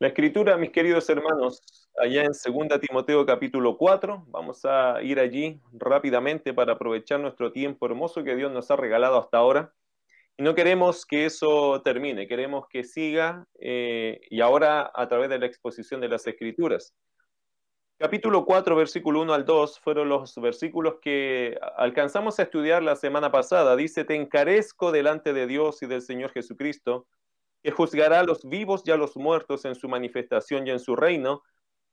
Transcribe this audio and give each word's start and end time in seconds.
La 0.00 0.08
escritura, 0.08 0.56
mis 0.56 0.70
queridos 0.70 1.10
hermanos, 1.10 1.60
allá 1.98 2.22
en 2.22 2.32
2 2.32 2.80
Timoteo 2.80 3.26
capítulo 3.26 3.76
4, 3.76 4.24
vamos 4.28 4.64
a 4.64 5.02
ir 5.02 5.20
allí 5.20 5.60
rápidamente 5.74 6.54
para 6.54 6.72
aprovechar 6.72 7.20
nuestro 7.20 7.52
tiempo 7.52 7.84
hermoso 7.84 8.24
que 8.24 8.34
Dios 8.34 8.50
nos 8.50 8.70
ha 8.70 8.76
regalado 8.76 9.18
hasta 9.18 9.36
ahora. 9.36 9.74
Y 10.38 10.42
no 10.42 10.54
queremos 10.54 11.04
que 11.04 11.26
eso 11.26 11.82
termine, 11.82 12.26
queremos 12.26 12.66
que 12.70 12.82
siga 12.82 13.44
eh, 13.60 14.22
y 14.30 14.40
ahora 14.40 14.90
a 14.94 15.06
través 15.06 15.28
de 15.28 15.38
la 15.38 15.44
exposición 15.44 16.00
de 16.00 16.08
las 16.08 16.26
escrituras. 16.26 16.94
Capítulo 17.98 18.46
4, 18.46 18.74
versículo 18.74 19.20
1 19.20 19.34
al 19.34 19.44
2 19.44 19.80
fueron 19.80 20.08
los 20.08 20.34
versículos 20.36 20.94
que 21.02 21.58
alcanzamos 21.76 22.38
a 22.38 22.44
estudiar 22.44 22.82
la 22.82 22.96
semana 22.96 23.30
pasada. 23.30 23.76
Dice, 23.76 24.06
te 24.06 24.14
encarezco 24.14 24.92
delante 24.92 25.34
de 25.34 25.46
Dios 25.46 25.82
y 25.82 25.86
del 25.86 26.00
Señor 26.00 26.32
Jesucristo 26.32 27.06
que 27.62 27.70
juzgará 27.70 28.20
a 28.20 28.24
los 28.24 28.48
vivos 28.48 28.82
y 28.84 28.90
a 28.90 28.96
los 28.96 29.16
muertos 29.16 29.64
en 29.64 29.74
su 29.74 29.88
manifestación 29.88 30.66
y 30.66 30.70
en 30.70 30.80
su 30.80 30.96
reino, 30.96 31.42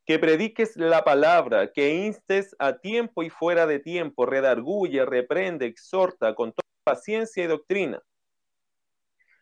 que 0.05 0.19
prediques 0.19 0.77
la 0.77 1.03
palabra, 1.03 1.73
que 1.73 1.95
instes 1.95 2.55
a 2.59 2.77
tiempo 2.77 3.23
y 3.23 3.29
fuera 3.29 3.67
de 3.67 3.79
tiempo, 3.79 4.25
redarguye, 4.25 5.05
reprende, 5.05 5.65
exhorta 5.65 6.33
con 6.33 6.53
toda 6.53 6.63
paciencia 6.85 7.43
y 7.43 7.47
doctrina. 7.47 8.01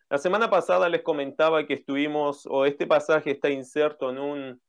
La 0.09 0.17
semana 0.17 0.49
pasada 0.49 0.89
les 0.89 1.03
comentaba 1.03 1.65
que 1.67 1.75
estuvimos, 1.75 2.47
o 2.47 2.65
este 2.65 2.87
pasaje 2.87 3.31
está 3.31 3.49
inserto 3.49 4.09
en 4.09 4.17
un, 4.17 4.61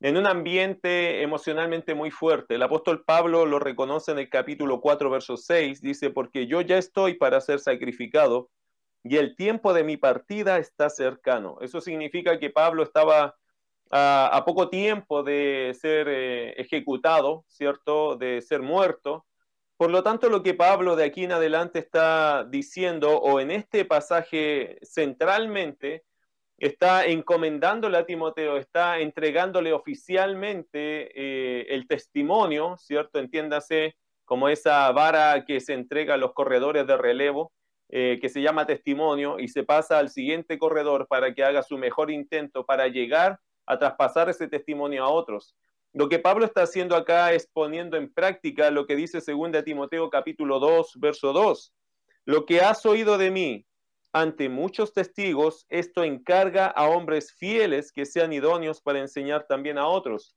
en 0.00 0.16
un 0.16 0.26
ambiente 0.26 1.22
emocionalmente 1.22 1.94
muy 1.94 2.10
fuerte. 2.10 2.54
El 2.54 2.62
apóstol 2.62 3.04
Pablo 3.04 3.44
lo 3.44 3.58
reconoce 3.58 4.12
en 4.12 4.18
el 4.18 4.30
capítulo 4.30 4.80
4, 4.80 5.10
verso 5.10 5.36
6, 5.36 5.82
dice, 5.82 6.10
porque 6.10 6.46
yo 6.46 6.62
ya 6.62 6.78
estoy 6.78 7.14
para 7.14 7.40
ser 7.42 7.58
sacrificado 7.58 8.50
y 9.04 9.16
el 9.16 9.36
tiempo 9.36 9.72
de 9.72 9.84
mi 9.84 9.96
partida 9.96 10.58
está 10.58 10.90
cercano. 10.90 11.58
Eso 11.60 11.80
significa 11.80 12.38
que 12.38 12.50
Pablo 12.50 12.82
estaba 12.82 13.36
a, 13.90 14.42
poco 14.46 14.70
tiempo 14.70 15.22
de 15.22 15.76
ser 15.78 16.08
eh, 16.08 16.52
ejecutado, 16.60 17.44
¿cierto? 17.48 18.16
De 18.16 18.40
ser 18.40 18.62
muerto. 18.62 19.26
Por 19.76 19.90
lo 19.90 20.02
tanto, 20.02 20.28
lo 20.30 20.42
que 20.42 20.54
Pablo 20.54 20.96
de 20.96 21.04
aquí 21.04 21.24
en 21.24 21.32
adelante 21.32 21.78
está 21.80 22.44
diciendo, 22.44 23.18
o 23.18 23.40
en 23.40 23.50
este 23.50 23.84
pasaje 23.84 24.78
centralmente, 24.82 26.04
está 26.56 27.04
encomendándole 27.06 27.98
a 27.98 28.06
Timoteo, 28.06 28.56
está 28.56 29.00
entregándole 29.00 29.72
oficialmente 29.72 31.10
eh, 31.14 31.66
el 31.70 31.88
testimonio, 31.88 32.76
¿cierto? 32.78 33.18
Entiéndase 33.18 33.96
como 34.24 34.48
esa 34.48 34.90
vara 34.92 35.44
que 35.44 35.60
se 35.60 35.74
entrega 35.74 36.14
a 36.14 36.18
los 36.18 36.32
corredores 36.32 36.86
de 36.86 36.96
relevo, 36.96 37.52
eh, 37.94 38.18
que 38.22 38.30
se 38.30 38.40
llama 38.40 38.64
testimonio 38.64 39.38
y 39.38 39.48
se 39.48 39.64
pasa 39.64 39.98
al 39.98 40.08
siguiente 40.08 40.58
corredor 40.58 41.06
para 41.08 41.34
que 41.34 41.44
haga 41.44 41.62
su 41.62 41.76
mejor 41.76 42.10
intento 42.10 42.64
para 42.64 42.88
llegar 42.88 43.38
a 43.66 43.78
traspasar 43.78 44.30
ese 44.30 44.48
testimonio 44.48 45.04
a 45.04 45.10
otros. 45.10 45.54
Lo 45.92 46.08
que 46.08 46.18
Pablo 46.18 46.46
está 46.46 46.62
haciendo 46.62 46.96
acá 46.96 47.34
es 47.34 47.46
poniendo 47.52 47.98
en 47.98 48.10
práctica 48.10 48.70
lo 48.70 48.86
que 48.86 48.96
dice 48.96 49.18
2 49.20 49.62
Timoteo 49.62 50.08
capítulo 50.08 50.58
2, 50.58 51.00
verso 51.00 51.34
2. 51.34 51.74
Lo 52.24 52.46
que 52.46 52.62
has 52.62 52.86
oído 52.86 53.18
de 53.18 53.30
mí 53.30 53.66
ante 54.14 54.48
muchos 54.48 54.94
testigos, 54.94 55.66
esto 55.68 56.02
encarga 56.02 56.68
a 56.68 56.88
hombres 56.88 57.34
fieles 57.34 57.92
que 57.92 58.06
sean 58.06 58.32
idóneos 58.32 58.80
para 58.80 59.00
enseñar 59.00 59.46
también 59.46 59.76
a 59.76 59.86
otros. 59.86 60.34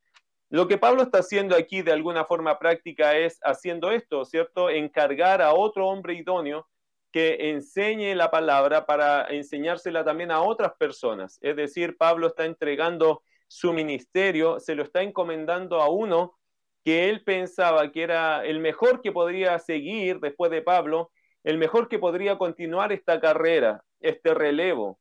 Lo 0.50 0.68
que 0.68 0.78
Pablo 0.78 1.04
está 1.04 1.20
haciendo 1.20 1.56
aquí 1.56 1.84
de 1.84 1.94
alguna 1.94 2.26
forma 2.26 2.60
práctica 2.60 3.16
es 3.16 3.40
haciendo 3.44 3.92
esto, 3.92 4.26
¿cierto? 4.26 4.70
Encargar 4.70 5.42
a 5.42 5.54
otro 5.54 5.88
hombre 5.88 6.16
idóneo 6.16 6.68
que 7.16 7.50
enseñe 7.52 8.14
la 8.14 8.30
palabra 8.30 8.86
para 8.86 9.28
enseñársela 9.30 10.04
también 10.04 10.32
a 10.32 10.42
otras 10.42 10.74
personas. 10.78 11.40
Es 11.40 11.56
decir, 11.56 11.96
Pablo 11.96 12.28
está 12.28 12.44
entregando 12.44 13.24
su 13.48 13.72
ministerio, 13.72 14.60
se 14.60 14.76
lo 14.76 14.84
está 14.84 15.02
encomendando 15.02 15.82
a 15.82 15.90
uno 15.90 16.38
que 16.84 17.08
él 17.10 17.24
pensaba 17.24 17.90
que 17.94 18.04
era 18.04 18.46
el 18.46 18.60
mejor 18.60 19.02
que 19.02 19.14
podría 19.14 19.58
seguir 19.60 20.20
después 20.20 20.52
de 20.52 20.62
Pablo, 20.62 21.10
el 21.46 21.58
mejor 21.58 21.88
que 21.88 22.00
podría 22.00 22.38
continuar 22.38 22.92
esta 22.92 23.22
carrera, 23.22 23.82
este 24.02 24.34
relevo, 24.34 25.00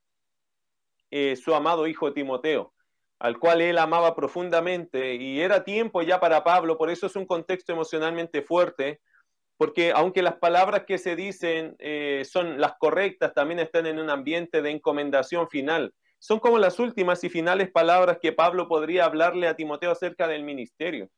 eh, 1.11 1.35
su 1.35 1.53
amado 1.53 1.89
hijo 1.89 2.13
Timoteo, 2.13 2.75
al 3.19 3.41
cual 3.41 3.61
él 3.61 3.77
amaba 3.77 4.15
profundamente 4.15 5.17
y 5.17 5.41
era 5.41 5.65
tiempo 5.65 6.01
ya 6.01 6.21
para 6.21 6.45
Pablo, 6.45 6.79
por 6.79 6.91
eso 6.91 7.09
es 7.09 7.17
un 7.17 7.27
contexto 7.27 7.73
emocionalmente 7.73 8.41
fuerte, 8.41 9.01
porque 9.57 9.93
aunque 9.93 10.23
las 10.23 10.37
palabras 10.37 10.85
que 10.87 10.99
se 10.99 11.17
dicen 11.17 11.77
eh, 11.79 12.23
son 12.25 12.61
las 12.61 12.75
correctas, 12.79 13.33
también 13.35 13.61
están 13.61 13.87
en 13.87 13.99
un 13.99 14.11
ambiente 14.11 14.63
de 14.63 14.71
encomendación 14.71 15.49
final. 15.49 15.95
Son 16.19 16.39
como 16.41 16.59
las 16.59 16.79
últimas 16.79 17.23
y 17.23 17.29
finales 17.29 17.71
palabras 17.71 18.19
que 18.21 18.33
Pablo 18.33 18.67
podría 18.67 19.05
hablarle 19.05 19.47
a 19.47 19.55
Timoteo 19.57 19.93
acerca 19.93 20.27
del 20.27 20.43
ministerio. 20.43 21.09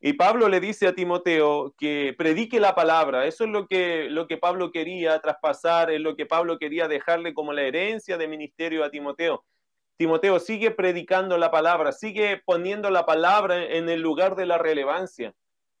Y 0.00 0.12
Pablo 0.12 0.48
le 0.48 0.60
dice 0.60 0.86
a 0.86 0.94
Timoteo 0.94 1.74
que 1.76 2.14
predique 2.16 2.60
la 2.60 2.74
palabra. 2.74 3.26
Eso 3.26 3.44
es 3.44 3.50
lo 3.50 3.66
que, 3.66 4.08
lo 4.10 4.28
que 4.28 4.36
Pablo 4.36 4.70
quería 4.70 5.18
traspasar, 5.20 5.90
es 5.90 6.00
lo 6.00 6.14
que 6.14 6.26
Pablo 6.26 6.58
quería 6.58 6.88
dejarle 6.88 7.34
como 7.34 7.52
la 7.52 7.62
herencia 7.62 8.16
de 8.16 8.28
ministerio 8.28 8.84
a 8.84 8.90
Timoteo. 8.90 9.44
Timoteo 9.96 10.38
sigue 10.38 10.70
predicando 10.70 11.38
la 11.38 11.50
palabra, 11.50 11.90
sigue 11.90 12.40
poniendo 12.44 12.90
la 12.90 13.06
palabra 13.06 13.64
en 13.64 13.88
el 13.88 14.00
lugar 14.00 14.36
de 14.36 14.46
la 14.46 14.58
relevancia 14.58 15.34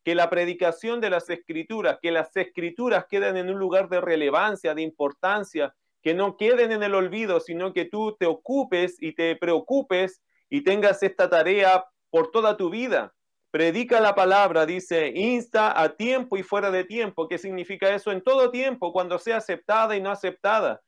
que 0.08 0.14
la 0.14 0.30
predicación 0.30 1.02
de 1.02 1.10
las 1.10 1.28
escrituras, 1.28 1.98
que 2.00 2.10
las 2.10 2.34
escrituras 2.34 3.04
queden 3.10 3.36
en 3.36 3.50
un 3.50 3.58
lugar 3.58 3.90
de 3.90 4.00
relevancia, 4.00 4.74
de 4.74 4.80
importancia, 4.80 5.74
que 6.02 6.14
no 6.14 6.38
queden 6.38 6.72
en 6.72 6.82
el 6.82 6.94
olvido, 6.94 7.40
sino 7.40 7.74
que 7.74 7.84
tú 7.84 8.16
te 8.18 8.24
ocupes 8.24 8.96
y 9.02 9.12
te 9.12 9.36
preocupes 9.36 10.22
y 10.48 10.64
tengas 10.64 11.02
esta 11.02 11.28
tarea 11.28 11.84
por 12.08 12.30
toda 12.30 12.56
tu 12.56 12.70
vida. 12.70 13.12
Predica 13.50 14.00
la 14.00 14.14
palabra, 14.14 14.64
dice, 14.64 15.12
insta 15.14 15.78
a 15.78 15.94
tiempo 15.94 16.38
y 16.38 16.42
fuera 16.42 16.70
de 16.70 16.84
tiempo. 16.84 17.28
¿Qué 17.28 17.36
significa 17.36 17.94
eso? 17.94 18.10
En 18.10 18.22
todo 18.22 18.50
tiempo, 18.50 18.94
cuando 18.94 19.18
sea 19.18 19.36
aceptada 19.36 19.94
y 19.94 20.00
no 20.00 20.10
aceptada. 20.10 20.80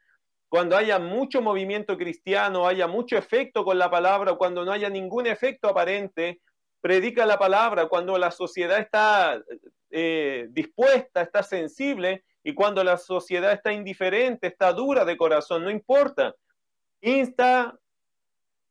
Cuando 0.48 0.78
haya 0.78 0.98
mucho 0.98 1.42
movimiento 1.42 1.98
cristiano, 1.98 2.66
haya 2.66 2.86
mucho 2.86 3.18
efecto 3.18 3.66
con 3.66 3.78
la 3.78 3.90
palabra, 3.90 4.36
cuando 4.36 4.64
no 4.64 4.72
haya 4.72 4.88
ningún 4.88 5.26
efecto 5.26 5.68
aparente, 5.68 6.40
predica 6.80 7.26
la 7.26 7.38
palabra, 7.38 7.86
cuando 7.86 8.16
la 8.18 8.30
sociedad 8.30 8.78
está 8.78 9.42
eh, 9.90 10.46
dispuesta, 10.50 11.22
está 11.22 11.42
sensible, 11.42 12.24
y 12.42 12.54
cuando 12.54 12.82
la 12.82 12.96
sociedad 12.96 13.52
está 13.52 13.72
indiferente, 13.72 14.46
está 14.46 14.72
dura 14.72 15.04
de 15.04 15.16
corazón, 15.16 15.64
no 15.64 15.70
importa. 15.70 16.34
Insta 17.02 17.78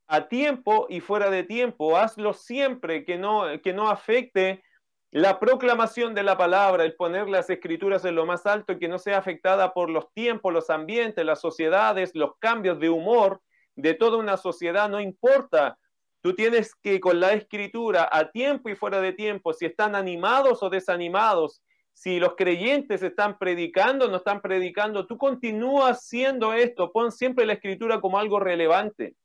a 0.07 0.27
tiempo 0.27 0.87
y 0.89 1.01
fuera 1.01 1.29
de 1.29 1.43
tiempo, 1.43 1.95
hazlo 1.97 2.33
siempre 2.33 3.05
que 3.05 3.17
no, 3.17 3.43
que 3.61 3.73
no 3.73 3.89
afecte 3.89 4.63
la 5.11 5.39
proclamación 5.39 6.13
de 6.13 6.23
la 6.23 6.37
palabra, 6.37 6.83
el 6.83 6.95
poner 6.95 7.27
las 7.29 7.49
escrituras 7.49 8.05
en 8.05 8.15
lo 8.15 8.25
más 8.25 8.45
alto, 8.45 8.73
y 8.73 8.79
que 8.79 8.87
no 8.87 8.99
sea 8.99 9.17
afectada 9.17 9.73
por 9.73 9.89
los 9.89 10.11
tiempos, 10.13 10.53
los 10.53 10.69
ambientes, 10.69 11.25
las 11.25 11.41
sociedades, 11.41 12.11
los 12.13 12.37
cambios 12.39 12.79
de 12.79 12.89
humor 12.89 13.41
de 13.75 13.93
toda 13.93 14.17
una 14.17 14.37
sociedad, 14.37 14.89
no 14.89 14.99
importa. 14.99 15.77
Tú 16.21 16.35
tienes 16.35 16.75
que 16.75 16.99
con 16.99 17.19
la 17.19 17.33
escritura, 17.33 18.09
a 18.11 18.31
tiempo 18.31 18.69
y 18.69 18.75
fuera 18.75 18.99
de 18.99 19.13
tiempo, 19.13 19.53
si 19.53 19.65
están 19.65 19.95
animados 19.95 20.61
o 20.61 20.69
desanimados, 20.69 21.61
si 21.93 22.19
los 22.19 22.35
creyentes 22.35 23.01
están 23.03 23.37
predicando 23.37 24.05
o 24.05 24.09
no 24.09 24.17
están 24.17 24.41
predicando, 24.41 25.05
tú 25.05 25.17
continúas 25.17 25.97
haciendo 25.97 26.53
esto, 26.53 26.91
pon 26.91 27.11
siempre 27.11 27.45
la 27.45 27.53
escritura 27.53 27.99
como 27.99 28.17
algo 28.17 28.39
relevante. 28.39 29.15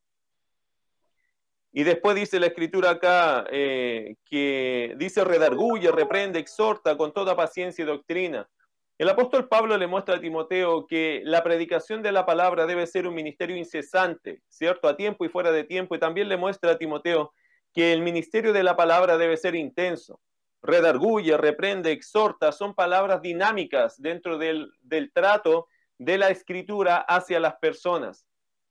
Y 1.72 1.82
después 1.82 2.14
dice 2.14 2.38
la 2.38 2.46
escritura 2.46 2.90
acá 2.90 3.44
eh, 3.50 4.14
que 4.24 4.94
dice 4.96 5.24
redarguye, 5.24 5.90
reprende, 5.90 6.38
exhorta 6.38 6.96
con 6.96 7.12
toda 7.12 7.34
paciencia 7.34 7.82
y 7.82 7.86
doctrina. 7.86 8.48
El 8.96 9.08
apóstol 9.08 9.48
Pablo 9.48 9.76
le 9.76 9.88
muestra 9.88 10.16
a 10.16 10.20
Timoteo 10.20 10.86
que 10.86 11.20
la 11.24 11.42
predicación 11.42 12.00
de 12.00 12.12
la 12.12 12.24
palabra 12.24 12.64
debe 12.64 12.86
ser 12.86 13.08
un 13.08 13.14
ministerio 13.14 13.56
incesante, 13.56 14.40
¿cierto? 14.48 14.86
A 14.86 14.96
tiempo 14.96 15.24
y 15.24 15.28
fuera 15.28 15.50
de 15.50 15.64
tiempo. 15.64 15.96
Y 15.96 15.98
también 15.98 16.28
le 16.28 16.36
muestra 16.36 16.72
a 16.72 16.78
Timoteo 16.78 17.32
que 17.72 17.92
el 17.92 18.02
ministerio 18.02 18.52
de 18.52 18.62
la 18.62 18.76
palabra 18.76 19.18
debe 19.18 19.36
ser 19.36 19.56
intenso. 19.56 20.20
Redarguye, 20.62 21.36
reprende, 21.36 21.90
exhorta, 21.90 22.52
son 22.52 22.72
palabras 22.72 23.20
dinámicas 23.20 24.00
dentro 24.00 24.38
del, 24.38 24.70
trato 25.12 25.66
de 25.98 26.16
la 26.16 26.28
escritura 26.28 26.98
hacia 26.98 27.40
las 27.40 27.56
personas. 27.56 28.24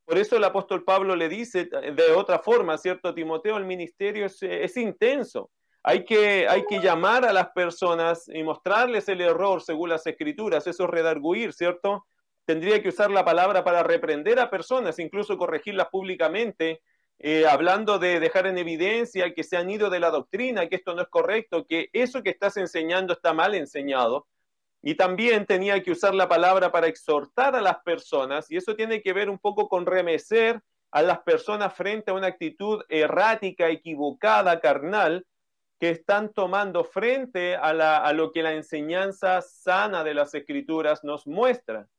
Por 0.06 0.18
eso 0.18 0.38
el 0.38 0.44
apóstol 0.46 0.86
Pablo 0.86 1.18
le 1.18 1.28
dice 1.28 1.66
de 1.66 2.12
otra 2.16 2.40
forma, 2.40 2.78
¿cierto? 2.78 3.14
Timoteo, 3.14 3.58
el 3.58 3.66
ministerio 3.66 4.26
es, 4.26 4.42
es 4.42 4.78
intenso 4.78 5.52
hay 5.84 6.06
que, 6.06 6.48
hay 6.48 6.66
que 6.66 6.80
llamar 6.80 7.26
a 7.26 7.34
las 7.34 7.50
personas 7.50 8.30
y 8.30 8.42
mostrarles 8.42 9.10
el 9.10 9.20
error 9.20 9.62
según 9.62 9.90
las 9.90 10.08
escrituras, 10.08 10.66
eso 10.66 10.86
es 10.86 10.90
redarguir, 10.90 11.52
¿cierto? 11.52 12.06
Tendría 12.46 12.82
que 12.82 12.90
usar 12.90 13.12
la 13.12 13.26
palabra 13.26 13.66
para 13.66 13.84
reprender 13.84 14.40
a 14.40 14.50
personas, 14.50 14.98
incluso 15.00 15.38
corregirlas 15.38 15.88
públicamente, 15.90 16.82
eh, 17.20 17.46
hablando 17.46 18.00
de 18.00 18.22
dejar 18.22 18.48
en 18.48 18.58
evidencia 18.58 19.34
que 19.34 19.44
se 19.44 19.58
han 19.58 19.70
ido 19.70 19.90
de 19.90 20.00
la 20.00 20.10
doctrina, 20.10 20.68
que 20.68 20.78
esto 20.78 20.96
no 20.96 21.02
es 21.02 21.10
correcto, 21.10 21.66
que 21.68 21.90
eso 21.92 22.24
que 22.24 22.30
estás 22.30 22.56
enseñando 22.56 23.14
está 23.14 23.34
mal 23.34 23.54
enseñado. 23.54 24.28
Y 24.82 24.96
también 24.96 25.46
tenía 25.46 25.82
que 25.84 25.92
usar 25.92 26.14
la 26.16 26.28
palabra 26.28 26.72
para 26.72 26.88
exhortar 26.88 27.56
a 27.56 27.62
las 27.62 27.78
personas, 27.84 28.50
y 28.50 28.58
eso 28.58 28.76
tiene 28.76 29.02
que 29.02 29.14
ver 29.14 29.30
un 29.30 29.40
poco 29.40 29.68
con 29.68 29.86
remecer 29.86 30.62
a 30.92 31.02
las 31.02 31.20
personas 31.20 31.74
frente 31.74 32.12
a 32.12 32.14
una 32.14 32.28
actitud 32.28 32.84
errática, 32.88 33.70
equivocada, 33.70 34.60
carnal, 34.60 35.26
que 35.84 35.90
están 35.90 36.32
tomando 36.32 36.86
frente 36.86 37.58
a, 37.58 38.14
lo 38.14 38.32
que 38.32 38.42
la 38.42 38.54
enseñanza 38.54 39.42
sana 39.42 40.06
de 40.06 40.14
las 40.14 40.34
escrituras 40.34 41.04
nos 41.04 41.28
muestra. 41.28 41.90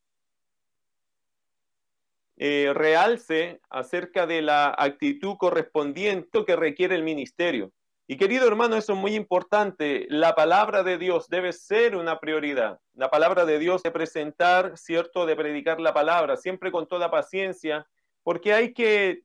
Eh, 2.39 2.71
realce 2.73 3.61
acerca 3.69 4.27
de 4.27 4.41
la 4.41 4.75
actitud 4.79 5.37
correspondiente 5.37 6.47
que 6.47 6.57
requiere 6.57 6.95
el 6.95 7.03
ministerio. 7.03 7.73
Y 8.07 8.17
querido 8.17 8.49
hermano, 8.49 8.77
eso 8.77 8.95
es 8.95 8.99
muy 8.99 9.15
importante. 9.15 10.07
La 10.09 10.35
palabra 10.35 10.83
de 10.83 10.97
Dios 10.97 11.29
debe 11.29 11.53
ser 11.53 11.95
una 11.95 12.21
prioridad. 12.21 12.81
La 12.95 13.11
palabra 13.11 13.45
de 13.45 13.59
Dios 13.59 13.83
de 13.83 13.91
presentar, 13.91 14.79
¿cierto? 14.79 15.27
De 15.27 15.37
predicar 15.37 15.79
la 15.79 15.93
palabra, 15.93 16.39
siempre 16.39 16.73
con 16.73 16.89
toda 16.89 17.11
paciencia, 17.11 17.87
porque 18.23 18.55
hay 18.55 18.73
que 18.73 19.25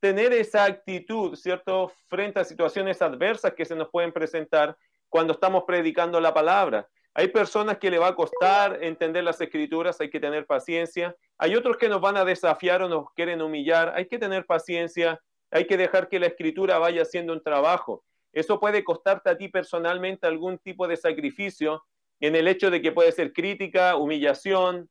tener 0.00 0.32
esa 0.32 0.64
actitud, 0.64 1.34
¿cierto? 1.36 1.92
Frente 2.08 2.40
a 2.40 2.44
situaciones 2.44 3.02
adversas 3.02 3.54
que 3.54 3.64
se 3.64 3.74
nos 3.74 3.88
pueden 3.90 4.12
presentar 4.12 4.76
cuando 5.08 5.34
estamos 5.34 5.64
predicando 5.66 6.20
la 6.20 6.32
palabra. 6.32 6.88
Hay 7.14 7.28
personas 7.28 7.78
que 7.78 7.90
le 7.90 7.98
va 7.98 8.08
a 8.08 8.14
costar 8.14 8.82
entender 8.82 9.22
las 9.22 9.40
escrituras, 9.40 10.00
hay 10.00 10.08
que 10.08 10.20
tener 10.20 10.46
paciencia. 10.46 11.14
Hay 11.38 11.54
otros 11.54 11.76
que 11.76 11.88
nos 11.88 12.00
van 12.00 12.16
a 12.16 12.24
desafiar 12.24 12.82
o 12.82 12.88
nos 12.88 13.12
quieren 13.14 13.42
humillar, 13.42 13.92
hay 13.94 14.06
que 14.06 14.18
tener 14.18 14.46
paciencia 14.46 15.20
hay 15.52 15.66
que 15.66 15.76
dejar 15.76 16.08
que 16.08 16.18
la 16.18 16.26
escritura 16.26 16.78
vaya 16.78 17.02
haciendo 17.02 17.34
un 17.34 17.42
trabajo. 17.42 18.02
Eso 18.32 18.58
puede 18.58 18.82
costarte 18.82 19.28
a 19.28 19.36
ti 19.36 19.48
personalmente 19.48 20.26
algún 20.26 20.58
tipo 20.58 20.88
de 20.88 20.96
sacrificio 20.96 21.84
en 22.20 22.34
el 22.34 22.48
hecho 22.48 22.70
de 22.70 22.80
que 22.80 22.90
puede 22.90 23.12
ser 23.12 23.34
crítica, 23.34 23.96
humillación, 23.96 24.88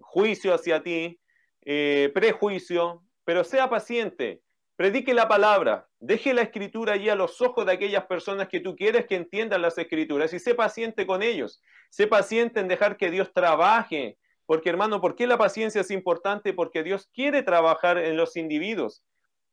juicio 0.00 0.52
hacia 0.52 0.82
ti, 0.82 1.20
eh, 1.64 2.10
prejuicio, 2.12 3.03
pero 3.24 3.44
sea 3.44 3.68
paciente, 3.70 4.42
predique 4.76 5.14
la 5.14 5.28
palabra, 5.28 5.88
deje 6.00 6.34
la 6.34 6.42
escritura 6.42 6.94
allí 6.94 7.08
a 7.08 7.14
los 7.14 7.40
ojos 7.40 7.66
de 7.66 7.72
aquellas 7.72 8.06
personas 8.06 8.48
que 8.48 8.60
tú 8.60 8.76
quieres 8.76 9.06
que 9.06 9.16
entiendan 9.16 9.62
las 9.62 9.78
escrituras 9.78 10.32
y 10.32 10.38
sé 10.38 10.54
paciente 10.54 11.06
con 11.06 11.22
ellos, 11.22 11.62
sé 11.90 12.06
paciente 12.06 12.60
en 12.60 12.68
dejar 12.68 12.96
que 12.96 13.10
Dios 13.10 13.32
trabaje, 13.32 14.18
porque 14.46 14.68
hermano, 14.68 15.00
¿por 15.00 15.16
qué 15.16 15.26
la 15.26 15.38
paciencia 15.38 15.80
es 15.80 15.90
importante? 15.90 16.52
Porque 16.52 16.82
Dios 16.82 17.08
quiere 17.14 17.42
trabajar 17.42 17.98
en 17.98 18.16
los 18.16 18.36
individuos. 18.36 19.02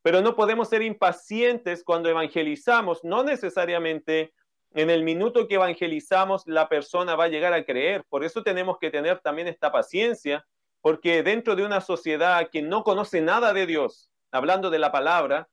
Pero 0.01 0.21
no 0.21 0.35
podemos 0.35 0.69
ser 0.69 0.81
impacientes 0.81 1.83
cuando 1.83 2.09
evangelizamos. 2.09 3.03
No 3.03 3.23
necesariamente 3.23 4.33
en 4.73 4.89
el 4.89 5.03
minuto 5.03 5.47
que 5.47 5.55
evangelizamos 5.55 6.43
la 6.45 6.67
persona 6.67 7.15
va 7.15 7.25
a 7.25 7.29
llegar 7.29 7.53
a 7.53 7.63
creer. 7.63 8.03
Por 8.09 8.23
eso 8.23 8.43
tenemos 8.43 8.77
que 8.79 8.89
tener 8.89 9.19
también 9.19 9.47
esta 9.47 9.71
paciencia, 9.71 10.45
porque 10.81 11.23
dentro 11.23 11.55
de 11.55 11.65
una 11.65 11.81
sociedad 11.81 12.49
que 12.51 12.61
no 12.61 12.83
conoce 12.83 13.21
nada 13.21 13.53
de 13.53 13.65
Dios, 13.65 14.11
hablando 14.31 14.69
de 14.69 14.79
la 14.79 14.91
palabra, 14.91 15.47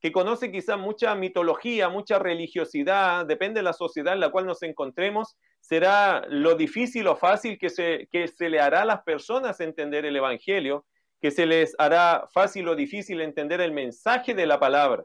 que 0.00 0.12
conoce 0.12 0.50
quizá 0.50 0.76
mucha 0.76 1.14
mitología, 1.14 1.88
mucha 1.90 2.18
religiosidad, 2.18 3.26
depende 3.26 3.60
de 3.60 3.64
la 3.64 3.74
sociedad 3.74 4.14
en 4.14 4.20
la 4.20 4.30
cual 4.30 4.46
nos 4.46 4.62
encontremos, 4.62 5.36
será 5.60 6.24
lo 6.28 6.54
difícil 6.54 7.06
o 7.06 7.16
fácil 7.16 7.58
que 7.58 7.68
se, 7.68 8.08
que 8.10 8.26
se 8.28 8.48
le 8.48 8.60
hará 8.60 8.82
a 8.82 8.86
las 8.86 9.02
personas 9.02 9.60
entender 9.60 10.06
el 10.06 10.16
Evangelio 10.16 10.86
que 11.20 11.30
se 11.30 11.46
les 11.46 11.74
hará 11.78 12.26
fácil 12.32 12.68
o 12.68 12.74
difícil 12.74 13.20
entender 13.20 13.60
el 13.60 13.72
mensaje 13.72 14.34
de 14.34 14.46
la 14.46 14.58
palabra. 14.58 15.04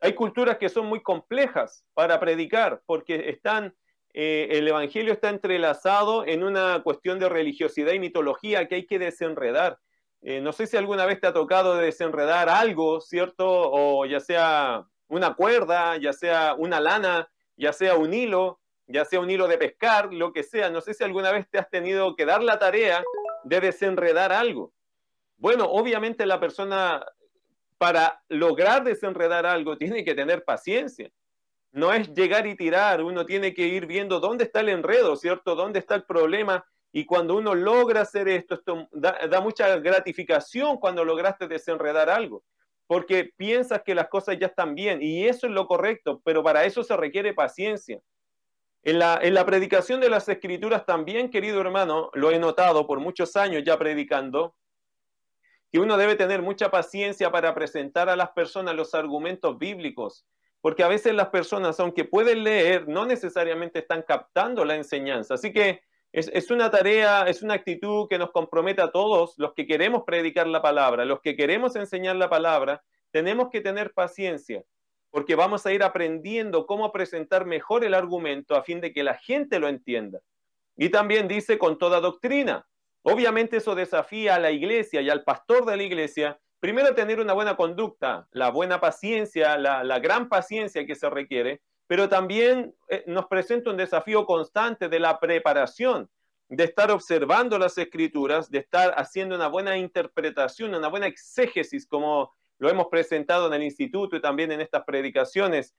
Hay 0.00 0.14
culturas 0.14 0.58
que 0.58 0.68
son 0.68 0.86
muy 0.86 1.02
complejas 1.02 1.84
para 1.94 2.18
predicar 2.18 2.82
porque 2.86 3.28
están, 3.28 3.74
eh, 4.16 4.58
el 4.58 4.68
Evangelio 4.68 5.12
está 5.12 5.28
entrelazado 5.28 6.24
en 6.24 6.44
una 6.44 6.82
cuestión 6.84 7.18
de 7.18 7.28
religiosidad 7.28 7.92
y 7.92 7.98
mitología 7.98 8.68
que 8.68 8.76
hay 8.76 8.86
que 8.86 9.00
desenredar. 9.00 9.80
Eh, 10.22 10.40
no 10.40 10.52
sé 10.52 10.68
si 10.68 10.76
alguna 10.76 11.04
vez 11.04 11.20
te 11.20 11.26
ha 11.26 11.32
tocado 11.32 11.76
desenredar 11.76 12.48
algo, 12.48 13.00
¿cierto? 13.00 13.44
O 13.46 14.06
ya 14.06 14.20
sea 14.20 14.86
una 15.08 15.34
cuerda, 15.34 15.96
ya 15.96 16.12
sea 16.12 16.54
una 16.56 16.80
lana, 16.80 17.28
ya 17.56 17.72
sea 17.72 17.96
un 17.96 18.14
hilo, 18.14 18.60
ya 18.86 19.04
sea 19.04 19.18
un 19.18 19.30
hilo 19.30 19.48
de 19.48 19.58
pescar, 19.58 20.14
lo 20.14 20.32
que 20.32 20.44
sea. 20.44 20.70
No 20.70 20.80
sé 20.80 20.94
si 20.94 21.02
alguna 21.02 21.32
vez 21.32 21.50
te 21.50 21.58
has 21.58 21.68
tenido 21.68 22.14
que 22.14 22.24
dar 22.24 22.40
la 22.40 22.60
tarea 22.60 23.02
de 23.42 23.60
desenredar 23.60 24.32
algo. 24.32 24.72
Bueno, 25.38 25.64
obviamente 25.64 26.24
la 26.24 26.38
persona 26.38 27.04
para 27.78 28.22
lograr 28.28 28.84
desenredar 28.84 29.44
algo 29.44 29.76
tiene 29.76 30.04
que 30.04 30.14
tener 30.14 30.44
paciencia. 30.44 31.10
No 31.74 31.92
es 31.92 32.14
llegar 32.14 32.46
y 32.46 32.54
tirar, 32.54 33.02
uno 33.02 33.26
tiene 33.26 33.52
que 33.52 33.66
ir 33.66 33.86
viendo 33.86 34.20
dónde 34.20 34.44
está 34.44 34.60
el 34.60 34.68
enredo, 34.68 35.16
¿cierto? 35.16 35.56
¿Dónde 35.56 35.80
está 35.80 35.96
el 35.96 36.04
problema? 36.04 36.64
Y 36.92 37.04
cuando 37.04 37.34
uno 37.34 37.52
logra 37.52 38.02
hacer 38.02 38.28
esto, 38.28 38.54
esto 38.54 38.88
da, 38.92 39.40
mucha 39.40 39.76
gratificación 39.78 40.76
cuando 40.76 41.04
lograste 41.04 41.48
desenredar 41.48 42.08
algo, 42.08 42.44
porque 42.86 43.32
piensas 43.36 43.82
que 43.82 43.96
las 43.96 44.06
cosas 44.06 44.38
ya 44.38 44.46
están 44.46 44.76
bien 44.76 45.02
y 45.02 45.26
eso 45.26 45.48
es 45.48 45.52
lo 45.52 45.66
correcto, 45.66 46.22
pero 46.24 46.44
para 46.44 46.64
eso 46.64 46.84
se 46.84 46.96
requiere 46.96 47.34
paciencia. 47.34 48.00
En 48.84 49.00
la, 49.00 49.18
en 49.20 49.34
la 49.34 49.44
predicación 49.44 50.00
de 50.00 50.10
las 50.10 50.28
escrituras 50.28 50.86
también, 50.86 51.28
querido 51.28 51.60
hermano, 51.60 52.08
lo 52.14 52.30
he 52.30 52.38
notado 52.38 52.86
por 52.86 53.00
muchos 53.00 53.34
años 53.34 53.64
ya 53.66 53.76
predicando, 53.76 54.54
que 55.72 55.80
uno 55.80 55.96
debe 55.96 56.14
tener 56.14 56.40
mucha 56.40 56.70
paciencia 56.70 57.32
para 57.32 57.52
presentar 57.52 58.08
a 58.08 58.14
las 58.14 58.30
personas 58.30 58.76
los 58.76 58.94
argumentos 58.94 59.58
bíblicos, 59.58 60.24
porque 60.64 60.82
a 60.82 60.88
veces 60.88 61.12
las 61.12 61.28
personas, 61.28 61.78
aunque 61.78 62.06
pueden 62.06 62.42
leer, 62.42 62.88
no 62.88 63.04
necesariamente 63.04 63.80
están 63.80 64.00
captando 64.00 64.64
la 64.64 64.76
enseñanza. 64.76 65.34
Así 65.34 65.52
que 65.52 65.82
es, 66.10 66.50
una 66.50 66.70
tarea, 66.70 67.24
es 67.28 67.42
una 67.42 67.52
actitud 67.52 68.08
que 68.08 68.16
nos 68.16 68.30
compromete 68.30 68.80
a 68.80 68.90
todos 68.90 69.34
los 69.36 69.52
que 69.52 69.66
queremos 69.66 70.04
predicar 70.06 70.46
la 70.46 70.62
palabra, 70.62 71.04
los 71.04 71.20
que 71.20 71.36
queremos 71.36 71.76
enseñar 71.76 72.16
la 72.16 72.30
palabra, 72.30 72.82
tenemos 73.10 73.50
que 73.50 73.60
tener 73.60 73.92
paciencia, 73.92 74.64
porque 75.10 75.34
vamos 75.34 75.66
a 75.66 75.72
ir 75.74 75.82
aprendiendo 75.82 76.64
cómo 76.64 76.92
presentar 76.92 77.44
mejor 77.44 77.84
el 77.84 77.92
argumento 77.92 78.56
a 78.56 78.62
fin 78.62 78.80
de 78.80 78.94
que 78.94 79.02
la 79.02 79.18
gente 79.18 79.58
lo 79.58 79.68
entienda. 79.68 80.20
Y 80.78 80.88
también 80.88 81.28
dice 81.28 81.58
con 81.58 81.76
toda 81.76 82.00
doctrina. 82.00 82.66
Obviamente 83.02 83.58
eso 83.58 83.74
desafía 83.74 84.36
a 84.36 84.40
la 84.40 84.50
iglesia 84.50 85.02
y 85.02 85.10
al 85.10 85.24
pastor 85.24 85.66
de 85.66 85.76
la 85.76 85.82
iglesia, 85.82 86.40
primero 86.64 86.94
tener 86.94 87.20
una 87.20 87.34
buena 87.34 87.58
conducta, 87.58 88.26
la 88.30 88.48
buena 88.48 88.80
paciencia, 88.80 89.58
la, 89.58 89.98
gran 89.98 90.30
paciencia 90.30 90.86
que 90.86 90.94
se 90.94 91.10
requiere, 91.10 91.60
pero 91.86 92.08
también 92.08 92.74
eh, 92.88 93.04
nos 93.06 93.26
presenta 93.26 93.68
un 93.68 93.76
desafío 93.76 94.24
constante 94.24 94.88
de 94.88 94.98
la 94.98 95.20
preparación, 95.20 96.08
de 96.48 96.64
estar 96.64 96.90
observando 96.90 97.58
las 97.58 97.76
escrituras, 97.76 98.50
de 98.50 98.60
estar 98.60 98.94
haciendo 98.96 99.34
una 99.34 99.48
buena 99.48 99.76
interpretación, 99.76 100.74
una 100.74 100.88
buena 100.88 101.06
exégesis, 101.06 101.86
como 101.86 102.34
lo 102.56 102.70
hemos 102.70 102.86
presentado 102.86 103.48
en 103.48 103.52
el 103.52 103.62
instituto 103.62 104.16
y 104.16 104.22
también 104.22 104.50
en 104.50 104.62
estas 104.62 104.84
predicaciones, 104.84 105.74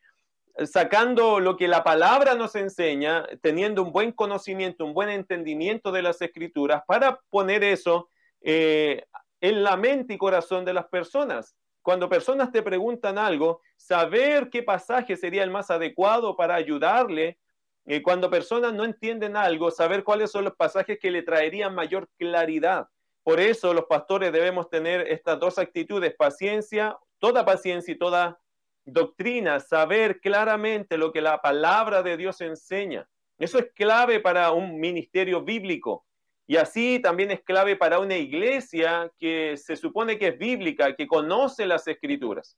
sacando 0.65 1.39
lo 1.39 1.57
que 1.57 1.67
la 1.67 1.83
palabra 1.83 2.35
nos 2.35 2.55
enseña, 2.55 3.25
teniendo 3.41 3.81
un 3.81 3.91
buen 3.91 4.11
conocimiento, 4.11 4.85
un 4.85 4.93
buen 4.93 5.09
entendimiento 5.09 5.91
de 5.91 6.03
las 6.03 6.21
escrituras, 6.21 6.83
para 6.85 7.21
poner 7.31 7.63
eso 7.63 8.07
eh, 8.47 9.03
en 9.41 9.63
la 9.63 9.77
mente 9.77 10.13
y 10.13 10.17
corazón 10.17 10.65
de 10.65 10.73
las 10.73 10.87
personas. 10.87 11.55
Cuando 11.81 12.09
personas 12.09 12.51
te 12.51 12.63
preguntan 12.63 13.17
algo, 13.17 13.61
saber 13.77 14.49
qué 14.49 14.63
pasaje 14.63 15.15
sería 15.15 15.43
el 15.43 15.51
más 15.51 15.69
adecuado 15.69 16.35
para 16.35 16.55
ayudarle. 16.55 17.37
Eh, 17.85 18.01
cuando 18.01 18.29
personas 18.29 18.73
no 18.73 18.83
entienden 18.83 19.37
algo, 19.37 19.69
saber 19.69 20.03
cuáles 20.03 20.31
son 20.31 20.45
los 20.45 20.55
pasajes 20.55 20.97
que 20.99 21.11
le 21.11 21.21
traerían 21.21 21.75
mayor 21.75 22.09
claridad. 22.17 22.87
Por 23.21 23.39
eso 23.39 23.73
los 23.73 23.85
pastores 23.85 24.31
debemos 24.31 24.69
tener 24.69 25.01
estas 25.01 25.39
dos 25.39 25.59
actitudes, 25.59 26.15
paciencia, 26.15 26.97
toda 27.19 27.45
paciencia 27.45 27.93
y 27.93 27.97
toda 27.97 28.39
doctrina, 28.85 29.59
saber 29.59 30.19
claramente 30.21 30.97
lo 30.97 31.11
que 31.11 31.21
la 31.21 31.41
palabra 31.41 32.03
de 32.03 32.17
Dios 32.17 32.39
enseña. 32.41 33.07
Eso 33.37 33.59
es 33.59 33.71
clave 33.73 34.19
para 34.19 34.51
un 34.51 34.79
ministerio 34.79 35.41
bíblico. 35.41 36.05
Y 36.47 36.57
así 36.57 36.99
también 36.99 37.31
es 37.31 37.41
clave 37.41 37.75
para 37.75 37.99
una 37.99 38.17
iglesia 38.17 39.11
que 39.19 39.57
se 39.57 39.75
supone 39.75 40.19
que 40.19 40.27
es 40.27 40.37
bíblica, 40.37 40.95
que 40.95 41.07
conoce 41.07 41.65
las 41.65 41.87
escrituras. 41.87 42.57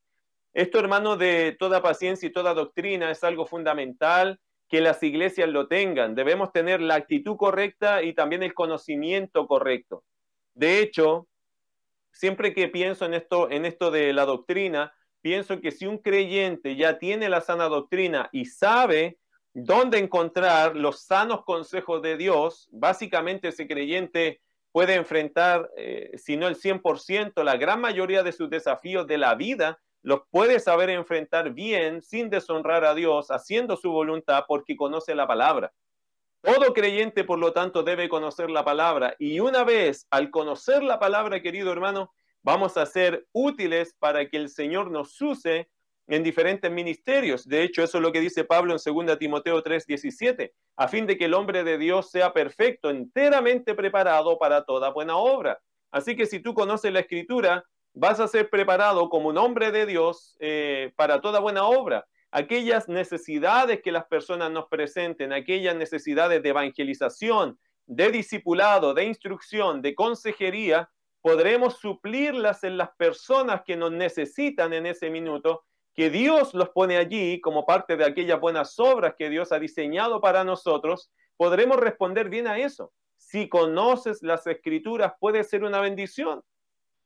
Esto, 0.54 0.80
hermano, 0.80 1.16
de 1.16 1.56
toda 1.58 1.82
paciencia 1.82 2.28
y 2.28 2.32
toda 2.32 2.54
doctrina 2.54 3.12
es 3.12 3.24
algo 3.24 3.46
fundamental 3.46 4.40
que 4.68 4.82
las 4.82 5.02
iglesias 5.04 5.48
lo 5.50 5.68
tengan. 5.68 6.16
Debemos 6.16 6.52
tener 6.52 6.82
la 6.82 6.96
actitud 6.96 7.38
correcta 7.38 8.04
y 8.04 8.14
también 8.14 8.44
el 8.44 8.54
conocimiento 8.54 9.48
correcto. 9.48 10.04
De 10.54 10.80
hecho, 10.80 11.28
siempre 12.12 12.54
que 12.54 12.68
pienso 12.68 13.06
en 13.06 13.14
esto, 13.14 13.50
en 13.50 13.66
esto 13.66 13.92
de 13.92 14.12
la 14.12 14.26
doctrina, 14.26 14.94
pienso 15.22 15.62
que 15.62 15.72
si 15.72 15.86
un 15.86 16.00
creyente 16.00 16.76
ya 16.76 16.98
tiene 16.98 17.30
la 17.30 17.42
sana 17.42 17.66
doctrina 17.66 18.30
y 18.32 18.46
sabe 18.46 19.18
dónde 19.60 19.98
encontrar 19.98 20.76
los 20.76 21.02
sanos 21.02 21.44
consejos 21.44 22.04
de 22.04 22.16
Dios, 22.16 22.70
básicamente 22.72 23.48
ese 23.48 23.68
creyente 23.68 24.40
puede 24.72 24.94
enfrentar, 24.94 25.72
eh, 25.76 26.12
si 26.16 26.38
no 26.38 26.48
el 26.48 26.56
100%, 26.56 27.44
la 27.44 27.58
gran 27.58 27.82
mayoría 27.82 28.22
de 28.22 28.34
sus 28.34 28.52
desafíos 28.52 29.08
de 29.08 29.18
la 29.18 29.34
vida, 29.34 29.80
los 30.04 30.22
puede 30.30 30.60
saber 30.60 30.92
enfrentar 30.92 31.54
bien, 31.54 32.04
sin 32.04 32.30
deshonrar 32.30 32.86
a 32.86 32.94
Dios, 32.94 33.32
haciendo 33.32 33.78
su 33.78 33.90
voluntad, 33.90 34.46
porque 34.48 34.76
conoce 34.76 35.16
la 35.16 35.26
palabra. 35.26 35.74
Todo 36.42 36.72
creyente, 36.72 37.24
por 37.24 37.40
lo 37.40 37.52
tanto, 37.52 37.82
debe 37.82 38.10
conocer 38.10 38.52
la 38.52 38.64
palabra. 38.64 39.16
Y 39.18 39.40
una 39.40 39.64
vez 39.64 40.06
al 40.12 40.30
conocer 40.30 40.84
la 40.84 41.00
palabra, 41.00 41.42
querido 41.42 41.72
hermano, 41.72 42.14
vamos 42.44 42.78
a 42.78 42.86
ser 42.86 43.26
útiles 43.32 43.96
para 43.98 44.30
que 44.30 44.38
el 44.38 44.50
Señor 44.50 44.92
nos 44.92 45.20
use 45.20 45.68
en 46.08 46.24
diferentes 46.24 46.72
ministerios. 46.72 47.48
De 47.48 47.64
hecho, 47.64 47.84
eso 47.84 47.98
es 47.98 48.02
lo 48.02 48.12
que 48.12 48.22
dice 48.22 48.46
Pablo 48.46 48.74
en 48.74 48.80
2 48.80 49.20
Timoteo 49.20 49.62
3:17, 49.62 50.54
a 50.78 50.88
fin 50.88 51.06
de 51.06 51.18
que 51.18 51.26
el 51.26 51.34
hombre 51.34 51.64
de 51.64 51.78
Dios 51.78 52.10
sea 52.10 52.34
perfecto, 52.34 52.90
enteramente 52.90 53.76
preparado 53.76 54.38
para 54.38 54.64
toda 54.64 54.90
buena 54.90 55.18
obra. 55.18 55.60
Así 55.92 56.16
que 56.16 56.26
si 56.26 56.40
tú 56.40 56.54
conoces 56.54 56.92
la 56.92 57.02
escritura, 57.02 57.64
vas 57.94 58.20
a 58.20 58.28
ser 58.28 58.50
preparado 58.50 59.10
como 59.10 59.30
un 59.30 59.38
hombre 59.38 59.72
de 59.72 59.86
Dios 59.86 60.38
eh, 60.40 60.92
para 60.96 61.20
toda 61.22 61.40
buena 61.40 61.66
obra. 61.66 62.06
Aquellas 62.32 62.88
necesidades 62.88 63.82
que 63.82 63.92
las 63.92 64.06
personas 64.06 64.52
nos 64.52 64.68
presenten, 64.68 65.34
aquellas 65.34 65.76
necesidades 65.76 66.44
de 66.44 66.50
evangelización, 66.50 67.58
de 67.86 68.12
discipulado, 68.12 68.94
de 68.94 69.06
instrucción, 69.06 69.82
de 69.82 69.96
consejería, 69.96 70.90
podremos 71.22 71.80
suplirlas 71.80 72.64
en 72.64 72.78
las 72.78 72.90
personas 72.98 73.62
que 73.66 73.76
nos 73.76 73.92
necesitan 73.92 74.74
en 74.74 74.86
ese 74.86 75.10
minuto, 75.10 75.64
que 75.98 76.12
Dios 76.12 76.54
los 76.54 76.70
pone 76.70 76.96
allí 76.96 77.42
como 77.42 77.66
parte 77.66 77.98
de 77.98 78.06
aquellas 78.06 78.40
buenas 78.40 78.80
obras 78.80 79.16
que 79.18 79.32
Dios 79.32 79.52
ha 79.52 79.58
diseñado 79.58 80.22
para 80.22 80.44
nosotros, 80.44 81.10
podremos 81.38 81.78
responder 81.78 82.30
bien 82.30 82.46
a 82.46 82.60
eso. 82.60 82.94
Si 83.18 83.50
conoces 83.50 84.22
las 84.22 84.46
escrituras, 84.46 85.14
puede 85.20 85.44
ser 85.44 85.64
una 85.64 85.82
bendición. 85.82 86.44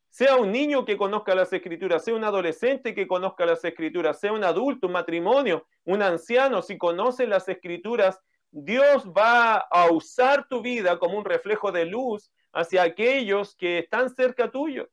Sea 0.10 0.36
un 0.36 0.52
niño 0.52 0.84
que 0.84 0.98
conozca 0.98 1.34
las 1.34 1.54
escrituras, 1.54 2.04
sea 2.04 2.16
un 2.16 2.26
adolescente 2.26 2.94
que 2.94 3.08
conozca 3.08 3.46
las 3.46 3.64
escrituras, 3.64 4.20
sea 4.20 4.34
un 4.34 4.44
adulto, 4.44 4.88
un 4.88 4.94
matrimonio, 4.94 5.66
un 5.86 6.02
anciano, 6.02 6.62
si 6.62 6.78
conoce 6.78 7.28
las 7.28 7.48
escrituras, 7.48 8.20
Dios 8.52 9.06
va 9.18 9.56
a 9.56 9.90
usar 9.90 10.50
tu 10.50 10.62
vida 10.62 11.00
como 11.00 11.18
un 11.18 11.24
reflejo 11.24 11.72
de 11.72 11.86
luz 11.86 12.30
hacia 12.52 12.84
aquellos 12.84 13.56
que 13.56 13.80
están 13.80 14.10
cerca 14.10 14.52
tuyo. 14.52 14.90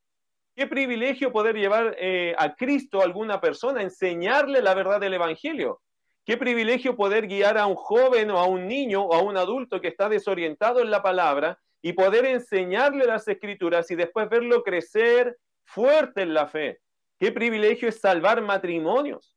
Qué 0.59 0.67
privilegio 0.67 1.31
poder 1.31 1.55
llevar 1.55 1.95
eh, 2.01 2.35
a 2.37 2.57
Cristo 2.57 3.01
a 3.01 3.05
alguna 3.05 3.41
persona, 3.41 3.81
enseñarle 3.81 4.61
la 4.61 4.75
verdad 4.75 4.99
del 5.01 5.15
Evangelio. 5.15 5.81
Qué 6.25 6.37
privilegio 6.37 6.97
poder 6.97 7.29
guiar 7.29 7.57
a 7.59 7.67
un 7.67 7.77
joven 7.77 8.33
o 8.33 8.39
a 8.41 8.49
un 8.49 8.67
niño 8.67 9.05
o 9.05 9.15
a 9.15 9.23
un 9.23 9.37
adulto 9.37 9.81
que 9.81 9.87
está 9.87 10.09
desorientado 10.09 10.81
en 10.81 10.91
la 10.91 11.01
palabra 11.01 11.61
y 11.81 11.93
poder 11.93 12.27
enseñarle 12.27 13.05
las 13.07 13.29
escrituras 13.29 13.89
y 13.93 13.95
después 13.95 14.29
verlo 14.29 14.65
crecer 14.65 15.39
fuerte 15.63 16.23
en 16.23 16.35
la 16.35 16.49
fe. 16.49 16.81
Qué 17.21 17.31
privilegio 17.31 17.89
es 17.89 18.01
salvar 18.01 18.43
matrimonios 18.43 19.37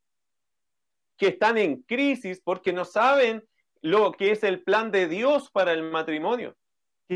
que 1.18 1.28
están 1.28 1.60
en 1.60 1.84
crisis 1.84 2.42
porque 2.44 2.74
no 2.74 2.84
saben 2.84 3.48
lo 3.84 4.12
que 4.12 4.32
es 4.32 4.44
el 4.44 4.64
plan 4.64 4.90
de 4.90 5.08
Dios 5.08 5.52
para 5.52 5.72
el 5.72 5.84
matrimonio. 5.84 6.56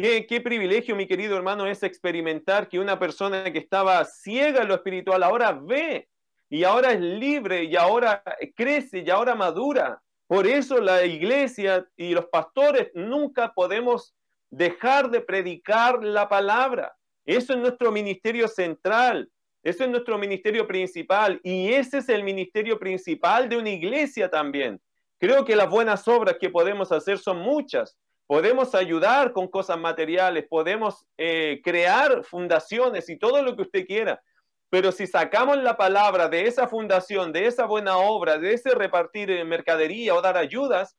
Qué, 0.01 0.27
qué, 0.27 0.41
privilegio, 0.41 0.93
mi 0.93 1.07
querido 1.07 1.37
hermano, 1.37 1.67
es 1.67 1.81
experimentar 1.81 2.67
que 2.67 2.79
una 2.79 2.99
persona 2.99 3.49
que 3.49 3.59
estaba 3.59 4.03
ciega 4.03 4.63
en 4.63 4.67
lo 4.67 4.75
espiritual 4.75 5.23
ahora 5.23 5.53
ve 5.53 6.09
y 6.49 6.65
ahora 6.65 6.91
es 6.91 6.99
libre 6.99 7.63
y 7.63 7.77
ahora 7.77 8.21
crece 8.57 9.05
y 9.05 9.09
ahora 9.09 9.35
madura. 9.35 10.01
Por 10.27 10.47
eso 10.47 10.81
la 10.81 11.05
iglesia 11.05 11.87
y 11.95 12.13
los 12.13 12.25
pastores 12.25 12.91
nunca 12.93 13.53
podemos 13.53 14.13
dejar 14.49 15.09
de 15.11 15.21
predicar 15.21 16.03
la 16.03 16.27
palabra. 16.27 16.93
Eso 17.23 17.53
es 17.53 17.59
nuestro 17.59 17.89
ministerio 17.89 18.49
central, 18.49 19.31
eso 19.63 19.85
es 19.85 19.89
nuestro 19.89 20.17
ministerio 20.17 20.67
principal 20.67 21.39
y 21.41 21.71
ese 21.71 21.99
es 21.99 22.09
el 22.09 22.25
ministerio 22.25 22.77
principal 22.77 23.47
de 23.47 23.55
una 23.55 23.69
iglesia 23.69 24.29
también. 24.29 24.81
Creo 25.17 25.45
que 25.45 25.55
las 25.55 25.69
buenas 25.69 26.05
obras 26.09 26.35
que 26.37 26.49
podemos 26.49 26.91
hacer 26.91 27.17
son 27.17 27.37
muchas. 27.37 27.97
Podemos 28.27 28.73
ayudar 28.73 29.33
con 29.33 29.47
cosas 29.47 29.77
materiales, 29.77 30.47
podemos 30.49 31.05
eh, 31.17 31.61
crear 31.63 32.23
fundaciones 32.23 33.09
y 33.09 33.17
todo 33.17 33.41
lo 33.41 33.55
que 33.55 33.61
usted 33.63 33.85
quiera. 33.85 34.21
Pero 34.69 34.91
si 34.91 35.05
sacamos 35.05 35.57
la 35.57 35.77
palabra 35.77 36.27
de 36.27 36.47
esa 36.47 36.67
fundación, 36.67 37.31
de 37.31 37.45
esa 37.45 37.65
buena 37.65 37.97
obra, 37.97 38.37
de 38.37 38.53
ese 38.53 38.73
repartir 38.73 39.45
mercadería 39.45 40.15
o 40.15 40.21
dar 40.21 40.37
ayudas, 40.37 40.97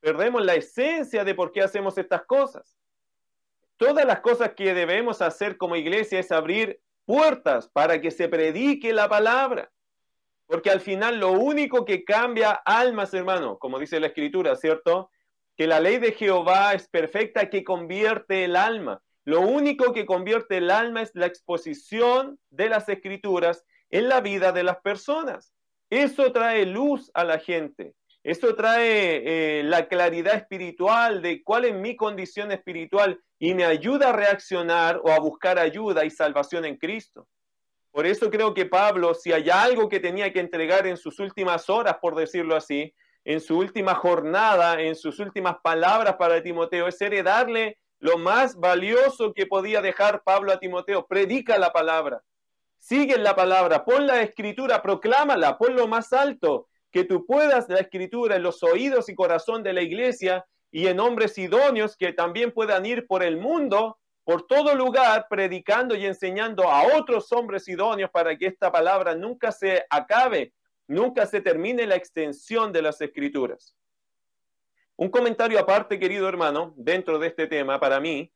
perdemos 0.00 0.44
la 0.44 0.54
esencia 0.54 1.24
de 1.24 1.34
por 1.34 1.50
qué 1.50 1.62
hacemos 1.62 1.96
estas 1.96 2.24
cosas. 2.26 2.76
Todas 3.76 4.04
las 4.04 4.20
cosas 4.20 4.52
que 4.54 4.74
debemos 4.74 5.22
hacer 5.22 5.56
como 5.56 5.76
iglesia 5.76 6.20
es 6.20 6.30
abrir 6.30 6.80
puertas 7.06 7.68
para 7.68 8.00
que 8.00 8.10
se 8.10 8.28
predique 8.28 8.92
la 8.92 9.08
palabra. 9.08 9.70
Porque 10.46 10.70
al 10.70 10.80
final 10.80 11.18
lo 11.18 11.32
único 11.32 11.84
que 11.84 12.04
cambia 12.04 12.52
almas, 12.52 13.14
hermano, 13.14 13.58
como 13.58 13.78
dice 13.78 13.98
la 13.98 14.08
escritura, 14.08 14.54
¿cierto? 14.56 15.10
Que 15.56 15.66
la 15.66 15.80
ley 15.80 15.98
de 15.98 16.12
Jehová 16.12 16.74
es 16.74 16.88
perfecta 16.88 17.50
que 17.50 17.64
convierte 17.64 18.44
el 18.44 18.56
alma. 18.56 19.02
Lo 19.24 19.40
único 19.40 19.92
que 19.92 20.04
convierte 20.04 20.58
el 20.58 20.70
alma 20.70 21.02
es 21.02 21.12
la 21.14 21.26
exposición 21.26 22.38
de 22.50 22.68
las 22.68 22.88
escrituras 22.88 23.64
en 23.90 24.08
la 24.08 24.20
vida 24.20 24.52
de 24.52 24.64
las 24.64 24.78
personas. 24.80 25.54
Eso 25.88 26.32
trae 26.32 26.66
luz 26.66 27.10
a 27.14 27.24
la 27.24 27.38
gente. 27.38 27.94
Eso 28.22 28.54
trae 28.54 29.60
eh, 29.60 29.62
la 29.64 29.86
claridad 29.86 30.34
espiritual 30.34 31.20
de 31.20 31.42
cuál 31.42 31.66
es 31.66 31.74
mi 31.74 31.94
condición 31.94 32.52
espiritual 32.52 33.20
y 33.38 33.54
me 33.54 33.64
ayuda 33.64 34.08
a 34.08 34.12
reaccionar 34.12 35.00
o 35.04 35.10
a 35.10 35.18
buscar 35.18 35.58
ayuda 35.58 36.06
y 36.06 36.10
salvación 36.10 36.64
en 36.64 36.78
Cristo. 36.78 37.28
Por 37.90 38.06
eso 38.06 38.30
creo 38.30 38.54
que 38.54 38.66
Pablo, 38.66 39.14
si 39.14 39.32
hay 39.32 39.50
algo 39.50 39.88
que 39.88 40.00
tenía 40.00 40.32
que 40.32 40.40
entregar 40.40 40.86
en 40.86 40.96
sus 40.96 41.20
últimas 41.20 41.68
horas, 41.70 41.98
por 42.00 42.16
decirlo 42.16 42.56
así, 42.56 42.92
en 43.24 43.40
su 43.40 43.58
última 43.58 43.94
jornada, 43.94 44.80
en 44.80 44.94
sus 44.94 45.18
últimas 45.18 45.56
palabras 45.62 46.16
para 46.16 46.42
Timoteo, 46.42 46.88
es 46.88 47.00
heredarle 47.00 47.78
lo 47.98 48.18
más 48.18 48.56
valioso 48.56 49.32
que 49.32 49.46
podía 49.46 49.80
dejar 49.80 50.22
Pablo 50.22 50.52
a 50.52 50.58
Timoteo. 50.58 51.06
Predica 51.06 51.56
la 51.58 51.72
palabra, 51.72 52.22
sigue 52.78 53.16
la 53.16 53.34
palabra, 53.34 53.84
pon 53.84 54.06
la 54.06 54.20
escritura, 54.20 54.82
proclámala, 54.82 55.56
lo 55.70 55.88
más 55.88 56.12
alto, 56.12 56.68
que 56.90 57.04
tú 57.04 57.24
puedas 57.26 57.68
la 57.68 57.78
escritura 57.78 58.36
en 58.36 58.42
los 58.42 58.62
oídos 58.62 59.08
y 59.08 59.14
corazón 59.14 59.62
de 59.62 59.72
la 59.72 59.82
iglesia 59.82 60.44
y 60.70 60.86
en 60.88 61.00
hombres 61.00 61.38
idóneos 61.38 61.96
que 61.96 62.12
también 62.12 62.52
puedan 62.52 62.84
ir 62.84 63.06
por 63.06 63.22
el 63.22 63.36
mundo, 63.38 63.98
por 64.22 64.46
todo 64.46 64.74
lugar, 64.74 65.26
predicando 65.30 65.94
y 65.94 66.04
enseñando 66.04 66.70
a 66.70 66.96
otros 66.96 67.32
hombres 67.32 67.68
idóneos 67.68 68.10
para 68.10 68.36
que 68.36 68.46
esta 68.46 68.70
palabra 68.70 69.14
nunca 69.14 69.50
se 69.50 69.84
acabe, 69.88 70.52
nunca 70.86 71.26
se 71.26 71.40
termine 71.40 71.86
la 71.86 71.96
extensión 71.96 72.72
de 72.72 72.82
las 72.82 73.00
escrituras. 73.00 73.76
Un 74.96 75.08
comentario 75.10 75.58
aparte, 75.58 75.98
querido 75.98 76.28
hermano, 76.28 76.72
dentro 76.76 77.18
de 77.18 77.28
este 77.28 77.46
tema, 77.46 77.80
para 77.80 77.98
mí, 77.98 78.30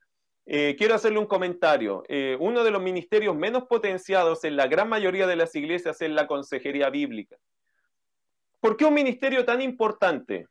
eh, 0.47 0.75
quiero 0.77 0.95
hacerle 0.95 1.19
un 1.19 1.27
comentario. 1.27 2.05
Eh, 2.09 2.37
uno 2.41 2.65
de 2.65 2.71
los 2.71 2.83
ministerios 2.83 3.37
menos 3.37 3.65
potenciados 3.65 4.45
en 4.45 4.57
la 4.57 4.67
gran 4.67 4.89
mayoría 4.89 5.27
de 5.27 5.37
las 5.37 5.55
iglesias 5.55 6.01
es 6.01 6.11
la 6.11 6.27
consejería 6.27 6.91
bíblica. 6.91 7.37
¿Por 8.61 8.77
qué 8.77 8.87
un 8.87 8.95
ministerio 8.95 9.45
tan 9.45 9.61
importante 9.61 10.49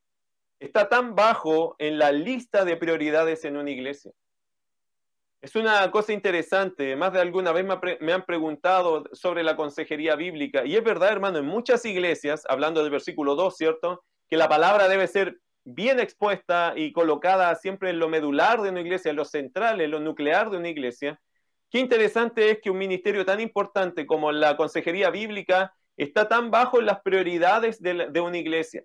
está 0.60 0.88
tan 0.88 1.16
bajo 1.16 1.76
en 1.78 1.98
la 1.98 2.12
lista 2.12 2.64
de 2.64 2.78
prioridades 2.78 3.44
en 3.44 3.58
una 3.58 3.72
iglesia? 3.72 4.12
Es 5.42 5.56
una 5.56 5.90
cosa 5.92 6.14
interesante, 6.14 6.96
más 6.96 7.14
de 7.14 7.22
alguna 7.22 7.52
vez 7.52 7.66
me 8.00 8.12
han 8.12 8.26
preguntado 8.26 9.04
sobre 9.14 9.44
la 9.44 9.56
consejería 9.56 10.16
bíblica, 10.16 10.66
y 10.66 10.76
es 10.76 10.84
verdad, 10.84 11.12
hermano, 11.12 11.38
en 11.38 11.46
muchas 11.46 11.86
iglesias, 11.86 12.44
hablando 12.50 12.82
del 12.82 12.92
versículo 12.92 13.36
2, 13.36 13.56
¿cierto? 13.56 14.04
Que 14.28 14.36
la 14.36 14.50
palabra 14.50 14.88
debe 14.88 15.08
ser 15.08 15.38
bien 15.64 16.00
expuesta 16.00 16.74
y 16.76 16.92
colocada 16.94 17.54
siempre 17.56 17.90
en 17.90 18.00
lo 18.00 18.08
medular 18.08 18.62
de 18.62 18.70
una 18.70 18.82
iglesia, 18.82 19.12
en 19.12 19.18
lo 19.18 19.26
central, 19.26 19.82
en 19.82 19.92
lo 19.92 20.00
nuclear 20.00 20.50
de 20.50 20.58
una 20.58 20.70
iglesia. 20.70 21.20
Qué 21.70 21.80
interesante 21.80 22.50
es 22.50 22.60
que 22.62 22.72
un 22.72 22.78
ministerio 22.78 23.26
tan 23.26 23.42
importante 23.42 24.06
como 24.08 24.32
la 24.32 24.56
consejería 24.56 25.10
bíblica 25.10 25.74
está 25.98 26.28
tan 26.30 26.52
bajo 26.52 26.80
en 26.80 26.86
las 26.86 27.02
prioridades 27.02 27.82
de, 27.82 28.22
una 28.22 28.38
iglesia. 28.38 28.84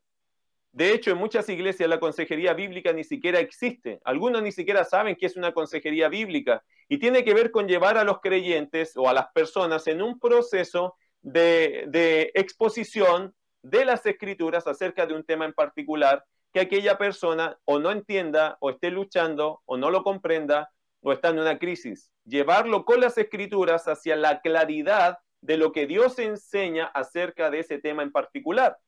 De 0.73 0.95
hecho, 0.95 1.11
en 1.11 1.19
muchas 1.19 1.49
iglesias 1.51 1.89
la 1.89 2.01
consejería 2.01 2.55
bíblica 2.55 2.95
ni 2.95 3.05
siquiera 3.05 3.39
existe. 3.41 4.01
Algunos 4.05 4.43
ni 4.43 4.53
siquiera 4.53 4.85
saben 4.85 5.17
qué 5.17 5.27
es 5.27 5.37
una 5.37 5.53
consejería 5.53 6.09
bíblica 6.09 6.65
y 6.89 6.99
tiene 6.99 7.25
que 7.25 7.35
ver 7.35 7.51
con 7.51 7.69
llevar 7.69 7.99
a 7.99 8.05
los 8.05 8.21
creyentes 8.21 8.97
o 8.97 9.07
a 9.09 9.13
las 9.13 9.27
personas 9.33 9.87
en 9.87 10.01
un 10.01 10.19
proceso 10.19 10.97
de, 11.21 12.33
exposición 12.35 13.35
de 13.63 13.85
las 13.85 14.07
escrituras 14.07 14.67
acerca 14.67 15.07
de 15.07 15.15
un 15.15 15.25
tema 15.25 15.45
en 15.45 15.53
particular 15.53 16.25
que 16.55 16.61
aquella 16.61 16.97
persona 16.97 17.59
o 17.67 17.79
no 17.79 17.91
entienda 17.91 18.57
o 18.61 18.71
esté 18.71 18.91
luchando 18.91 19.61
o 19.67 19.77
no 19.77 19.91
lo 19.91 20.03
comprenda 20.03 20.71
o 21.03 21.13
está 21.13 21.29
en 21.29 21.39
una 21.39 21.59
crisis. 21.59 22.11
Llevarlo 22.25 22.87
con 22.87 23.01
las 23.01 23.19
escrituras 23.19 23.89
hacia 23.89 24.17
la 24.17 24.41
claridad 24.41 25.19
de 25.43 25.59
lo 25.59 25.73
que 25.73 25.87
Dios 25.87 26.19
enseña 26.19 26.87
acerca 26.87 27.51
de 27.51 27.61
ese 27.61 27.79
tema 27.79 28.03
en 28.03 28.13
particular. 28.13 28.79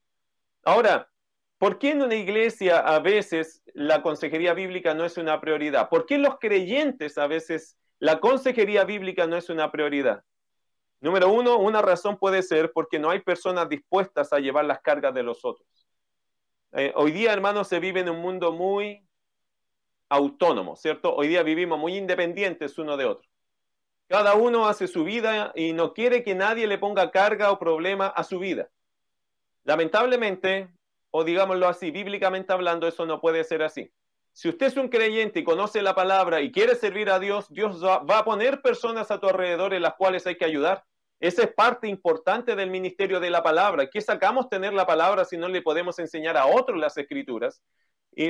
Ahora, 0.62 1.09
¿por 1.59 1.79
qué 1.79 1.91
en 1.91 2.03
una 2.03 2.15
iglesia 2.15 2.79
a 2.79 2.99
veces 2.99 3.63
la 3.75 4.03
consejería 4.03 4.55
bíblica 4.55 4.95
no 4.95 5.05
es 5.05 5.17
una 5.17 5.41
prioridad? 5.41 5.89
¿Por 5.89 6.07
qué 6.07 6.19
los 6.19 6.39
creyentes 6.39 7.19
a 7.19 7.27
veces 7.27 7.77
la 7.99 8.21
consejería 8.21 8.85
bíblica 8.85 9.27
no 9.27 9.37
es 9.37 9.49
una 9.51 9.71
prioridad? 9.71 10.25
Número 11.01 11.31
uno, 11.31 11.59
una 11.59 11.83
razón 11.83 12.19
puede 12.19 12.43
ser 12.43 12.73
porque 12.73 12.99
no 12.99 13.11
hay 13.11 13.21
personas 13.21 13.69
dispuestas 13.69 14.33
a 14.33 14.39
llevar 14.39 14.65
las 14.65 14.81
cargas 14.81 15.13
de 15.13 15.23
los 15.23 15.45
otros. 15.45 15.69
Eh, 16.73 16.93
hoy 16.97 17.13
día, 17.13 17.33
hermanos, 17.33 17.69
se 17.69 17.79
vive 17.79 18.01
en 18.01 18.09
un 18.09 18.21
mundo 18.21 18.53
muy 18.53 19.07
autónomo, 20.09 20.77
¿cierto? 20.77 21.15
Hoy 21.15 21.29
día 21.29 21.43
vivimos 21.43 21.79
muy 21.79 21.97
independientes 21.97 22.79
uno 22.79 22.97
de 22.97 23.05
otro. 23.05 23.29
Cada 24.09 24.35
uno 24.35 24.67
hace 24.67 24.87
su 24.87 25.05
vida 25.05 25.53
y 25.55 25.73
no 25.73 25.93
quiere 25.93 26.23
que 26.23 26.35
nadie 26.35 26.67
le 26.67 26.79
ponga 26.79 27.11
carga 27.11 27.51
o 27.51 27.59
problema 27.59 28.07
a 28.07 28.25
su 28.25 28.39
vida. 28.39 28.71
Lamentablemente, 29.65 30.69
o 31.16 31.23
digámoslo 31.23 31.68
así, 31.68 31.92
bíblicamente 31.92 32.52
hablando, 32.52 32.88
eso 32.88 33.06
no 33.06 33.21
puede 33.21 33.44
ser 33.44 33.62
así. 33.62 33.88
Si 34.33 34.49
usted 34.49 34.66
es 34.66 34.76
un 34.76 34.88
creyente 34.88 35.38
y 35.38 35.44
conoce 35.44 35.80
la 35.80 35.94
palabra 35.94 36.40
y 36.40 36.50
quiere 36.50 36.75
servir 36.75 37.09
a 37.09 37.21
Dios, 37.21 37.47
Dios 37.50 37.85
va 37.85 38.18
a 38.18 38.25
poner 38.25 38.61
personas 38.62 39.12
a 39.12 39.21
tu 39.21 39.28
alrededor 39.28 39.75
en 39.75 39.83
las 39.83 39.94
cuales 39.94 40.26
hay 40.26 40.37
que 40.37 40.44
ayudar. 40.44 40.83
Esa 41.21 41.44
es 41.44 41.54
parte 41.54 41.87
importante 41.87 42.56
del 42.56 42.68
ministerio 42.68 43.21
de 43.21 43.30
la 43.30 43.44
palabra. 43.44 43.88
¿Qué 43.88 44.00
sacamos 44.00 44.49
tener 44.49 44.73
la 44.73 44.88
palabra 44.88 45.25
si 45.25 45.37
no 45.37 45.47
le 45.47 45.62
podemos 45.62 46.00
enseñar 46.00 46.37
a 46.37 46.47
otros 46.47 46.80
las 46.80 46.99
escrituras? 46.99 47.62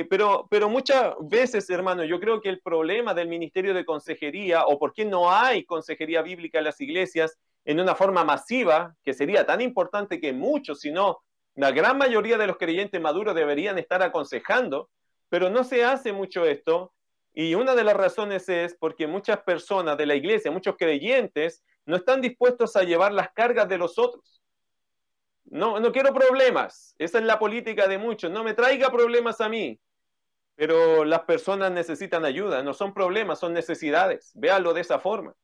pero, 0.07 0.47
pero 0.51 0.69
muchas 0.69 1.15
veces, 1.21 1.67
hermano, 1.71 2.03
yo 2.03 2.19
creo 2.19 2.39
que 2.39 2.49
el 2.49 2.61
problema 2.61 3.15
del 3.15 3.27
ministerio 3.27 3.73
de 3.73 3.83
consejería 3.83 4.65
o 4.67 4.77
por 4.77 4.93
qué 4.93 5.05
no 5.05 5.31
hay 5.31 5.65
consejería 5.65 6.21
bíblica 6.21 6.59
en 6.59 6.65
las 6.65 6.79
iglesias 6.79 7.35
en 7.65 7.79
una 7.79 7.95
forma 7.95 8.23
masiva, 8.23 8.95
que 9.03 9.15
sería 9.15 9.43
tan 9.43 9.59
importante 9.61 10.19
que 10.19 10.33
muchos, 10.33 10.81
si 10.81 10.91
no 10.91 11.17
la 11.55 11.71
gran 11.71 11.97
mayoría 11.97 12.37
de 12.37 12.47
los 12.47 12.57
creyentes 12.57 12.99
maduros 13.01 13.33
deberían 13.33 13.77
estar 13.77 14.03
aconsejando, 14.03 14.89
pero 15.29 15.49
no 15.49 15.63
se 15.63 15.83
hace 15.83 16.13
mucho 16.13 16.45
esto. 16.45 16.93
Y 17.33 17.55
una 17.55 17.75
de 17.75 17.83
las 17.83 17.95
razones 17.95 18.47
es 18.49 18.75
porque 18.75 19.07
muchas 19.07 19.39
personas 19.39 19.97
de 19.97 20.05
la 20.05 20.15
iglesia, 20.15 20.51
muchos 20.51 20.75
creyentes, 20.77 21.63
no 21.85 21.97
están 21.97 22.21
dispuestos 22.21 22.75
a 22.75 22.83
llevar 22.83 23.13
las 23.13 23.31
cargas 23.33 23.67
de 23.67 23.77
los 23.77 23.97
otros. 23.97 24.41
No, 25.45 25.79
no 25.79 25.91
quiero 25.91 26.13
problemas. 26.13 26.95
Esa 26.97 27.19
es 27.19 27.25
la 27.25 27.39
política 27.39 27.87
de 27.87 27.97
muchos. 27.97 28.31
No 28.31 28.43
me 28.43 28.53
traiga 28.53 28.89
problemas 28.89 29.41
a 29.41 29.49
mí. 29.49 29.79
Pero 30.55 31.03
las 31.05 31.21
personas 31.21 31.71
necesitan 31.71 32.25
ayuda. 32.25 32.63
No 32.63 32.73
son 32.73 32.93
problemas, 32.93 33.39
son 33.39 33.53
necesidades. 33.53 34.31
Véalo 34.35 34.73
de 34.73 34.81
esa 34.81 34.99
forma. 34.99 35.35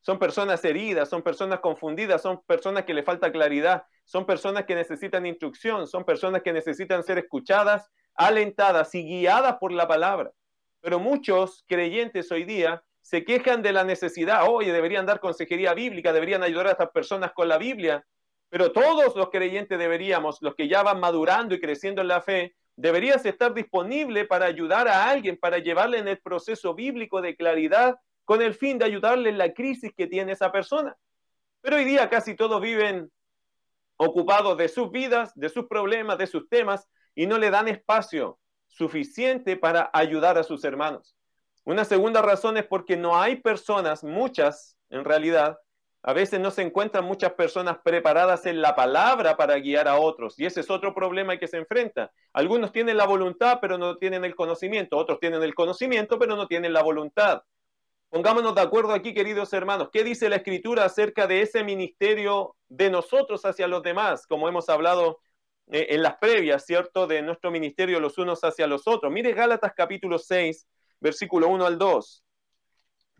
Son 0.00 0.18
personas 0.18 0.64
heridas, 0.64 1.08
son 1.08 1.22
personas 1.22 1.60
confundidas, 1.60 2.22
son 2.22 2.42
personas 2.42 2.84
que 2.84 2.94
le 2.94 3.04
falta 3.04 3.30
claridad, 3.30 3.84
son 4.04 4.26
personas 4.26 4.64
que 4.64 4.74
necesitan 4.74 5.26
instrucción, 5.26 5.86
son 5.86 6.04
personas 6.04 6.42
que 6.42 6.52
necesitan 6.52 7.02
ser 7.02 7.18
escuchadas, 7.18 7.90
alentadas 8.14 8.94
y 8.94 9.04
guiadas 9.04 9.56
por 9.58 9.72
la 9.72 9.88
palabra. 9.88 10.32
Pero 10.80 10.98
muchos 10.98 11.64
creyentes 11.66 12.30
hoy 12.32 12.44
día 12.44 12.82
se 13.00 13.24
quejan 13.24 13.62
de 13.62 13.72
la 13.72 13.84
necesidad, 13.84 14.48
oye, 14.48 14.72
deberían 14.72 15.06
dar 15.06 15.20
consejería 15.20 15.74
bíblica, 15.74 16.12
deberían 16.12 16.42
ayudar 16.42 16.68
a 16.68 16.72
estas 16.72 16.90
personas 16.90 17.32
con 17.32 17.48
la 17.48 17.58
Biblia, 17.58 18.04
pero 18.48 18.70
todos 18.70 19.16
los 19.16 19.30
creyentes 19.30 19.78
deberíamos, 19.78 20.38
los 20.42 20.54
que 20.54 20.68
ya 20.68 20.82
van 20.82 21.00
madurando 21.00 21.54
y 21.54 21.60
creciendo 21.60 22.02
en 22.02 22.08
la 22.08 22.20
fe, 22.20 22.54
deberías 22.76 23.24
estar 23.24 23.54
disponible 23.54 24.24
para 24.24 24.46
ayudar 24.46 24.88
a 24.88 25.08
alguien, 25.08 25.36
para 25.36 25.58
llevarle 25.58 25.98
en 25.98 26.08
el 26.08 26.18
proceso 26.18 26.74
bíblico 26.74 27.20
de 27.20 27.36
claridad 27.36 27.96
con 28.24 28.42
el 28.42 28.54
fin 28.54 28.78
de 28.78 28.84
ayudarle 28.84 29.30
en 29.30 29.38
la 29.38 29.52
crisis 29.52 29.92
que 29.96 30.06
tiene 30.06 30.32
esa 30.32 30.52
persona. 30.52 30.96
Pero 31.60 31.76
hoy 31.76 31.84
día 31.84 32.08
casi 32.08 32.34
todos 32.34 32.60
viven 32.60 33.10
ocupados 34.02 34.56
de 34.58 34.68
sus 34.68 34.90
vidas, 34.90 35.32
de 35.34 35.48
sus 35.48 35.66
problemas, 35.66 36.18
de 36.18 36.26
sus 36.26 36.48
temas, 36.48 36.88
y 37.14 37.26
no 37.26 37.38
le 37.38 37.50
dan 37.50 37.68
espacio 37.68 38.38
suficiente 38.68 39.56
para 39.56 39.90
ayudar 39.92 40.38
a 40.38 40.42
sus 40.42 40.64
hermanos. 40.64 41.16
Una 41.64 41.84
segunda 41.84 42.22
razón 42.22 42.56
es 42.56 42.66
porque 42.66 42.96
no 42.96 43.20
hay 43.20 43.36
personas, 43.36 44.02
muchas 44.02 44.76
en 44.90 45.04
realidad, 45.04 45.58
a 46.02 46.12
veces 46.12 46.40
no 46.40 46.50
se 46.50 46.62
encuentran 46.62 47.04
muchas 47.04 47.32
personas 47.32 47.78
preparadas 47.82 48.44
en 48.46 48.60
la 48.60 48.74
palabra 48.74 49.36
para 49.36 49.58
guiar 49.58 49.86
a 49.86 49.98
otros 49.98 50.38
y 50.38 50.46
ese 50.46 50.60
es 50.60 50.70
otro 50.70 50.94
problema 50.94 51.36
que 51.38 51.46
se 51.46 51.58
enfrenta. 51.58 52.10
Algunos 52.32 52.72
tienen 52.72 52.96
la 52.96 53.06
voluntad 53.06 53.58
pero 53.60 53.78
no 53.78 53.96
tienen 53.96 54.24
el 54.24 54.34
conocimiento, 54.34 54.96
otros 54.96 55.20
tienen 55.20 55.42
el 55.42 55.54
conocimiento 55.54 56.18
pero 56.18 56.36
no 56.36 56.46
tienen 56.48 56.72
la 56.72 56.82
voluntad. 56.82 57.42
Pongámonos 58.12 58.54
de 58.54 58.60
acuerdo 58.60 58.92
aquí, 58.92 59.14
queridos 59.14 59.54
hermanos, 59.54 59.88
¿qué 59.90 60.04
dice 60.04 60.28
la 60.28 60.36
escritura 60.36 60.84
acerca 60.84 61.26
de 61.26 61.40
ese 61.40 61.64
ministerio 61.64 62.56
de 62.68 62.90
nosotros 62.90 63.42
hacia 63.46 63.66
los 63.66 63.82
demás? 63.82 64.26
Como 64.26 64.46
hemos 64.50 64.68
hablado 64.68 65.20
eh, 65.70 65.86
en 65.88 66.02
las 66.02 66.18
previas, 66.18 66.66
¿cierto? 66.66 67.06
De 67.06 67.22
nuestro 67.22 67.50
ministerio 67.50 68.00
los 68.00 68.18
unos 68.18 68.44
hacia 68.44 68.66
los 68.66 68.86
otros. 68.86 69.10
Mire 69.10 69.32
Gálatas 69.32 69.72
capítulo 69.74 70.18
6, 70.18 70.68
versículo 71.00 71.48
1 71.48 71.64
al 71.64 71.78
2 71.78 72.22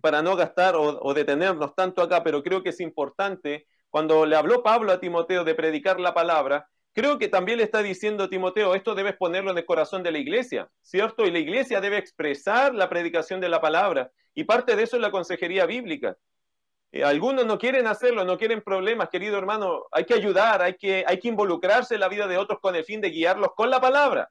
para 0.03 0.21
no 0.21 0.37
gastar 0.37 0.75
o, 0.77 1.15
detenernos 1.15 1.75
tanto 1.75 2.03
acá, 2.03 2.23
pero 2.23 2.43
creo 2.43 2.63
que 2.63 2.71
es 2.71 2.81
importante, 2.81 3.67
cuando 3.89 4.27
le 4.27 4.37
habló 4.37 4.63
Pablo 4.63 4.93
a 4.93 5.01
Timoteo 5.01 5.43
de 5.43 5.55
predicar 5.55 6.01
la 6.01 6.13
palabra, 6.13 6.69
creo 6.93 7.19
que 7.19 7.29
también 7.29 7.59
le 7.59 7.65
está 7.65 7.83
diciendo 7.83 8.29
Timoteo, 8.29 8.75
esto 8.75 8.95
debes 8.95 9.17
ponerlo 9.17 9.51
en 9.51 9.59
el 9.59 9.65
corazón 9.65 10.03
de 10.03 10.13
la 10.13 10.19
iglesia, 10.19 10.71
¿cierto? 10.83 11.25
Y 11.25 11.31
la 11.31 11.39
iglesia 11.39 11.81
debe 11.81 11.99
expresar 11.99 12.75
la 12.75 12.89
predicación 12.89 13.41
de 13.41 13.49
la 13.49 13.61
palabra, 13.61 14.11
y 14.35 14.45
parte 14.45 14.77
de 14.77 14.85
eso 14.85 14.97
es 14.97 15.03
la 15.03 15.11
consejería 15.11 15.67
bíblica. 15.67 16.17
Eh, 16.93 17.05
algunos 17.05 17.47
no 17.47 17.59
quieren 17.59 17.87
hacerlo, 17.87 18.25
no 18.25 18.37
quieren 18.37 18.61
problemas, 18.61 19.09
querido 19.09 19.39
hermano, 19.39 19.85
hay 19.91 20.05
que 20.05 20.15
ayudar, 20.15 20.61
hay 20.61 20.75
que, 20.75 21.05
hay 21.07 21.19
que 21.19 21.29
involucrarse 21.29 21.95
en 21.95 22.01
la 22.01 22.09
vida 22.09 22.27
de 22.27 22.37
otros 22.37 22.61
con 22.61 22.77
el 22.77 22.85
fin 22.85 23.01
de 23.01 23.11
guiarlos 23.11 23.53
con 23.57 23.71
la 23.71 23.81
palabra. 23.81 24.31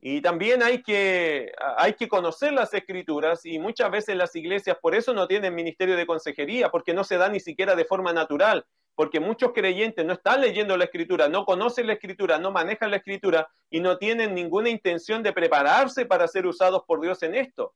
Y 0.00 0.20
también 0.20 0.62
hay 0.62 0.82
que, 0.82 1.52
hay 1.76 1.94
que 1.94 2.08
conocer 2.08 2.52
las 2.52 2.74
escrituras 2.74 3.44
y 3.46 3.58
muchas 3.58 3.90
veces 3.90 4.16
las 4.16 4.34
iglesias 4.34 4.76
por 4.80 4.96
eso 4.96 5.14
no 5.14 5.28
tienen 5.28 5.54
ministerio 5.54 5.96
de 5.96 6.06
consejería, 6.06 6.70
porque 6.70 6.94
no 6.94 7.04
se 7.04 7.18
da 7.18 7.28
ni 7.28 7.38
siquiera 7.38 7.76
de 7.76 7.84
forma 7.84 8.12
natural, 8.12 8.66
porque 8.94 9.20
muchos 9.20 9.52
creyentes 9.52 10.04
no 10.04 10.12
están 10.12 10.40
leyendo 10.40 10.76
la 10.76 10.84
escritura, 10.84 11.28
no 11.28 11.44
conocen 11.44 11.86
la 11.86 11.94
escritura, 11.94 12.38
no 12.38 12.50
manejan 12.50 12.90
la 12.90 12.98
escritura 12.98 13.48
y 13.70 13.80
no 13.80 13.98
tienen 13.98 14.34
ninguna 14.34 14.68
intención 14.68 15.22
de 15.22 15.32
prepararse 15.32 16.06
para 16.06 16.28
ser 16.28 16.46
usados 16.46 16.82
por 16.86 17.00
Dios 17.00 17.22
en 17.22 17.34
esto. 17.34 17.74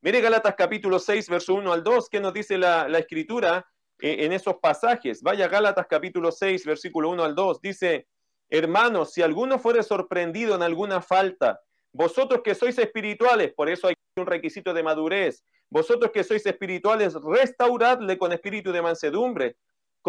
Mire 0.00 0.20
Galatas 0.20 0.54
capítulo 0.56 0.98
6, 0.98 1.28
verso 1.28 1.54
1 1.54 1.72
al 1.72 1.82
2, 1.82 2.08
¿qué 2.08 2.20
nos 2.20 2.32
dice 2.32 2.56
la, 2.56 2.88
la 2.88 2.98
escritura 2.98 3.66
eh, 4.00 4.16
en 4.20 4.32
esos 4.32 4.56
pasajes? 4.56 5.22
Vaya 5.22 5.48
Gálatas 5.48 5.86
capítulo 5.88 6.30
6, 6.30 6.64
versículo 6.64 7.10
1 7.10 7.24
al 7.24 7.34
2, 7.34 7.60
dice, 7.60 8.06
Hermanos, 8.48 9.12
si 9.12 9.22
alguno 9.22 9.58
fuere 9.58 9.82
sorprendido 9.82 10.54
en 10.54 10.62
alguna 10.62 11.02
falta, 11.02 11.60
vosotros 11.92 12.42
que 12.42 12.54
sois 12.54 12.78
espirituales, 12.78 13.52
por 13.52 13.68
eso 13.68 13.88
hay 13.88 13.94
un 14.16 14.26
requisito 14.26 14.72
de 14.72 14.82
madurez, 14.82 15.42
vosotros 15.68 16.12
que 16.12 16.24
sois 16.24 16.46
espirituales, 16.46 17.14
restauradle 17.14 18.16
con 18.16 18.32
espíritu 18.32 18.72
de 18.72 18.82
mansedumbre, 18.82 19.56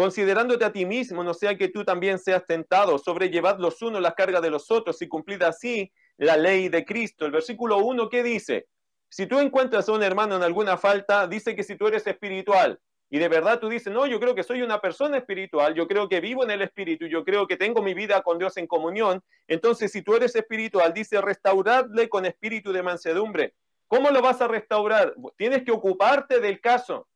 considerándote 0.00 0.64
a 0.64 0.72
ti 0.72 0.86
mismo, 0.86 1.22
no 1.22 1.34
sea 1.34 1.58
que 1.58 1.68
tú 1.68 1.84
también 1.84 2.18
seas 2.18 2.46
tentado, 2.46 2.96
sobrellevad 2.96 3.58
los 3.58 3.82
unos 3.82 4.00
las 4.00 4.14
cargas 4.14 4.40
de 4.40 4.48
los 4.48 4.70
otros 4.70 5.02
y 5.02 5.08
cumplid 5.08 5.42
así 5.42 5.92
la 6.16 6.38
ley 6.38 6.70
de 6.70 6.86
Cristo. 6.86 7.26
El 7.26 7.32
versículo 7.32 7.76
1, 7.76 8.08
¿qué 8.08 8.22
dice? 8.22 8.66
Si 9.10 9.26
tú 9.26 9.38
encuentras 9.40 9.90
a 9.90 9.92
un 9.92 10.02
hermano 10.02 10.36
en 10.36 10.42
alguna 10.42 10.78
falta, 10.78 11.26
dice 11.26 11.54
que 11.54 11.62
si 11.62 11.76
tú 11.76 11.86
eres 11.86 12.06
espiritual, 12.06 12.80
y 13.10 13.18
de 13.18 13.28
verdad 13.28 13.60
tú 13.60 13.68
dices, 13.68 13.92
no, 13.92 14.06
yo 14.06 14.18
creo 14.18 14.34
que 14.34 14.42
soy 14.42 14.62
una 14.62 14.80
persona 14.80 15.18
espiritual, 15.18 15.74
yo 15.74 15.86
creo 15.86 16.08
que 16.08 16.22
vivo 16.22 16.44
en 16.44 16.50
el 16.50 16.62
espíritu, 16.62 17.04
yo 17.04 17.22
creo 17.22 17.46
que 17.46 17.58
tengo 17.58 17.82
mi 17.82 17.92
vida 17.92 18.22
con 18.22 18.38
Dios 18.38 18.56
en 18.56 18.66
comunión. 18.66 19.22
Entonces, 19.48 19.92
si 19.92 20.00
tú 20.00 20.14
eres 20.14 20.34
espiritual, 20.34 20.94
dice, 20.94 21.20
restauradle 21.20 22.08
con 22.08 22.24
espíritu 22.24 22.72
de 22.72 22.82
mansedumbre. 22.82 23.52
¿Cómo 23.86 24.08
lo 24.08 24.22
vas 24.22 24.40
a 24.40 24.48
restaurar? 24.48 25.12
Tienes 25.36 25.62
que 25.62 25.72
ocuparte 25.72 26.40
del 26.40 26.58
caso. 26.62 27.06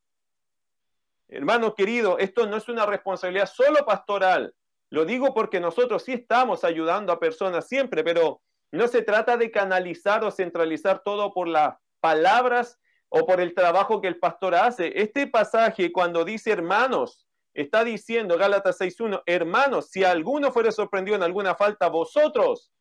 Hermano 1.28 1.74
querido, 1.74 2.18
esto 2.18 2.46
no 2.46 2.56
es 2.56 2.68
una 2.68 2.86
responsabilidad 2.86 3.46
solo 3.46 3.84
pastoral. 3.84 4.54
Lo 4.90 5.04
digo 5.04 5.34
porque 5.34 5.60
nosotros 5.60 6.04
sí 6.04 6.12
estamos 6.12 6.64
ayudando 6.64 7.12
a 7.12 7.18
personas 7.18 7.66
siempre, 7.66 8.04
pero 8.04 8.42
no 8.70 8.88
se 8.88 9.02
trata 9.02 9.36
de 9.36 9.50
canalizar 9.50 10.24
o 10.24 10.30
centralizar 10.30 11.02
todo 11.02 11.32
por 11.32 11.48
las 11.48 11.76
palabras 12.00 12.78
o 13.08 13.26
por 13.26 13.40
el 13.40 13.54
trabajo 13.54 14.00
que 14.00 14.08
el 14.08 14.18
pastor 14.18 14.54
hace. 14.54 14.92
Este 15.00 15.26
pasaje 15.26 15.92
cuando 15.92 16.24
dice 16.24 16.50
hermanos, 16.50 17.26
está 17.54 17.84
diciendo 17.84 18.36
Gálatas 18.36 18.80
6.1, 18.80 19.22
hermanos, 19.26 19.90
si 19.90 20.04
alguno 20.04 20.52
fuere 20.52 20.72
sorprendido 20.72 21.16
en 21.16 21.22
alguna 21.22 21.54
falta, 21.54 21.88
vosotros, 21.88 22.72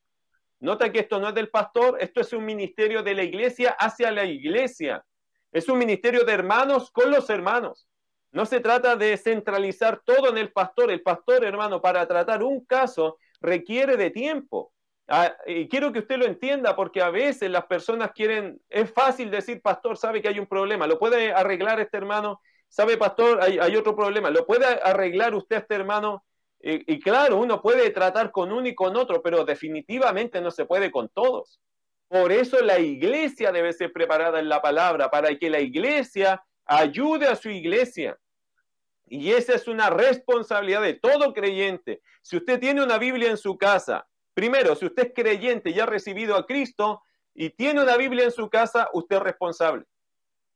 nota 0.60 0.92
que 0.92 1.00
esto 1.00 1.20
no 1.20 1.30
es 1.30 1.36
del 1.36 1.50
pastor, 1.50 1.98
esto 2.00 2.22
es 2.22 2.34
un 2.34 2.46
ministerio 2.46 3.04
de 3.04 3.14
la 3.14 3.24
iglesia 3.24 3.76
hacia 3.80 4.12
la 4.12 4.26
iglesia. 4.26 5.06
Es 5.52 5.70
un 5.70 5.78
ministerio 5.78 6.26
de 6.26 6.34
hermanos 6.34 6.90
con 6.90 7.12
los 7.12 7.30
hermanos. 7.30 7.88
No 8.34 8.48
se 8.48 8.60
trata 8.60 8.96
de 8.96 9.16
centralizar 9.16 10.02
todo 10.04 10.30
en 10.30 10.40
el 10.40 10.52
pastor. 10.52 10.92
El 10.92 11.04
pastor, 11.04 11.46
hermano, 11.46 11.82
para 11.82 12.08
tratar 12.08 12.42
un 12.44 12.66
caso 12.66 13.18
requiere 13.40 13.96
de 13.96 14.10
tiempo. 14.10 14.74
Ah, 15.08 15.36
y 15.46 15.70
quiero 15.70 15.94
que 15.94 16.00
usted 16.00 16.18
lo 16.18 16.26
entienda 16.26 16.76
porque 16.76 17.02
a 17.02 17.12
veces 17.12 17.52
las 17.52 17.66
personas 17.68 18.12
quieren, 18.12 18.60
es 18.70 18.92
fácil 18.92 19.30
decir, 19.30 19.62
pastor, 19.62 19.98
sabe 19.98 20.22
que 20.22 20.30
hay 20.30 20.40
un 20.40 20.48
problema, 20.48 20.88
lo 20.88 20.98
puede 20.98 21.34
arreglar 21.34 21.80
este 21.80 21.98
hermano, 21.98 22.42
sabe, 22.70 22.98
pastor, 22.98 23.40
hay, 23.42 23.76
otro 23.76 23.96
problema, 23.96 24.32
lo 24.32 24.48
puede 24.48 24.66
arreglar 24.66 25.36
usted 25.36 25.58
este 25.58 25.76
hermano. 25.76 26.26
Y, 26.60 26.94
y 26.94 27.00
claro, 27.02 27.38
uno 27.38 27.62
puede 27.62 27.92
tratar 27.92 28.32
con 28.32 28.52
uno 28.52 28.68
y 28.68 28.74
con 28.74 28.96
otro, 28.96 29.22
pero 29.22 29.46
definitivamente 29.46 30.42
no 30.42 30.50
se 30.50 30.66
puede 30.66 30.90
con 30.90 31.10
todos. 31.10 31.60
Por 32.08 32.32
eso 32.32 32.62
la 32.62 32.80
iglesia 32.80 33.52
debe 33.52 33.74
ser 33.74 33.92
preparada 33.92 34.40
en 34.40 34.50
la 34.50 34.62
palabra, 34.62 35.12
para 35.12 35.38
que 35.38 35.50
la 35.50 35.60
iglesia 35.60 36.42
ayude 36.66 37.28
a 37.28 37.36
su 37.36 37.50
iglesia. 37.50 38.18
Y 39.06 39.32
esa 39.32 39.54
es 39.54 39.68
una 39.68 39.90
responsabilidad 39.90 40.82
de 40.82 40.94
todo 40.94 41.34
creyente. 41.34 42.02
Si 42.22 42.38
usted 42.38 42.60
tiene 42.60 42.84
una 42.84 42.98
Biblia 42.98 43.30
en 43.30 43.38
su 43.38 43.58
casa, 43.58 44.08
Primero, 44.34 44.76
si 44.76 44.86
usted 44.86 45.08
es 45.08 45.14
creyente 45.14 45.70
y 45.70 45.80
ha 45.80 45.86
recibido 45.86 46.36
a 46.36 46.46
Cristo 46.46 47.02
y 47.34 47.52
tiene 47.52 47.82
una 47.84 47.98
Biblia 47.98 48.26
en 48.26 48.32
su 48.32 48.50
casa, 48.50 48.90
usted 48.94 49.18
es 49.18 49.22
responsable. 49.22 49.86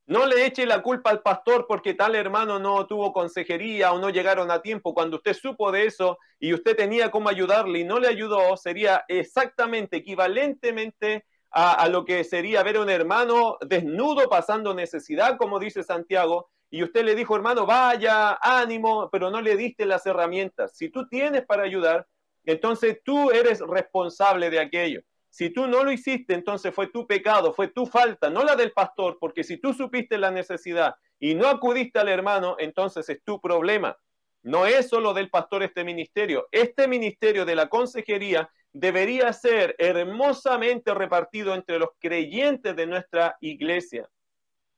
No 0.07 0.25
le 0.25 0.45
eche 0.45 0.65
la 0.65 0.81
culpa 0.81 1.09
al 1.09 1.21
pastor 1.21 1.65
porque 1.67 1.93
tal 1.93 2.15
hermano 2.15 2.59
no 2.59 2.87
tuvo 2.87 3.11
consejería 3.11 3.91
o 3.91 3.99
no 3.99 4.09
llegaron 4.09 4.49
a 4.51 4.61
tiempo. 4.61 4.93
Cuando 4.93 5.17
usted 5.17 5.33
supo 5.33 5.71
de 5.71 5.85
eso 5.85 6.17
y 6.39 6.53
usted 6.53 6.75
tenía 6.75 7.11
cómo 7.11 7.29
ayudarle 7.29 7.79
y 7.79 7.83
no 7.83 7.99
le 7.99 8.07
ayudó, 8.07 8.55
sería 8.55 9.03
exactamente, 9.09 9.97
equivalentemente 9.97 11.25
a, 11.51 11.87
lo 11.89 12.05
que 12.05 12.23
sería 12.23 12.63
ver 12.63 12.77
a 12.77 12.81
un 12.81 12.89
hermano 12.89 13.57
desnudo 13.61 14.29
pasando 14.29 14.73
necesidad, 14.73 15.37
como 15.37 15.59
dice 15.59 15.83
Santiago, 15.83 16.49
y 16.69 16.83
usted 16.83 17.05
le 17.05 17.15
dijo, 17.15 17.35
hermano, 17.35 17.65
vaya, 17.65 18.37
ánimo, 18.41 19.09
pero 19.09 19.29
no 19.29 19.41
le 19.41 19.55
diste 19.55 19.85
las 19.85 20.05
herramientas. 20.05 20.75
Si 20.75 20.89
tú 20.89 21.07
tienes 21.07 21.45
para 21.45 21.63
ayudar, 21.63 22.07
entonces 22.43 22.99
tú 23.03 23.31
eres 23.31 23.59
responsable 23.61 24.49
de 24.49 24.59
aquello. 24.59 25.01
Si 25.29 25.49
tú 25.49 25.67
no 25.67 25.83
lo 25.83 25.91
hiciste, 25.91 26.33
entonces 26.33 26.73
fue 26.73 26.87
tu 26.87 27.05
pecado, 27.05 27.53
fue 27.53 27.67
tu 27.67 27.85
falta, 27.85 28.29
no 28.29 28.43
la 28.43 28.55
del 28.55 28.71
pastor, 28.71 29.17
porque 29.19 29.43
si 29.43 29.57
tú 29.57 29.73
supiste 29.73 30.17
la 30.17 30.31
necesidad 30.31 30.95
y 31.19 31.35
no 31.35 31.47
acudiste 31.47 31.99
al 31.99 32.09
hermano, 32.09 32.55
entonces 32.59 33.07
es 33.09 33.23
tu 33.23 33.39
problema. 33.39 33.97
No 34.43 34.65
es 34.65 34.87
solo 34.89 35.13
del 35.13 35.29
pastor 35.29 35.63
este 35.63 35.83
ministerio. 35.83 36.47
Este 36.51 36.87
ministerio 36.87 37.45
de 37.45 37.55
la 37.55 37.67
consejería 37.67 38.49
debería 38.71 39.33
ser 39.33 39.75
hermosamente 39.77 40.93
repartido 40.93 41.53
entre 41.53 41.79
los 41.79 41.89
creyentes 41.99 42.75
de 42.75 42.87
nuestra 42.87 43.37
iglesia. 43.41 44.07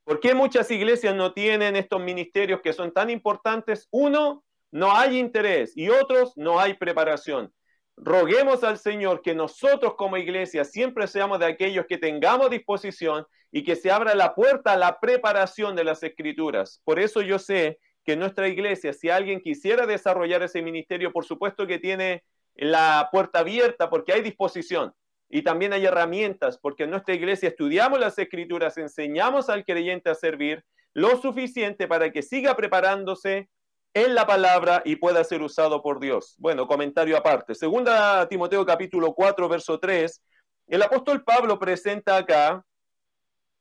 ¿Por 0.09 0.19
qué 0.19 0.33
muchas 0.33 0.71
iglesias 0.71 1.15
no 1.15 1.33
tienen 1.33 1.75
estos 1.75 2.01
ministerios 2.01 2.61
que 2.61 2.73
son 2.73 2.91
tan 2.91 3.11
importantes? 3.11 3.87
Uno, 3.91 4.43
no 4.71 4.97
hay 4.97 5.19
interés 5.19 5.77
y 5.77 5.89
otros, 5.89 6.33
no 6.35 6.59
hay 6.59 6.73
preparación 6.73 7.53
roguemos 8.01 8.63
al 8.63 8.77
Señor 8.77 9.21
que 9.21 9.35
nosotros 9.35 9.95
como 9.95 10.17
iglesia 10.17 10.63
siempre 10.63 11.07
seamos 11.07 11.39
de 11.39 11.47
aquellos 11.47 11.85
que 11.85 11.97
tengamos 11.97 12.49
disposición 12.49 13.25
y 13.51 13.63
que 13.63 13.75
se 13.75 13.91
abra 13.91 14.15
la 14.15 14.35
puerta 14.35 14.73
a 14.73 14.77
la 14.77 14.99
preparación 14.99 15.75
de 15.75 15.83
las 15.83 16.01
escrituras. 16.03 16.81
Por 16.85 16.99
eso 16.99 17.21
yo 17.21 17.39
sé 17.39 17.79
que 18.05 18.15
nuestra 18.15 18.47
iglesia, 18.47 18.93
si 18.93 19.09
alguien 19.09 19.41
quisiera 19.41 19.85
desarrollar 19.85 20.43
ese 20.43 20.61
ministerio, 20.61 21.11
por 21.11 21.25
supuesto 21.25 21.67
que 21.67 21.77
tiene 21.77 22.23
la 22.55 23.09
puerta 23.11 23.39
abierta 23.39 23.89
porque 23.89 24.13
hay 24.13 24.21
disposición 24.21 24.93
y 25.29 25.43
también 25.43 25.73
hay 25.73 25.85
herramientas, 25.85 26.57
porque 26.57 26.83
en 26.83 26.89
nuestra 26.89 27.13
iglesia 27.13 27.49
estudiamos 27.49 27.99
las 27.99 28.17
escrituras, 28.17 28.77
enseñamos 28.77 29.49
al 29.49 29.63
creyente 29.63 30.09
a 30.09 30.15
servir 30.15 30.65
lo 30.93 31.17
suficiente 31.21 31.87
para 31.87 32.11
que 32.11 32.23
siga 32.23 32.55
preparándose 32.55 33.47
en 33.93 34.15
la 34.15 34.25
palabra 34.25 34.81
y 34.85 34.95
pueda 34.95 35.23
ser 35.23 35.41
usado 35.41 35.81
por 35.81 35.99
Dios. 35.99 36.35
Bueno, 36.39 36.67
comentario 36.67 37.15
aparte. 37.15 37.53
Segunda 37.53 38.27
Timoteo 38.27 38.65
capítulo 38.65 39.13
4, 39.13 39.47
verso 39.47 39.79
3. 39.79 40.21
El 40.67 40.81
apóstol 40.81 41.23
Pablo 41.23 41.59
presenta 41.59 42.17
acá, 42.17 42.63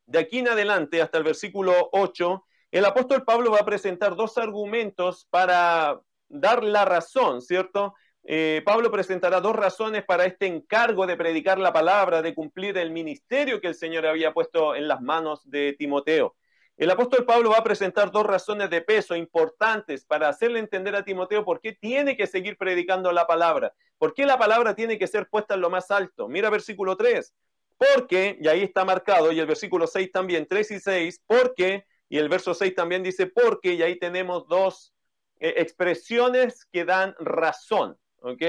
de 0.07 0.19
aquí 0.19 0.39
en 0.39 0.49
adelante 0.49 1.03
hasta 1.03 1.19
el 1.19 1.25
versículo 1.25 1.91
8, 1.93 2.45
el 2.71 2.85
apóstol 2.85 3.25
Pablo 3.25 3.51
va 3.51 3.59
a 3.59 3.67
presentar 3.67 4.17
dos 4.17 4.37
argumentos 4.37 5.27
para 5.31 6.01
dar 6.29 6.63
la 6.63 6.85
razón, 6.85 7.41
¿cierto? 7.41 7.95
Eh, 8.25 8.63
Pablo 8.65 8.91
presentará 8.91 9.41
dos 9.41 9.57
razones 9.57 10.05
para 10.05 10.27
este 10.27 10.47
encargo 10.47 11.07
de 11.07 11.17
predicar 11.17 11.59
la 11.59 11.73
palabra, 11.73 12.21
de 12.21 12.35
cumplir 12.35 12.77
el 12.77 12.91
ministerio 12.91 13.61
que 13.61 13.69
el 13.69 13.75
Señor 13.75 14.07
había 14.07 14.35
puesto 14.35 14.75
en 14.75 14.87
las 14.87 15.01
manos 15.01 15.49
de 15.51 15.75
Timoteo. 15.79 16.37
El 16.79 16.91
apóstol 16.93 17.27
Pablo 17.27 17.51
va 17.51 17.59
a 17.59 17.65
presentar 17.65 18.13
dos 18.13 18.25
razones 18.25 18.71
de 18.71 18.83
peso 18.83 19.17
importantes 19.17 20.05
para 20.05 20.29
hacerle 20.29 20.61
entender 20.61 20.95
a 20.95 21.05
Timoteo 21.05 21.45
por 21.45 21.61
qué 21.61 21.73
tiene 21.73 22.17
que 22.17 22.29
seguir 22.29 22.57
predicando 22.57 23.11
la 23.11 23.27
palabra, 23.27 23.75
por 23.99 24.15
qué 24.15 24.25
la 24.25 24.39
palabra 24.39 24.77
tiene 24.77 24.97
que 24.97 25.09
ser 25.09 25.29
puesta 25.29 25.55
en 25.55 25.61
lo 25.61 25.71
más 25.71 25.91
alto. 25.91 26.29
Mira 26.29 26.51
versículo 26.51 26.97
3, 26.97 27.35
porque, 27.77 28.39
y 28.41 28.47
ahí 28.47 28.63
está 28.63 28.85
marcado, 28.85 29.33
y 29.33 29.41
el 29.41 29.47
versículo 29.47 29.89
6 29.89 30.13
también, 30.13 30.47
3 30.47 30.71
y 30.71 30.79
6, 30.79 31.23
porque, 31.27 31.85
y 32.09 32.19
el 32.19 32.29
verso 32.29 32.55
6 32.55 32.75
también 32.77 33.03
dice 33.03 33.27
porque, 33.27 33.75
y 33.75 33.83
ahí 33.83 33.99
tenemos 33.99 34.47
dos 34.47 34.95
eh, 35.41 35.55
expresiones 35.57 36.65
que 36.67 36.85
dan 36.85 37.17
razón, 37.19 37.99
¿ok? 38.21 38.43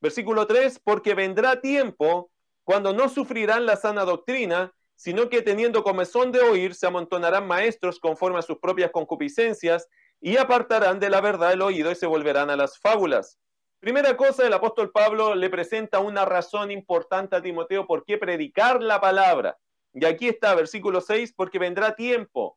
Versículo 0.00 0.46
3, 0.46 0.80
porque 0.84 1.14
vendrá 1.14 1.60
tiempo 1.60 2.30
cuando 2.62 2.92
no 2.92 3.08
sufrirán 3.08 3.66
la 3.66 3.76
sana 3.76 4.04
doctrina, 4.04 4.72
sino 4.96 5.28
que 5.28 5.42
teniendo 5.42 5.82
comezón 5.82 6.32
de 6.32 6.40
oír, 6.40 6.74
se 6.74 6.86
amontonarán 6.86 7.46
maestros 7.46 7.98
conforme 7.98 8.38
a 8.38 8.42
sus 8.42 8.58
propias 8.58 8.90
concupiscencias 8.90 9.88
y 10.20 10.36
apartarán 10.36 11.00
de 11.00 11.10
la 11.10 11.20
verdad 11.20 11.52
el 11.52 11.62
oído 11.62 11.90
y 11.90 11.94
se 11.94 12.06
volverán 12.06 12.50
a 12.50 12.56
las 12.56 12.78
fábulas. 12.78 13.38
Primera 13.80 14.16
cosa, 14.16 14.46
el 14.46 14.52
apóstol 14.54 14.90
Pablo 14.92 15.34
le 15.34 15.50
presenta 15.50 15.98
una 15.98 16.24
razón 16.24 16.70
importante 16.70 17.36
a 17.36 17.42
Timoteo 17.42 17.86
por 17.86 18.04
qué 18.04 18.16
predicar 18.16 18.82
la 18.82 19.00
palabra. 19.00 19.58
Y 19.92 20.06
aquí 20.06 20.28
está, 20.28 20.54
versículo 20.54 21.02
6, 21.02 21.34
porque 21.36 21.58
vendrá 21.58 21.94
tiempo. 21.94 22.56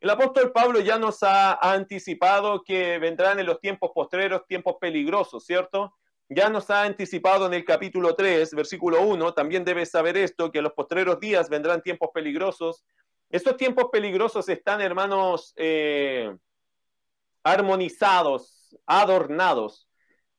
El 0.00 0.10
apóstol 0.10 0.52
Pablo 0.52 0.80
ya 0.80 0.98
nos 0.98 1.22
ha, 1.22 1.54
anticipado 1.54 2.62
que 2.62 2.98
vendrán 2.98 3.40
en 3.40 3.46
los 3.46 3.60
tiempos 3.60 3.90
postreros 3.94 4.46
tiempos 4.46 4.76
peligrosos, 4.80 5.44
¿cierto? 5.44 5.94
ya 6.28 6.48
nos 6.48 6.70
ha 6.70 6.82
anticipado 6.82 7.46
en 7.46 7.54
el 7.54 7.64
capítulo 7.64 8.14
3, 8.14 8.52
versículo 8.54 9.02
1, 9.02 9.32
también 9.32 9.64
debes 9.64 9.90
saber 9.90 10.16
esto, 10.16 10.50
que 10.50 10.58
en 10.58 10.64
los 10.64 10.72
postreros 10.72 11.20
días 11.20 11.48
vendrán 11.48 11.82
tiempos 11.82 12.10
peligrosos. 12.12 12.84
Estos 13.30 13.56
tiempos 13.56 13.86
peligrosos 13.92 14.48
están, 14.48 14.80
hermanos, 14.80 15.52
eh, 15.56 16.36
armonizados, 17.44 18.76
adornados 18.86 19.88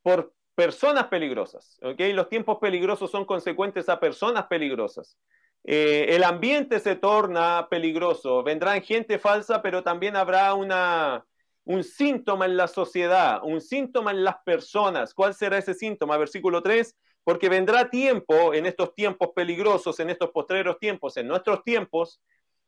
por 0.01 0.33
personas 0.55 1.07
peligrosas. 1.07 1.79
¿okay? 1.81 2.11
Los 2.11 2.27
tiempos 2.27 2.57
peligrosos 2.59 3.09
son 3.09 3.23
consecuentes 3.23 3.87
a 3.87 3.99
personas 3.99 4.47
peligrosas. 4.47 5.17
Eh, 5.63 6.15
el 6.15 6.23
ambiente 6.23 6.79
se 6.79 6.95
torna 6.95 7.67
peligroso, 7.69 8.43
vendrán 8.43 8.81
gente 8.81 9.19
falsa, 9.19 9.61
pero 9.61 9.83
también 9.83 10.15
habrá 10.15 10.53
una, 10.53 11.25
un 11.65 11.83
síntoma 11.83 12.45
en 12.45 12.55
la 12.55 12.67
sociedad, 12.67 13.41
un 13.43 13.59
síntoma 13.59 14.11
en 14.11 14.23
las 14.23 14.37
personas. 14.45 15.13
¿Cuál 15.13 15.33
será 15.33 15.57
ese 15.57 15.73
síntoma? 15.73 16.17
Versículo 16.17 16.63
3, 16.63 16.95
porque 17.23 17.49
vendrá 17.49 17.89
tiempo, 17.89 18.53
en 18.53 18.65
estos 18.65 18.95
tiempos 18.95 19.29
peligrosos, 19.35 19.99
en 19.99 20.09
estos 20.09 20.31
postreros 20.31 20.79
tiempos, 20.79 21.17
en 21.17 21.27
nuestros 21.27 21.63
tiempos, 21.65 22.21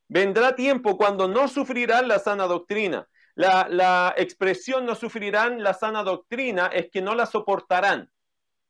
vendrá 0.10 0.56
tiempo 0.56 0.98
cuando 0.98 1.30
no 1.30 1.48
sufrirán 1.48 2.10
la 2.10 2.20
sana 2.20 2.46
doctrina. 2.46 3.08
La, 3.36 4.14
expresión 4.18 4.86
no 4.86 4.96
sufrirán 4.96 5.64
la 5.64 5.74
sana 5.74 6.04
doctrina 6.04 6.68
es 6.68 6.90
que 6.92 7.02
no 7.02 7.16
la 7.16 7.26
soportarán, 7.26 8.12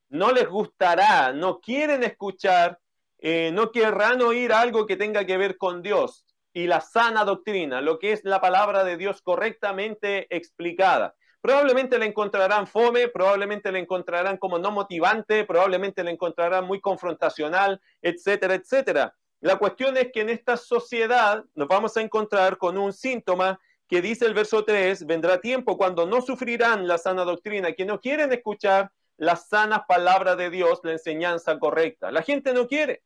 no 0.10 0.32
les 0.32 0.48
gustará, 0.48 1.34
no 1.34 1.60
quieren 1.60 2.04
escuchar, 2.04 2.80
eh, 3.20 3.52
no 3.54 3.72
querrán 3.72 4.22
oír 4.22 4.54
algo 4.54 4.86
que 4.86 4.96
tenga 4.98 5.26
que 5.26 5.38
ver 5.38 5.58
con 5.58 5.82
Dios 5.82 6.26
y 6.54 6.68
la 6.68 6.82
sana 6.82 7.26
doctrina, 7.26 7.82
lo 7.82 8.00
que 8.00 8.12
es 8.12 8.24
la 8.24 8.42
palabra 8.42 8.84
de 8.84 8.98
Dios 8.98 9.22
correctamente 9.22 10.34
explicada. 10.36 11.16
Probablemente 11.42 11.98
la 11.98 12.06
encontrarán 12.06 12.68
fome, 12.68 13.08
probablemente 13.08 13.72
la 13.72 13.80
encontrarán 13.80 14.38
como 14.38 14.60
no 14.60 14.72
motivante, 14.72 15.46
probablemente 15.46 16.04
la 16.04 16.12
encontrarán 16.12 16.66
muy 16.66 16.82
confrontacional, 16.82 17.80
etcétera, 18.02 18.56
etcétera. 18.56 19.16
La 19.42 19.58
cuestión 19.58 19.96
es 19.96 20.12
que 20.12 20.22
en 20.22 20.30
esta 20.30 20.58
sociedad 20.58 21.46
nos 21.56 21.68
vamos 21.70 21.96
a 21.96 22.02
encontrar 22.02 22.58
con 22.58 22.78
un 22.78 22.92
síntoma 22.92 23.58
que 23.88 24.02
dice 24.02 24.26
el 24.26 24.34
verso 24.34 24.66
3, 24.66 25.06
vendrá 25.06 25.40
tiempo 25.40 25.78
cuando 25.78 26.06
no 26.06 26.22
sufrirán 26.22 26.88
la 26.88 26.98
sana 26.98 27.24
doctrina, 27.24 27.72
que 27.72 27.86
no 27.86 28.02
quieren 28.02 28.32
escuchar 28.34 28.92
la 29.18 29.36
sana 29.36 29.86
palabra 29.88 30.36
de 30.36 30.50
Dios, 30.50 30.82
la 30.84 30.92
enseñanza 30.92 31.58
correcta. 31.58 32.12
La 32.12 32.22
gente 32.22 32.54
no 32.54 32.68
quiere. 32.68 33.04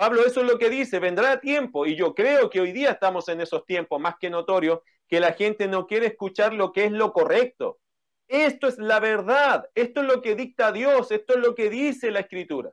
Pablo 0.00 0.24
eso 0.24 0.40
es 0.40 0.46
lo 0.46 0.58
que 0.58 0.70
dice, 0.70 0.98
vendrá 0.98 1.40
tiempo, 1.40 1.84
y 1.84 1.94
yo 1.94 2.14
creo 2.14 2.48
que 2.48 2.58
hoy 2.58 2.72
día 2.72 2.92
estamos 2.92 3.28
en 3.28 3.42
esos 3.42 3.66
tiempos 3.66 4.00
más 4.00 4.14
que 4.18 4.30
notorio, 4.30 4.82
que 5.06 5.20
la 5.20 5.34
gente 5.34 5.68
no 5.68 5.86
quiere 5.86 6.06
escuchar 6.06 6.54
lo 6.54 6.72
que 6.72 6.86
es 6.86 6.90
lo 6.90 7.12
correcto. 7.12 7.80
Esto 8.26 8.66
es 8.66 8.78
la 8.78 8.98
verdad, 8.98 9.68
esto 9.74 10.00
es 10.00 10.06
lo 10.06 10.22
que 10.22 10.34
dicta 10.34 10.72
Dios, 10.72 11.10
esto 11.10 11.34
es 11.34 11.40
lo 11.40 11.54
que 11.54 11.68
dice 11.68 12.10
la 12.10 12.20
escritura. 12.20 12.70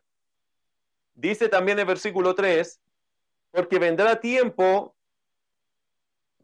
Dice 1.16 1.50
también 1.50 1.78
el 1.80 1.86
versículo 1.86 2.34
3, 2.34 2.80
porque 3.52 3.78
vendrá 3.78 4.22
tiempo 4.22 4.96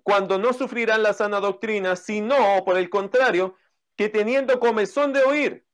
cuando 0.01 0.37
no 0.37 0.51
sufrirán 0.51 1.01
la 1.01 1.13
sana 1.13 1.39
doctrina, 1.39 1.95
sino, 1.95 2.35
por 2.65 2.77
el 2.77 2.89
contrario, 2.89 3.55
que 3.95 4.09
teniendo 4.09 4.59
comezón 4.59 5.13
de 5.13 5.23
oír, 5.23 5.65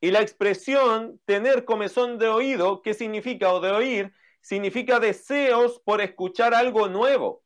y 0.00 0.10
la 0.10 0.20
expresión 0.20 1.20
tener 1.26 1.64
comezón 1.64 2.18
de 2.18 2.28
oído, 2.28 2.80
¿qué 2.82 2.94
significa? 2.94 3.52
O 3.52 3.60
de 3.60 3.70
oír, 3.70 4.12
significa 4.40 4.98
deseos 4.98 5.80
por 5.80 6.00
escuchar 6.00 6.54
algo 6.54 6.88
nuevo, 6.88 7.44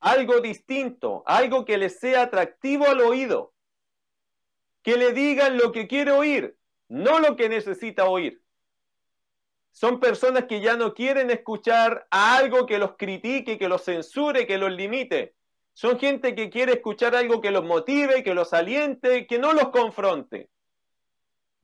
algo 0.00 0.40
distinto, 0.40 1.22
algo 1.26 1.64
que 1.64 1.78
le 1.78 1.88
sea 1.88 2.22
atractivo 2.22 2.86
al 2.86 3.00
oído. 3.00 3.54
Que 4.82 4.96
le 4.98 5.12
digan 5.12 5.56
lo 5.56 5.72
que 5.72 5.88
quiere 5.88 6.10
oír, 6.10 6.58
no 6.88 7.20
lo 7.20 7.36
que 7.36 7.48
necesita 7.48 8.04
oír. 8.04 8.42
Son 9.70 9.98
personas 9.98 10.44
que 10.44 10.60
ya 10.60 10.76
no 10.76 10.94
quieren 10.94 11.30
escuchar 11.30 12.06
algo 12.10 12.66
que 12.66 12.78
los 12.78 12.96
critique, 12.96 13.58
que 13.58 13.68
los 13.68 13.82
censure, 13.82 14.46
que 14.46 14.58
los 14.58 14.70
limite. 14.70 15.34
Son 15.72 15.98
gente 15.98 16.36
que 16.36 16.50
quiere 16.50 16.74
escuchar 16.74 17.16
algo 17.16 17.40
que 17.40 17.50
los 17.50 17.64
motive, 17.64 18.22
que 18.22 18.34
los 18.34 18.52
aliente, 18.52 19.26
que 19.26 19.38
no 19.38 19.52
los 19.52 19.70
confronte. 19.70 20.50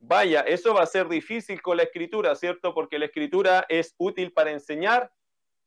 Vaya, 0.03 0.41
eso 0.41 0.73
va 0.73 0.81
a 0.81 0.87
ser 0.87 1.07
difícil 1.07 1.61
con 1.61 1.77
la 1.77 1.83
escritura, 1.83 2.35
¿cierto? 2.35 2.73
Porque 2.73 2.97
la 2.97 3.05
escritura 3.05 3.65
es 3.69 3.93
útil 3.99 4.33
para 4.33 4.51
enseñar, 4.51 5.11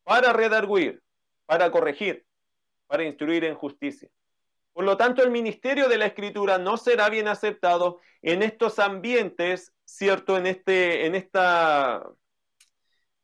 para 0.03 0.33
redarguir, 0.33 1.03
para 1.47 1.71
corregir. 1.71 2.27
para 2.87 3.05
instruir 3.05 3.45
en 3.45 3.55
justicia. 3.55 4.09
Por 4.73 4.85
lo 4.85 4.97
tanto, 4.97 5.23
el 5.23 5.31
ministerio 5.31 5.89
de 5.89 5.99
la 5.99 6.07
escritura 6.07 6.59
no 6.59 6.77
será 6.77 7.09
bien 7.09 7.29
aceptado 7.29 8.01
en 8.23 8.43
estos 8.43 8.79
ambientes, 8.79 9.73
¿cierto? 9.85 10.37
En, 10.37 10.47
este, 10.47 11.07
en, 11.07 11.15
esta, 11.15 12.05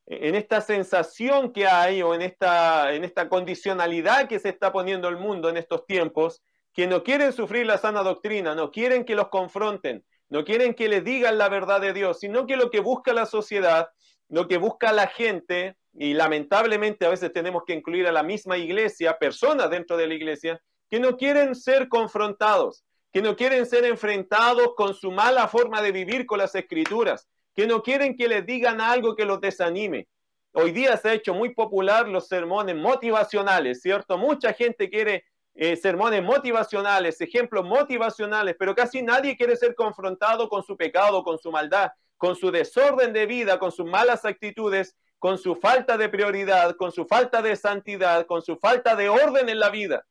en 0.06 0.34
esta 0.34 0.60
sensación 0.60 1.52
que 1.52 1.66
hay 1.66 2.02
o 2.02 2.14
en 2.14 2.22
esta, 2.22 2.94
en 2.94 3.04
esta 3.04 3.28
condicionalidad 3.28 4.28
que 4.28 4.38
se 4.38 4.48
está 4.48 4.72
poniendo 4.72 5.08
el 5.08 5.16
mundo 5.16 5.48
en 5.48 5.56
estos 5.56 5.86
tiempos, 5.86 6.42
que 6.72 6.86
no 6.86 7.02
quieren 7.02 7.32
sufrir 7.32 7.66
la 7.66 7.78
sana 7.78 8.02
doctrina, 8.02 8.54
no 8.54 8.70
quieren 8.70 9.04
que 9.04 9.14
los 9.14 9.28
confronten, 9.28 10.04
no 10.30 10.44
quieren 10.44 10.74
que 10.74 10.88
les 10.88 11.04
digan 11.04 11.36
la 11.38 11.48
verdad 11.48 11.80
de 11.80 11.92
Dios, 11.92 12.20
sino 12.20 12.46
que 12.46 12.56
lo 12.56 12.70
que 12.70 12.80
busca 12.80 13.12
la 13.12 13.26
sociedad, 13.26 13.88
lo 14.28 14.46
que 14.48 14.58
busca 14.58 14.92
la 14.92 15.08
gente, 15.08 15.76
y 15.92 16.14
lamentablemente 16.14 17.04
a 17.04 17.10
veces 17.10 17.32
tenemos 17.32 17.64
que 17.66 17.74
incluir 17.74 18.06
a 18.06 18.12
la 18.12 18.22
misma 18.22 18.56
iglesia, 18.56 19.18
personas 19.18 19.70
dentro 19.70 19.96
de 19.96 20.06
la 20.06 20.14
iglesia, 20.14 20.62
que 20.88 21.00
no 21.00 21.16
quieren 21.16 21.54
ser 21.54 21.88
confrontados, 21.88 22.84
que 23.12 23.22
no 23.22 23.34
quieren 23.34 23.66
ser 23.66 23.84
enfrentados 23.84 24.74
con 24.76 24.94
su 24.94 25.10
mala 25.10 25.48
forma 25.48 25.82
de 25.82 25.90
vivir 25.90 26.26
con 26.26 26.38
las 26.38 26.54
escrituras, 26.54 27.28
que 27.54 27.66
no 27.66 27.82
quieren 27.82 28.16
que 28.16 28.28
les 28.28 28.46
digan 28.46 28.80
algo 28.80 29.16
que 29.16 29.24
los 29.24 29.40
desanime. 29.40 30.08
Hoy 30.52 30.70
día 30.70 30.96
se 30.96 31.08
ha 31.08 31.14
hecho 31.14 31.34
muy 31.34 31.54
popular 31.54 32.08
los 32.08 32.28
sermones 32.28 32.76
motivacionales, 32.76 33.82
¿cierto? 33.82 34.16
Mucha 34.16 34.52
gente 34.52 34.88
quiere 34.90 35.24
eh, 35.54 35.76
sermones 35.76 36.22
motivacionales, 36.22 37.20
ejemplos 37.20 37.64
motivacionales, 37.64 38.56
pero 38.58 38.74
casi 38.74 39.02
nadie 39.02 39.36
quiere 39.36 39.56
ser 39.56 39.74
confrontado 39.74 40.48
con 40.48 40.62
su 40.62 40.76
pecado, 40.76 41.22
con 41.22 41.38
su 41.38 41.50
maldad, 41.50 41.90
con 42.16 42.36
su 42.36 42.50
desorden 42.50 43.12
de 43.12 43.26
vida, 43.26 43.58
con 43.58 43.72
sus 43.72 43.86
malas 43.86 44.24
actitudes, 44.24 44.96
con 45.18 45.38
su 45.38 45.54
falta 45.54 45.98
de 45.98 46.08
prioridad, 46.08 46.76
con 46.76 46.92
su 46.92 47.04
falta 47.04 47.42
de 47.42 47.56
santidad, 47.56 48.26
con 48.26 48.42
su 48.42 48.56
falta 48.56 48.96
de 48.96 49.08
orden 49.08 49.48
en 49.48 49.58
la 49.58 49.70
vida. 49.70 50.06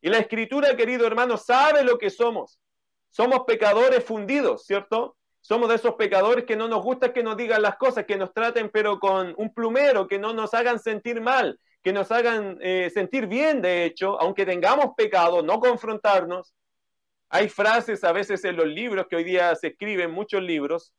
Y 0.00 0.08
la 0.08 0.18
escritura, 0.18 0.76
querido 0.76 1.06
hermano, 1.06 1.36
sabe 1.36 1.84
lo 1.84 1.98
que 1.98 2.10
somos. 2.10 2.58
Somos 3.10 3.44
pecadores 3.46 4.04
fundidos, 4.04 4.66
¿cierto? 4.66 5.16
Somos 5.40 5.68
de 5.68 5.76
esos 5.76 5.94
pecadores 5.94 6.44
que 6.44 6.56
no 6.56 6.66
nos 6.66 6.82
gusta 6.82 7.12
que 7.12 7.22
nos 7.22 7.36
digan 7.36 7.62
las 7.62 7.76
cosas, 7.76 8.04
que 8.06 8.16
nos 8.16 8.32
traten 8.32 8.70
pero 8.70 8.98
con 8.98 9.34
un 9.36 9.52
plumero, 9.54 10.08
que 10.08 10.18
no 10.18 10.32
nos 10.32 10.54
hagan 10.54 10.78
sentir 10.78 11.20
mal, 11.20 11.60
que 11.82 11.92
nos 11.92 12.12
hagan 12.12 12.58
eh, 12.60 12.90
sentir 12.92 13.26
bien, 13.26 13.60
de 13.60 13.84
hecho, 13.84 14.20
aunque 14.20 14.46
tengamos 14.46 14.94
pecado, 14.96 15.42
no 15.42 15.58
confrontarnos. 15.60 16.54
Hay 17.28 17.48
frases 17.48 18.04
a 18.04 18.12
veces 18.12 18.44
en 18.44 18.56
los 18.56 18.66
libros 18.66 19.06
que 19.08 19.16
hoy 19.16 19.24
día 19.24 19.54
se 19.56 19.68
escriben, 19.68 20.10
muchos 20.10 20.42
libros, 20.42 20.92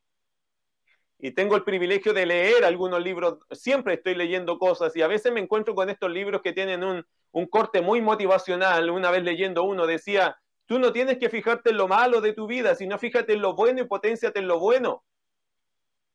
y 1.24 1.32
tengo 1.32 1.56
el 1.56 1.64
privilegio 1.64 2.14
de 2.14 2.26
leer 2.26 2.66
algunos 2.66 3.02
libros, 3.02 3.38
siempre 3.52 3.94
estoy 3.94 4.14
leyendo 4.14 4.60
cosas 4.60 4.94
y 4.94 5.02
a 5.02 5.08
veces 5.08 5.32
me 5.32 5.40
encuentro 5.40 5.74
con 5.74 5.90
estos 5.90 6.12
libros 6.12 6.42
que 6.42 6.52
tienen 6.52 6.84
un, 6.84 7.06
corte 7.50 7.82
muy 7.82 8.02
motivacional. 8.02 8.90
Una 8.90 9.10
vez 9.10 9.24
leyendo 9.24 9.64
uno 9.64 9.88
decía, 9.88 10.36
tú 10.66 10.80
no 10.80 10.92
tienes 10.92 11.20
que 11.20 11.30
fijarte 11.30 11.70
en 11.70 11.78
lo 11.78 11.88
malo 11.88 12.20
de 12.20 12.34
tu 12.34 12.46
vida, 12.46 12.76
sino 12.76 13.00
fíjate 13.00 13.32
en 13.32 13.42
lo 13.42 13.56
bueno 13.56 13.82
y 13.82 13.88
potenciate 13.88 14.40
en 14.40 14.50
lo 14.50 14.60
bueno. 14.60 15.06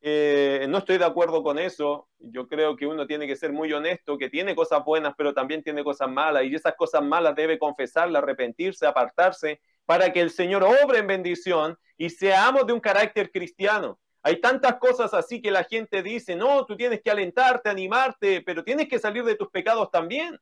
Eh, 0.01 0.67
no 0.69 0.79
estoy 0.79 0.99
de 0.99 1.05
acuerdo 1.05 1.43
con 1.43 1.59
eso. 1.59 2.09
Yo 2.19 2.47
creo 2.47 2.77
que 2.77 2.87
uno 2.87 3.07
tiene 3.07 3.27
que 3.27 3.37
ser 3.37 3.53
muy 3.53 3.73
honesto, 3.73 4.19
que 4.19 4.31
tiene 4.31 4.55
cosas 4.55 4.85
buenas, 4.85 5.15
pero 5.17 5.35
también 5.35 5.63
tiene 5.63 5.83
cosas 5.83 6.09
malas. 6.11 6.45
Y 6.45 6.55
esas 6.55 6.75
cosas 6.77 7.03
malas 7.03 7.35
debe 7.35 7.59
confesarlas, 7.59 8.23
arrepentirse, 8.23 8.87
apartarse, 8.87 9.61
para 9.85 10.13
que 10.13 10.21
el 10.21 10.31
Señor 10.31 10.63
obre 10.65 10.99
en 10.99 11.07
bendición 11.07 11.79
y 11.97 12.11
seamos 12.11 12.67
de 12.67 12.73
un 12.73 12.81
carácter 12.81 13.31
cristiano. 13.31 13.99
Hay 14.23 14.41
tantas 14.41 14.77
cosas 14.77 15.15
así 15.15 15.41
que 15.41 15.51
la 15.51 15.65
gente 15.65 16.03
dice, 16.03 16.37
no, 16.37 16.67
tú 16.67 16.77
tienes 16.77 17.01
que 17.03 17.11
alentarte, 17.11 17.71
animarte, 17.71 18.43
pero 18.43 18.65
tienes 18.65 18.89
que 18.89 18.99
salir 18.99 19.25
de 19.25 19.37
tus 19.37 19.49
pecados 19.49 19.91
también. 19.91 20.39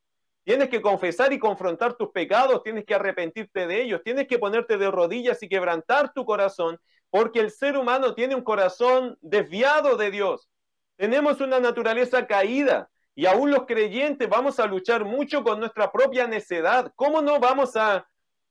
Tienes 0.47 0.69
que 0.69 0.81
confesar 0.81 1.33
y 1.33 1.41
confrontar 1.41 1.95
tus 1.95 2.11
pecados, 2.11 2.63
tienes 2.63 2.85
que 2.85 2.95
arrepentirte 2.95 3.67
de 3.67 3.83
ellos, 3.83 4.01
tienes 4.05 4.29
que 4.29 4.39
ponerte 4.39 4.79
de 4.79 4.93
rodillas 4.93 5.43
y 5.43 5.49
quebrantar 5.49 6.13
tu 6.13 6.25
corazón 6.25 6.79
porque 7.11 7.41
el 7.41 7.51
ser 7.51 7.77
humano 7.77 8.15
tiene 8.15 8.37
un 8.37 8.43
corazón 8.43 9.19
desviado 9.21 9.97
de 9.97 10.13
Dios. 10.13 10.49
Tenemos 10.95 11.41
una 11.41 11.59
naturaleza 11.59 12.29
caída 12.29 12.89
y 13.17 13.27
aún 13.27 13.51
los 13.51 13.67
creyentes 13.67 14.29
vamos 14.29 14.61
a 14.61 14.67
luchar 14.67 15.05
mucho 15.05 15.43
con 15.43 15.59
nuestra 15.59 15.91
propia 15.91 16.29
necedad. 16.29 16.93
¿Cómo 16.95 17.23
no 17.23 17.41
vamos 17.41 17.75
a 17.75 18.07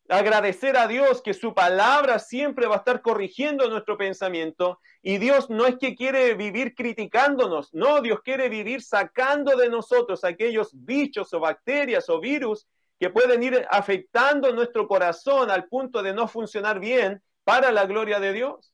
agradecer 0.09 0.77
a 0.77 0.87
Dios 0.87 1.21
que 1.21 1.33
su 1.33 1.53
palabra 1.53 2.19
siempre 2.19 2.67
va 2.67 2.75
a 2.75 2.77
estar 2.79 3.01
corrigiendo 3.01 3.69
nuestro 3.69 3.97
pensamiento? 3.97 4.79
Y 5.01 5.17
Dios 5.17 5.49
no 5.49 5.65
es 5.65 5.77
que 5.77 5.95
quiere 5.95 6.33
vivir 6.33 6.75
criticándonos, 6.75 7.73
no, 7.73 8.01
Dios 8.01 8.21
quiere 8.23 8.49
vivir 8.49 8.81
sacando 8.81 9.55
de 9.55 9.69
nosotros 9.69 10.23
aquellos 10.23 10.69
bichos 10.73 11.33
o 11.33 11.39
bacterias 11.39 12.09
o 12.09 12.19
virus 12.19 12.67
que 12.99 13.09
pueden 13.09 13.43
ir 13.43 13.65
afectando 13.69 14.53
nuestro 14.53 14.87
corazón 14.87 15.51
al 15.51 15.65
punto 15.65 16.01
de 16.01 16.13
no 16.13 16.27
funcionar 16.27 16.79
bien 16.79 17.21
para 17.43 17.71
la 17.71 17.85
gloria 17.85 18.19
de 18.19 18.33
Dios. 18.33 18.73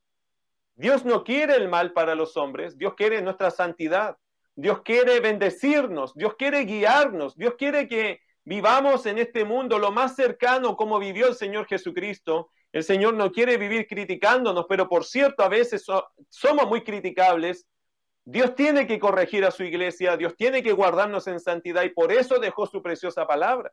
Dios 0.76 1.06
no 1.06 1.24
quiere 1.24 1.56
el 1.56 1.70
mal 1.70 1.94
para 1.94 2.16
los 2.16 2.38
hombres, 2.38 2.78
Dios 2.78 2.94
quiere 2.96 3.22
nuestra 3.22 3.52
santidad, 3.52 4.18
Dios 4.56 4.82
quiere 4.84 5.20
bendecirnos, 5.20 6.14
Dios 6.16 6.36
quiere 6.36 6.62
guiarnos, 6.66 7.36
Dios 7.36 7.56
quiere 7.58 7.88
que 7.88 8.22
vivamos 8.44 9.06
en 9.06 9.18
este 9.18 9.46
mundo 9.46 9.80
lo 9.80 9.92
más 9.92 10.16
cercano 10.16 10.76
como 10.76 11.00
vivió 11.00 11.28
el 11.28 11.36
Señor 11.36 11.68
Jesucristo. 11.68 12.52
El 12.72 12.84
Señor 12.84 13.14
no 13.16 13.32
quiere 13.32 13.58
vivir 13.58 13.88
criticándonos, 13.88 14.66
pero 14.68 14.88
por 14.88 15.06
cierto 15.06 15.44
a 15.44 15.50
veces 15.50 15.86
somos 16.30 16.68
muy 16.68 16.84
criticables. 16.84 17.68
Dios 18.24 18.56
tiene 18.56 18.88
que 18.88 19.00
corregir 19.00 19.46
a 19.46 19.52
su 19.52 19.64
iglesia, 19.64 20.16
Dios 20.16 20.36
tiene 20.36 20.62
que 20.62 20.74
guardarnos 20.74 21.28
en 21.28 21.40
santidad 21.40 21.84
y 21.84 21.90
por 21.90 22.12
eso 22.12 22.40
dejó 22.40 22.68
su 22.68 22.82
preciosa 22.82 23.26
palabra. 23.26 23.72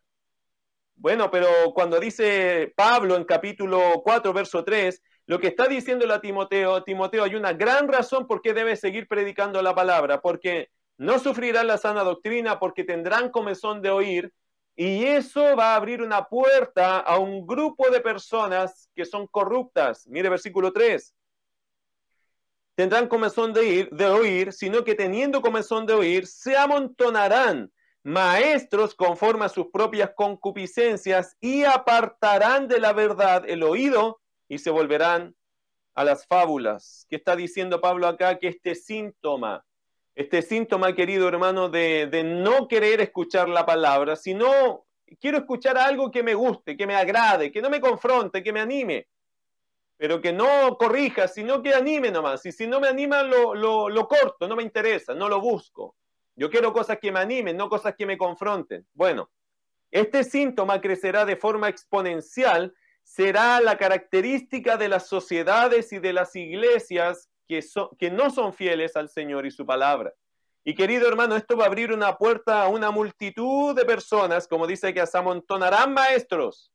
Bueno, 0.96 1.30
pero 1.30 1.48
cuando 1.74 2.00
dice 2.00 2.72
Pablo 2.74 3.14
en 3.14 3.24
capítulo 3.24 4.00
4, 4.02 4.32
verso 4.32 4.64
3, 4.64 5.00
lo 5.26 5.38
que 5.38 5.48
está 5.48 5.68
diciendo 5.68 6.12
a 6.12 6.20
Timoteo, 6.20 6.82
Timoteo, 6.82 7.22
hay 7.22 7.36
una 7.36 7.52
gran 7.52 7.86
razón 7.86 8.26
por 8.26 8.40
qué 8.40 8.54
debe 8.54 8.74
seguir 8.74 9.06
predicando 9.06 9.62
la 9.62 9.74
palabra, 9.74 10.20
porque 10.20 10.70
no 10.96 11.20
sufrirán 11.20 11.68
la 11.68 11.78
sana 11.78 12.02
doctrina, 12.02 12.58
porque 12.58 12.82
tendrán 12.82 13.30
comezón 13.30 13.80
de 13.80 13.90
oír, 13.90 14.32
y 14.80 15.04
eso 15.06 15.56
va 15.56 15.72
a 15.72 15.74
abrir 15.74 16.00
una 16.00 16.28
puerta 16.28 17.00
a 17.00 17.18
un 17.18 17.44
grupo 17.44 17.90
de 17.90 18.00
personas 18.00 18.88
que 18.94 19.04
son 19.04 19.26
corruptas. 19.26 20.06
Mire 20.06 20.28
versículo 20.28 20.72
3. 20.72 21.16
Tendrán 22.76 23.08
comezón 23.08 23.52
de, 23.52 23.88
de 23.90 24.06
oír, 24.06 24.52
sino 24.52 24.84
que 24.84 24.94
teniendo 24.94 25.42
comezón 25.42 25.84
de 25.84 25.94
oír, 25.94 26.28
se 26.28 26.56
amontonarán 26.56 27.72
maestros 28.04 28.94
conforme 28.94 29.46
a 29.46 29.48
sus 29.48 29.66
propias 29.66 30.12
concupiscencias 30.14 31.36
y 31.40 31.64
apartarán 31.64 32.68
de 32.68 32.78
la 32.78 32.92
verdad 32.92 33.42
el 33.48 33.64
oído 33.64 34.20
y 34.48 34.58
se 34.58 34.70
volverán 34.70 35.34
a 35.96 36.04
las 36.04 36.24
fábulas. 36.24 37.04
¿Qué 37.10 37.16
está 37.16 37.34
diciendo 37.34 37.80
Pablo 37.80 38.06
acá? 38.06 38.38
Que 38.38 38.46
este 38.46 38.76
síntoma, 38.76 39.66
este 40.18 40.42
síntoma, 40.42 40.96
querido 40.96 41.28
hermano, 41.28 41.68
de, 41.68 42.24
no 42.24 42.66
querer 42.66 43.00
escuchar 43.00 43.48
la 43.48 43.64
palabra, 43.64 44.16
sino 44.16 44.84
quiero 45.20 45.38
escuchar 45.38 45.78
algo 45.78 46.10
que 46.10 46.24
me 46.24 46.34
guste, 46.34 46.76
que 46.76 46.88
me 46.88 46.96
agrade, 46.96 47.52
que 47.52 47.62
no 47.62 47.70
me 47.70 47.80
confronte, 47.80 48.42
que 48.42 48.52
me 48.52 48.58
anime, 48.58 49.06
pero 49.96 50.20
que 50.20 50.32
no 50.32 50.76
corrija, 50.76 51.28
sino 51.28 51.62
que 51.62 51.72
anime 51.72 52.10
nomás. 52.10 52.44
Y 52.46 52.50
si 52.50 52.66
no 52.66 52.80
me 52.80 52.88
anima, 52.88 53.22
lo 53.22 54.08
corto, 54.08 54.48
no 54.48 54.56
me 54.56 54.64
interesa, 54.64 55.14
no 55.14 55.28
lo 55.28 55.40
busco. 55.40 55.94
Yo 56.34 56.50
quiero 56.50 56.72
cosas 56.72 56.98
que 56.98 57.12
me 57.12 57.20
animen, 57.20 57.56
no 57.56 57.68
cosas 57.68 57.94
que 57.94 58.04
me 58.04 58.18
confronten. 58.18 58.84
Bueno, 58.94 59.30
este 59.92 60.24
síntoma 60.24 60.80
crecerá 60.80 61.26
de 61.26 61.36
forma 61.36 61.68
exponencial, 61.68 62.74
será 63.04 63.60
la 63.60 63.78
característica 63.78 64.76
de 64.76 64.88
las 64.88 65.06
sociedades 65.06 65.92
y 65.92 66.00
de 66.00 66.12
las 66.12 66.34
iglesias 66.34 67.30
que, 67.48 68.10
no 68.10 68.30
son 68.30 68.52
fieles 68.52 68.94
al 68.96 69.08
Señor 69.08 69.46
y 69.46 69.50
su 69.50 69.64
palabra. 69.64 70.12
Y 70.64 70.74
querido 70.74 71.08
hermano, 71.08 71.34
esto 71.34 71.56
va 71.56 71.64
a 71.64 71.66
abrir 71.66 71.92
una 71.92 72.16
puerta 72.16 72.62
a 72.62 72.68
una 72.68 72.90
multitud 72.90 73.74
de 73.74 73.84
personas, 73.84 74.46
como 74.46 74.66
dice 74.66 74.92
que 74.92 75.02
amontonarán 75.12 75.94
maestros, 75.94 76.70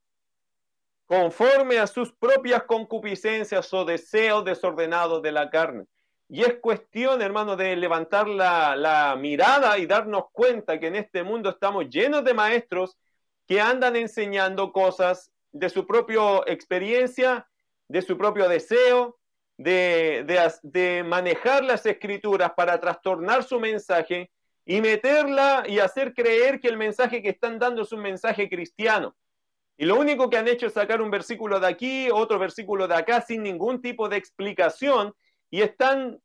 conforme 1.05 1.77
a 1.77 1.85
sus 1.85 2.11
propias 2.11 2.63
concupiscencias 2.63 3.71
o 3.73 3.85
deseos 3.85 4.43
desordenados 4.43 5.21
de 5.21 5.31
la 5.31 5.49
carne. 5.49 5.85
Y 6.27 6.41
es 6.41 6.55
cuestión, 6.55 7.21
hermano, 7.21 7.55
de 7.55 7.75
levantar 7.75 8.27
la, 8.27 9.15
mirada 9.19 9.77
y 9.77 9.85
darnos 9.85 10.25
cuenta 10.31 10.79
que 10.79 10.87
en 10.87 10.95
este 10.95 11.21
mundo 11.21 11.51
estamos 11.51 11.87
llenos 11.89 12.23
de 12.23 12.33
maestros 12.33 12.97
que 13.45 13.61
andan 13.61 13.95
enseñando 13.95 14.71
cosas 14.71 15.31
de 15.51 15.69
su 15.69 15.85
propia 15.85 16.41
experiencia, 16.47 17.47
de 17.87 18.01
su 18.01 18.17
propio 18.17 18.49
deseo, 18.49 19.19
de, 19.57 20.25
de, 20.63 21.03
manejar 21.03 21.63
las 21.63 21.85
escrituras 21.85 22.51
para 22.55 22.79
trastornar 22.79 23.43
su 23.43 23.59
mensaje 23.59 24.31
y 24.65 24.81
meterla 24.81 25.63
y 25.67 25.79
hacer 25.79 26.13
creer 26.13 26.59
que 26.59 26.69
el 26.69 26.77
mensaje 26.77 27.21
que 27.21 27.29
están 27.29 27.59
dando 27.59 27.83
es 27.83 27.91
un 27.91 28.01
mensaje 28.01 28.49
cristiano. 28.49 29.15
Y 29.77 29.85
lo 29.85 29.99
único 29.99 30.29
que 30.29 30.37
han 30.37 30.47
hecho 30.47 30.67
es 30.67 30.73
sacar 30.73 31.01
un 31.01 31.11
versículo 31.11 31.59
de 31.59 31.67
aquí, 31.67 32.09
otro 32.11 32.39
versículo 32.39 32.87
de 32.87 32.95
acá, 32.95 33.21
sin 33.21 33.43
ningún 33.43 33.81
tipo 33.81 34.07
de 34.07 34.17
explicación, 34.17 35.13
y 35.49 35.61
están 35.61 36.19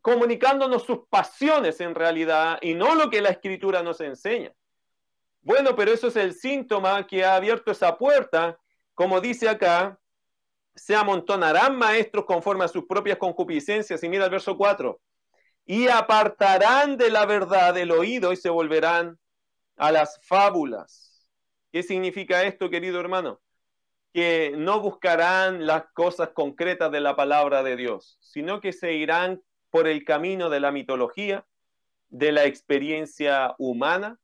comunicándonos 0.00 0.82
sus 0.84 1.08
pasiones 1.08 1.80
en 1.80 1.94
realidad 1.94 2.58
y 2.60 2.74
no 2.74 2.94
lo 2.94 3.08
que 3.08 3.22
la 3.22 3.30
escritura 3.30 3.82
nos 3.82 4.00
enseña. 4.00 4.52
Bueno, 5.40 5.74
pero 5.74 5.92
eso 5.92 6.08
es 6.08 6.16
el 6.16 6.34
síntoma 6.34 7.06
que 7.06 7.24
ha 7.24 7.36
abierto 7.36 7.70
esa 7.70 7.96
puerta, 7.96 8.58
como 8.94 9.20
dice 9.20 9.48
acá, 9.48 9.98
se 10.74 10.94
amontonarán 10.96 11.76
maestros 11.76 12.24
conforme 12.24 12.64
a 12.64 12.68
sus 12.68 12.84
propias 12.86 13.18
concupiscencias. 13.18 14.02
Y 14.02 14.08
mira 14.08 14.24
el 14.24 14.30
verso 14.30 14.56
4. 14.56 15.00
Y 15.66 15.88
apartarán 15.88 16.96
de 16.96 17.10
la 17.10 17.26
verdad 17.26 17.76
el 17.78 17.90
oído 17.90 18.32
y 18.32 18.36
se 18.36 18.50
volverán 18.50 19.18
a 19.76 19.92
las 19.92 20.20
fábulas. 20.22 21.26
¿Qué 21.72 21.82
significa 21.82 22.44
esto, 22.44 22.70
querido 22.70 23.00
hermano? 23.00 23.40
Que 24.12 24.52
no 24.56 24.80
buscarán 24.80 25.66
las 25.66 25.86
cosas 25.94 26.30
concretas 26.30 26.92
de 26.92 27.00
la 27.00 27.16
palabra 27.16 27.62
de 27.62 27.76
Dios, 27.76 28.18
sino 28.20 28.60
que 28.60 28.72
se 28.72 28.92
irán 28.92 29.42
por 29.70 29.88
el 29.88 30.04
camino 30.04 30.50
de 30.50 30.60
la 30.60 30.70
mitología, 30.70 31.46
de 32.10 32.30
la 32.30 32.44
experiencia 32.44 33.56
humana, 33.58 34.20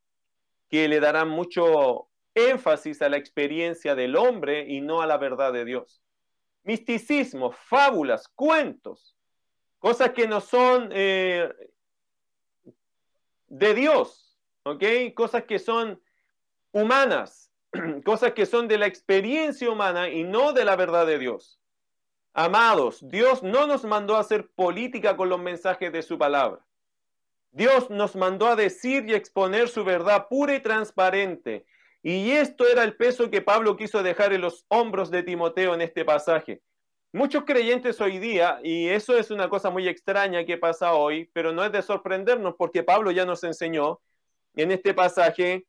que 0.69 0.87
le 0.87 1.01
darán 1.01 1.27
mucho 1.27 2.07
énfasis 2.35 3.01
a 3.01 3.09
la 3.09 3.17
experiencia 3.17 3.95
del 3.95 4.15
hombre 4.15 4.65
y 4.69 4.79
no 4.79 5.01
a 5.01 5.07
la 5.07 5.17
verdad 5.17 5.51
de 5.51 5.65
Dios. 5.65 6.01
Misticismo, 6.63 7.51
fábulas, 7.51 8.27
cuentos, 8.27 9.15
cosas 9.79 10.11
que 10.11 10.27
no 10.27 10.41
son 10.41 10.89
eh, 10.91 11.51
de 13.47 13.73
Dios, 13.73 14.37
¿ok? 14.63 14.83
Cosas 15.15 15.43
que 15.43 15.59
son 15.59 16.01
humanas, 16.71 17.51
cosas 18.05 18.33
que 18.33 18.45
son 18.45 18.67
de 18.67 18.77
la 18.77 18.85
experiencia 18.85 19.69
humana 19.69 20.09
y 20.09 20.23
no 20.23 20.53
de 20.53 20.65
la 20.65 20.75
verdad 20.75 21.05
de 21.05 21.19
Dios. 21.19 21.59
Amados, 22.33 22.99
Dios 23.09 23.43
no 23.43 23.67
nos 23.67 23.83
mandó 23.83 24.15
a 24.15 24.21
hacer 24.21 24.49
política 24.51 25.17
con 25.17 25.29
los 25.29 25.39
mensajes 25.39 25.91
de 25.91 26.01
su 26.01 26.17
palabra. 26.17 26.61
Dios 27.51 27.89
nos 27.89 28.15
mandó 28.15 28.47
a 28.47 28.55
decir 28.55 29.09
y 29.09 29.13
exponer 29.13 29.67
su 29.67 29.83
verdad 29.83 30.27
pura 30.29 30.55
y 30.55 30.61
transparente. 30.61 31.65
Y 32.03 32.31
esto 32.31 32.67
era 32.67 32.83
el 32.83 32.95
peso 32.95 33.29
que 33.29 33.41
Pablo 33.41 33.77
quiso 33.77 34.01
dejar 34.01 34.33
en 34.33 34.41
los 34.41 34.65
hombros 34.69 35.11
de 35.11 35.23
Timoteo 35.23 35.73
en 35.73 35.81
este 35.81 36.03
pasaje. 36.03 36.61
Muchos 37.13 37.43
creyentes 37.43 37.99
hoy 38.01 38.19
día, 38.19 38.59
y 38.63 38.87
eso 38.87 39.17
es 39.17 39.31
una 39.31 39.49
cosa 39.49 39.69
muy 39.69 39.87
extraña 39.87 40.45
que 40.45 40.57
pasa 40.57 40.93
hoy, 40.93 41.29
pero 41.33 41.51
no 41.51 41.63
es 41.63 41.71
de 41.71 41.81
sorprendernos 41.81 42.55
porque 42.57 42.83
Pablo 42.83 43.11
ya 43.11 43.25
nos 43.25 43.43
enseñó 43.43 43.99
en 44.55 44.71
este 44.71 44.93
pasaje 44.93 45.65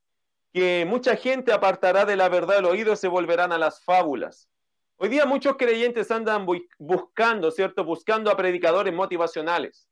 que 0.53 0.85
mucha 0.87 1.16
gente 1.16 1.53
apartará 1.53 2.05
de 2.05 2.16
la 2.16 2.29
verdad 2.29 2.59
el 2.59 2.66
oído 2.66 2.92
y 2.92 2.97
se 2.97 3.09
volverán 3.09 3.53
a 3.53 3.59
las 3.59 3.83
fábulas. 3.83 4.49
Hoy 4.97 5.09
día 5.09 5.27
muchos 5.27 5.57
creyentes 5.57 6.11
andan 6.11 6.47
buscando, 6.79 7.51
¿cierto? 7.51 7.85
Buscando 7.85 8.31
a 8.31 8.37
predicadores 8.37 8.95
motivacionales 8.95 9.88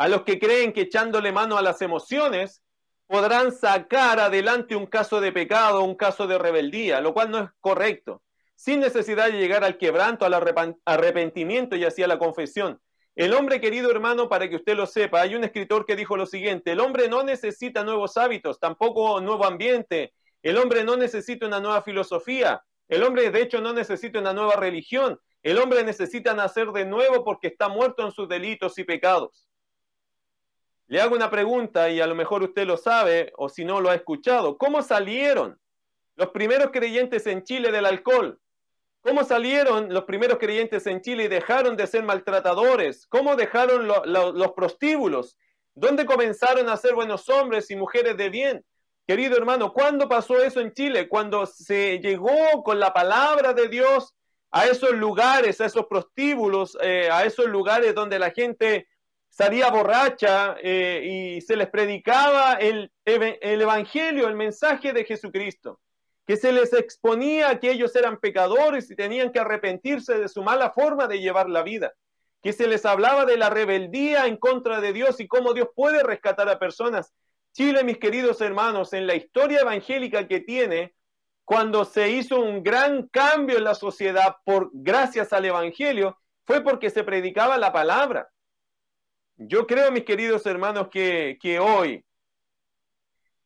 a 0.00 0.08
los 0.08 0.22
que 0.22 0.38
creen 0.38 0.72
que 0.72 0.80
echándole 0.82 1.30
mano 1.30 1.58
a 1.58 1.62
las 1.62 1.82
emociones 1.82 2.62
podrán 3.10 3.50
sacar 3.50 4.20
adelante 4.20 4.76
un 4.76 4.86
caso 4.86 5.20
de 5.20 5.32
pecado, 5.32 5.82
un 5.82 5.96
caso 5.96 6.28
de 6.28 6.38
rebeldía, 6.38 7.00
lo 7.00 7.12
cual 7.12 7.28
no 7.32 7.38
es 7.40 7.50
correcto, 7.58 8.22
sin 8.54 8.78
necesidad 8.78 9.26
de 9.26 9.32
llegar 9.32 9.64
al 9.64 9.78
quebranto, 9.78 10.24
al 10.24 10.54
arrepentimiento 10.84 11.74
y 11.74 11.84
así 11.84 12.04
a 12.04 12.06
la 12.06 12.20
confesión. 12.20 12.80
El 13.16 13.34
hombre, 13.34 13.60
querido 13.60 13.90
hermano, 13.90 14.28
para 14.28 14.48
que 14.48 14.54
usted 14.54 14.76
lo 14.76 14.86
sepa, 14.86 15.22
hay 15.22 15.34
un 15.34 15.42
escritor 15.42 15.86
que 15.86 15.96
dijo 15.96 16.16
lo 16.16 16.24
siguiente, 16.24 16.70
el 16.70 16.78
hombre 16.78 17.08
no 17.08 17.24
necesita 17.24 17.82
nuevos 17.82 18.16
hábitos, 18.16 18.60
tampoco 18.60 19.20
nuevo 19.20 19.44
ambiente, 19.44 20.14
el 20.40 20.56
hombre 20.56 20.84
no 20.84 20.96
necesita 20.96 21.48
una 21.48 21.58
nueva 21.58 21.82
filosofía, 21.82 22.62
el 22.86 23.02
hombre 23.02 23.28
de 23.32 23.42
hecho 23.42 23.60
no 23.60 23.72
necesita 23.72 24.20
una 24.20 24.32
nueva 24.32 24.54
religión, 24.54 25.18
el 25.42 25.58
hombre 25.58 25.82
necesita 25.82 26.32
nacer 26.32 26.68
de 26.68 26.84
nuevo 26.84 27.24
porque 27.24 27.48
está 27.48 27.68
muerto 27.68 28.06
en 28.06 28.12
sus 28.12 28.28
delitos 28.28 28.78
y 28.78 28.84
pecados. 28.84 29.49
Le 30.90 31.00
hago 31.00 31.14
una 31.14 31.30
pregunta 31.30 31.88
y 31.88 32.00
a 32.00 32.06
lo 32.08 32.16
mejor 32.16 32.42
usted 32.42 32.66
lo 32.66 32.76
sabe 32.76 33.32
o 33.36 33.48
si 33.48 33.64
no 33.64 33.80
lo 33.80 33.90
ha 33.90 33.94
escuchado. 33.94 34.58
¿Cómo 34.58 34.82
salieron 34.82 35.56
los 36.16 36.30
primeros 36.30 36.72
creyentes 36.72 37.28
en 37.28 37.44
Chile 37.44 37.70
del 37.70 37.86
alcohol? 37.86 38.40
¿Cómo 39.00 39.22
salieron 39.22 39.94
los 39.94 40.02
primeros 40.02 40.38
creyentes 40.38 40.88
en 40.88 41.00
Chile 41.00 41.24
y 41.24 41.28
dejaron 41.28 41.76
de 41.76 41.86
ser 41.86 42.02
maltratadores? 42.02 43.06
¿Cómo 43.06 43.36
dejaron 43.36 43.86
los 43.86 44.52
prostíbulos? 44.56 45.38
¿Dónde 45.76 46.04
comenzaron 46.04 46.68
a 46.68 46.76
ser 46.76 46.96
buenos 46.96 47.28
hombres 47.28 47.70
y 47.70 47.76
mujeres 47.76 48.16
de 48.16 48.28
bien? 48.28 48.64
Querido 49.06 49.36
hermano, 49.36 49.72
¿cuándo 49.72 50.08
pasó 50.08 50.42
eso 50.42 50.58
en 50.58 50.72
Chile? 50.72 51.08
Cuando 51.08 51.46
se 51.46 52.00
llegó 52.00 52.64
con 52.64 52.80
la 52.80 52.92
palabra 52.92 53.54
de 53.54 53.68
Dios 53.68 54.16
a 54.50 54.66
esos 54.66 54.90
lugares, 54.90 55.60
a 55.60 55.66
esos 55.66 55.86
prostíbulos, 55.86 56.76
eh, 56.82 57.08
a 57.12 57.24
esos 57.24 57.46
lugares 57.46 57.94
donde 57.94 58.18
la 58.18 58.32
gente 58.32 58.88
salía 59.30 59.70
borracha 59.70 60.56
eh, 60.62 61.36
y 61.36 61.40
se 61.40 61.56
les 61.56 61.70
predicaba 61.70 62.54
el, 62.54 62.92
el 63.04 63.60
Evangelio, 63.62 64.28
el 64.28 64.34
mensaje 64.34 64.92
de 64.92 65.04
Jesucristo, 65.04 65.80
que 66.26 66.36
se 66.36 66.52
les 66.52 66.72
exponía 66.72 67.58
que 67.58 67.70
ellos 67.70 67.94
eran 67.96 68.18
pecadores 68.18 68.90
y 68.90 68.96
tenían 68.96 69.32
que 69.32 69.38
arrepentirse 69.38 70.18
de 70.18 70.28
su 70.28 70.42
mala 70.42 70.72
forma 70.72 71.06
de 71.06 71.20
llevar 71.20 71.48
la 71.48 71.62
vida, 71.62 71.92
que 72.42 72.52
se 72.52 72.66
les 72.66 72.84
hablaba 72.84 73.24
de 73.24 73.36
la 73.36 73.50
rebeldía 73.50 74.26
en 74.26 74.36
contra 74.36 74.80
de 74.80 74.92
Dios 74.92 75.20
y 75.20 75.28
cómo 75.28 75.54
Dios 75.54 75.68
puede 75.74 76.02
rescatar 76.02 76.48
a 76.48 76.58
personas. 76.58 77.14
Chile, 77.52 77.82
mis 77.84 77.98
queridos 77.98 78.40
hermanos, 78.40 78.92
en 78.92 79.06
la 79.06 79.14
historia 79.14 79.60
evangélica 79.60 80.26
que 80.28 80.40
tiene, 80.40 80.94
cuando 81.44 81.84
se 81.84 82.10
hizo 82.10 82.40
un 82.40 82.62
gran 82.62 83.08
cambio 83.08 83.58
en 83.58 83.64
la 83.64 83.74
sociedad 83.74 84.36
por 84.44 84.70
gracias 84.72 85.32
al 85.32 85.44
Evangelio, 85.44 86.18
fue 86.44 86.62
porque 86.62 86.90
se 86.90 87.02
predicaba 87.02 87.58
la 87.58 87.72
palabra 87.72 88.28
yo 89.42 89.66
creo, 89.66 89.90
mis 89.90 90.04
queridos 90.04 90.44
hermanos, 90.44 90.88
que, 90.90 91.58
hoy 91.60 92.04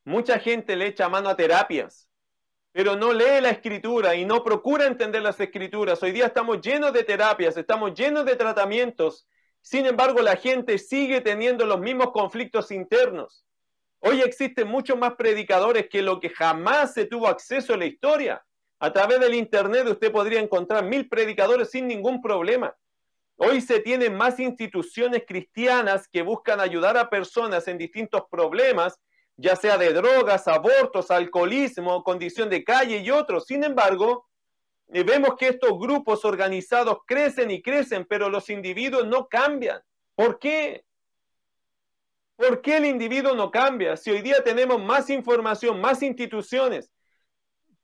mucha 0.05 0.41
gente 0.41 0.75
le 0.75 0.89
echa 0.89 1.09
mano 1.09 1.29
a 1.29 1.37
terapias, 1.37 2.11
pero 2.73 2.97
no 2.97 3.13
lee 3.13 3.41
la 3.41 3.51
escritura 3.51 4.17
y 4.17 4.25
no 4.25 4.43
procura 4.43 4.87
entender 4.87 5.23
las 5.23 5.39
escrituras. 5.39 6.03
Hoy 6.03 6.11
día 6.11 6.27
estamos 6.27 6.61
llenos 6.61 6.93
de 6.93 7.05
terapias, 7.05 7.57
estamos 7.57 7.95
llenos 7.95 8.25
de 8.25 8.35
tratamientos. 8.35 9.29
Sin 9.61 9.87
embargo, 9.87 10.21
la 10.21 10.35
gente 10.35 10.79
sigue 10.79 11.21
teniendo 11.21 11.65
los 11.65 11.79
mismos 11.79 12.11
conflictos 12.11 12.73
internos. 12.73 13.47
Hoy 14.01 14.21
existen 14.21 14.67
muchos 14.67 14.99
más 14.99 15.15
predicadores 15.15 15.89
que 15.89 16.03
lo 16.03 16.19
que 16.19 16.29
jamás 16.29 16.93
se 16.93 17.07
tuvo 17.07 17.29
acceso 17.29 17.73
a 17.73 17.77
la 17.77 17.87
historia. 17.87 18.45
A 18.81 18.93
través 18.93 19.21
del 19.21 19.35
Internet 19.35 19.87
usted 19.87 20.11
podría 20.11 20.41
encontrar 20.41 20.85
mil 20.85 21.09
predicadores 21.09 21.71
sin 21.71 21.87
ningún 21.87 22.21
problema. 22.21 22.77
Hoy 23.37 23.61
se 23.61 23.81
tienen 23.81 24.15
más 24.17 24.39
instituciones 24.39 25.25
cristianas 25.27 26.07
que 26.09 26.23
buscan 26.23 26.61
ayudar 26.61 26.97
a 26.97 27.11
personas 27.11 27.67
en 27.67 27.79
distintos 27.79 28.23
problemas, 28.31 29.01
ya 29.37 29.57
sea 29.57 29.77
de 29.77 29.93
drogas, 29.93 30.47
abortos, 30.47 31.11
alcoholismo, 31.11 32.05
condición 32.05 32.49
de 32.49 32.63
calle 32.63 32.99
y 32.99 33.11
otros. 33.11 33.47
Sin 33.47 33.65
embargo, 33.65 34.29
eh, 34.89 35.03
vemos 35.03 35.35
que 35.37 35.49
estos 35.49 35.79
grupos 35.79 36.25
organizados 36.25 36.99
crecen 37.07 37.51
y 37.51 37.61
crecen, 37.61 38.07
pero 38.09 38.29
los 38.29 38.49
individuos 38.51 39.07
no 39.07 39.27
cambian. 39.27 39.81
¿Por 40.15 40.39
qué? 40.39 40.85
¿Por 42.37 42.61
qué 42.61 42.77
el 42.77 42.87
individuo 42.87 43.35
no 43.35 43.51
cambia? 43.51 43.97
Si 43.97 44.11
hoy 44.11 44.23
día 44.23 44.43
tenemos 44.45 44.83
más 44.83 45.11
información, 45.11 45.81
más 45.81 46.03
instituciones, 46.03 46.91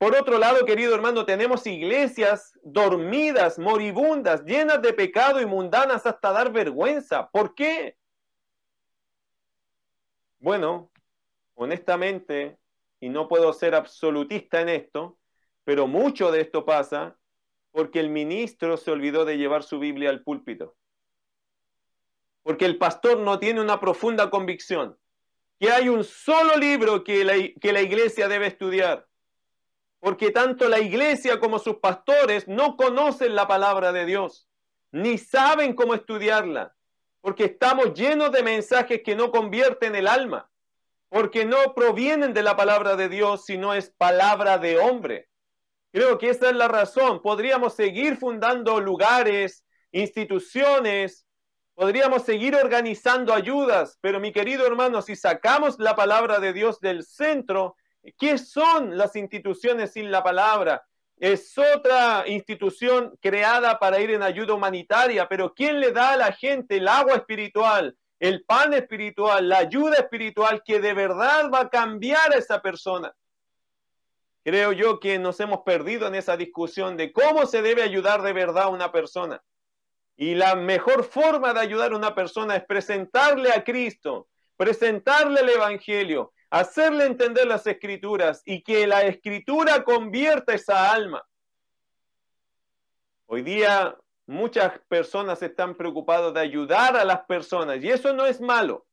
por 0.00 0.16
otro 0.16 0.38
lado, 0.38 0.64
querido 0.64 0.94
hermano, 0.94 1.26
tenemos 1.26 1.66
iglesias 1.66 2.58
dormidas, 2.62 3.58
moribundas, 3.58 4.42
llenas 4.46 4.80
de 4.80 4.94
pecado 4.94 5.42
y 5.42 5.44
mundanas 5.44 6.06
hasta 6.06 6.32
dar 6.32 6.50
vergüenza. 6.50 7.28
¿Por 7.28 7.54
qué? 7.54 7.98
Bueno, 10.38 10.90
honestamente, 11.52 12.56
y 12.98 13.10
no 13.10 13.28
puedo 13.28 13.52
ser 13.52 13.74
absolutista 13.74 14.62
en 14.62 14.70
esto, 14.70 15.18
pero 15.64 15.86
mucho 15.86 16.32
de 16.32 16.40
esto 16.40 16.64
pasa 16.64 17.18
porque 17.70 18.00
el 18.00 18.08
ministro 18.08 18.78
se 18.78 18.90
olvidó 18.90 19.26
de 19.26 19.36
llevar 19.36 19.64
su 19.64 19.78
Biblia 19.78 20.08
al 20.08 20.22
púlpito. 20.22 20.78
Porque 22.42 22.64
el 22.64 22.78
pastor 22.78 23.18
no 23.18 23.38
tiene 23.38 23.60
una 23.60 23.78
profunda 23.78 24.30
convicción 24.30 24.98
que 25.58 25.70
hay 25.70 25.90
un 25.90 26.04
solo 26.04 26.56
libro 26.56 27.04
que 27.04 27.22
la, 27.22 27.34
que 27.60 27.74
la 27.74 27.82
iglesia 27.82 28.28
debe 28.28 28.46
estudiar 28.46 29.09
porque 30.00 30.30
tanto 30.30 30.68
la 30.68 30.80
iglesia 30.80 31.38
como 31.38 31.58
sus 31.58 31.76
pastores 31.76 32.48
no 32.48 32.76
conocen 32.76 33.34
la 33.34 33.46
palabra 33.46 33.92
de 33.92 34.06
Dios, 34.06 34.48
ni 34.90 35.18
saben 35.18 35.74
cómo 35.74 35.94
estudiarla, 35.94 36.74
porque 37.20 37.44
estamos 37.44 37.94
llenos 37.94 38.32
de 38.32 38.42
mensajes 38.42 39.02
que 39.04 39.14
no 39.14 39.30
convierten 39.30 39.94
el 39.94 40.08
alma, 40.08 40.50
porque 41.10 41.44
no 41.44 41.74
provienen 41.74 42.32
de 42.32 42.42
la 42.42 42.56
palabra 42.56 42.96
de 42.96 43.08
Dios, 43.08 43.44
sino 43.44 43.74
es 43.74 43.90
palabra 43.90 44.58
de 44.58 44.78
hombre. 44.78 45.28
Creo 45.92 46.18
que 46.18 46.30
esa 46.30 46.50
es 46.50 46.56
la 46.56 46.68
razón. 46.68 47.20
Podríamos 47.20 47.74
seguir 47.74 48.16
fundando 48.16 48.80
lugares, 48.80 49.64
instituciones, 49.92 51.26
podríamos 51.74 52.22
seguir 52.22 52.54
organizando 52.54 53.34
ayudas, 53.34 53.98
pero 54.00 54.20
mi 54.20 54.32
querido 54.32 54.66
hermano, 54.66 55.02
si 55.02 55.16
sacamos 55.16 55.78
la 55.78 55.96
palabra 55.96 56.38
de 56.38 56.52
Dios 56.52 56.78
del 56.80 57.04
centro, 57.04 57.74
¿Qué 58.18 58.38
son 58.38 58.96
las 58.96 59.16
instituciones 59.16 59.92
sin 59.92 60.10
la 60.10 60.22
palabra? 60.22 60.82
Es 61.16 61.56
otra 61.58 62.24
institución 62.26 63.16
creada 63.20 63.78
para 63.78 64.00
ir 64.00 64.10
en 64.10 64.22
ayuda 64.22 64.54
humanitaria, 64.54 65.28
pero 65.28 65.52
¿quién 65.54 65.80
le 65.80 65.92
da 65.92 66.12
a 66.12 66.16
la 66.16 66.32
gente 66.32 66.78
el 66.78 66.88
agua 66.88 67.16
espiritual? 67.16 67.96
el 68.20 68.44
pan 68.44 68.74
espiritual, 68.74 69.48
la 69.48 69.58
ayuda 69.58 69.96
espiritual 69.96 70.62
que 70.64 70.78
de 70.78 70.92
verdad 70.92 71.50
va 71.52 71.60
a 71.60 71.70
cambiar 71.70 72.34
a 72.34 72.36
esa 72.36 72.60
persona. 72.60 73.12
Creo 74.44 74.72
yo 74.72 75.00
que 75.00 75.18
nos 75.18 75.40
hemos 75.40 75.60
perdido 75.62 76.06
en 76.06 76.14
esa 76.14 76.36
discusión 76.36 76.98
de 76.98 77.12
cómo 77.12 77.46
se 77.46 77.62
debe 77.62 77.82
ayudar 77.82 78.22
de 78.22 78.34
verdad 78.34 78.64
a 78.64 78.68
una 78.68 78.92
persona. 78.92 79.42
Y 80.16 80.34
la 80.34 80.54
mejor 80.54 81.04
forma 81.04 81.54
de 81.54 81.60
ayudar 81.60 81.92
a 81.92 81.96
una 81.96 82.14
persona 82.14 82.56
es 82.56 82.64
presentarle 82.64 83.52
a 83.52 83.64
Cristo, 83.64 84.28
presentarle 84.56 85.40
el 85.40 85.48
Evangelio, 85.48 86.34
hacerle 86.50 87.06
entender 87.06 87.46
las 87.46 87.66
escrituras 87.66 88.42
y 88.44 88.62
que 88.62 88.86
la 88.86 89.02
escritura 89.02 89.84
convierta 89.84 90.52
esa 90.52 90.92
alma. 90.92 91.24
Hoy 93.26 93.42
día 93.42 93.96
muchas 94.26 94.78
personas 94.88 95.42
están 95.42 95.76
preocupadas 95.76 96.34
de 96.34 96.40
ayudar 96.40 96.96
a 96.96 97.04
las 97.04 97.20
personas 97.26 97.82
y 97.82 97.88
eso 97.88 98.12
no 98.12 98.26
es 98.26 98.40
malo. 98.40 98.86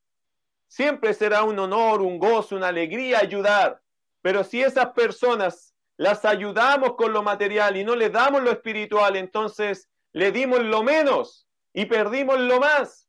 Siempre 0.68 1.14
será 1.14 1.44
un 1.44 1.58
honor, 1.58 2.02
un 2.02 2.20
gozo, 2.20 2.56
una 2.56 2.68
alegría 2.68 3.20
ayudar. 3.20 3.82
Pero 4.22 4.44
si 4.44 4.62
esas 4.62 4.88
personas 4.88 5.74
las 5.96 6.26
ayudamos 6.26 6.96
con 6.96 7.14
lo 7.14 7.24
material 7.24 7.78
y 7.78 7.84
no 7.84 7.96
le 7.96 8.10
damos 8.10 8.44
lo 8.44 8.52
espiritual, 8.52 9.16
entonces 9.16 9.90
le 10.12 10.32
dimos 10.32 10.60
lo 10.64 10.84
menos 10.84 11.48
y 11.74 11.86
perdimos 11.86 12.40
lo 12.40 12.60
más. 12.60 13.07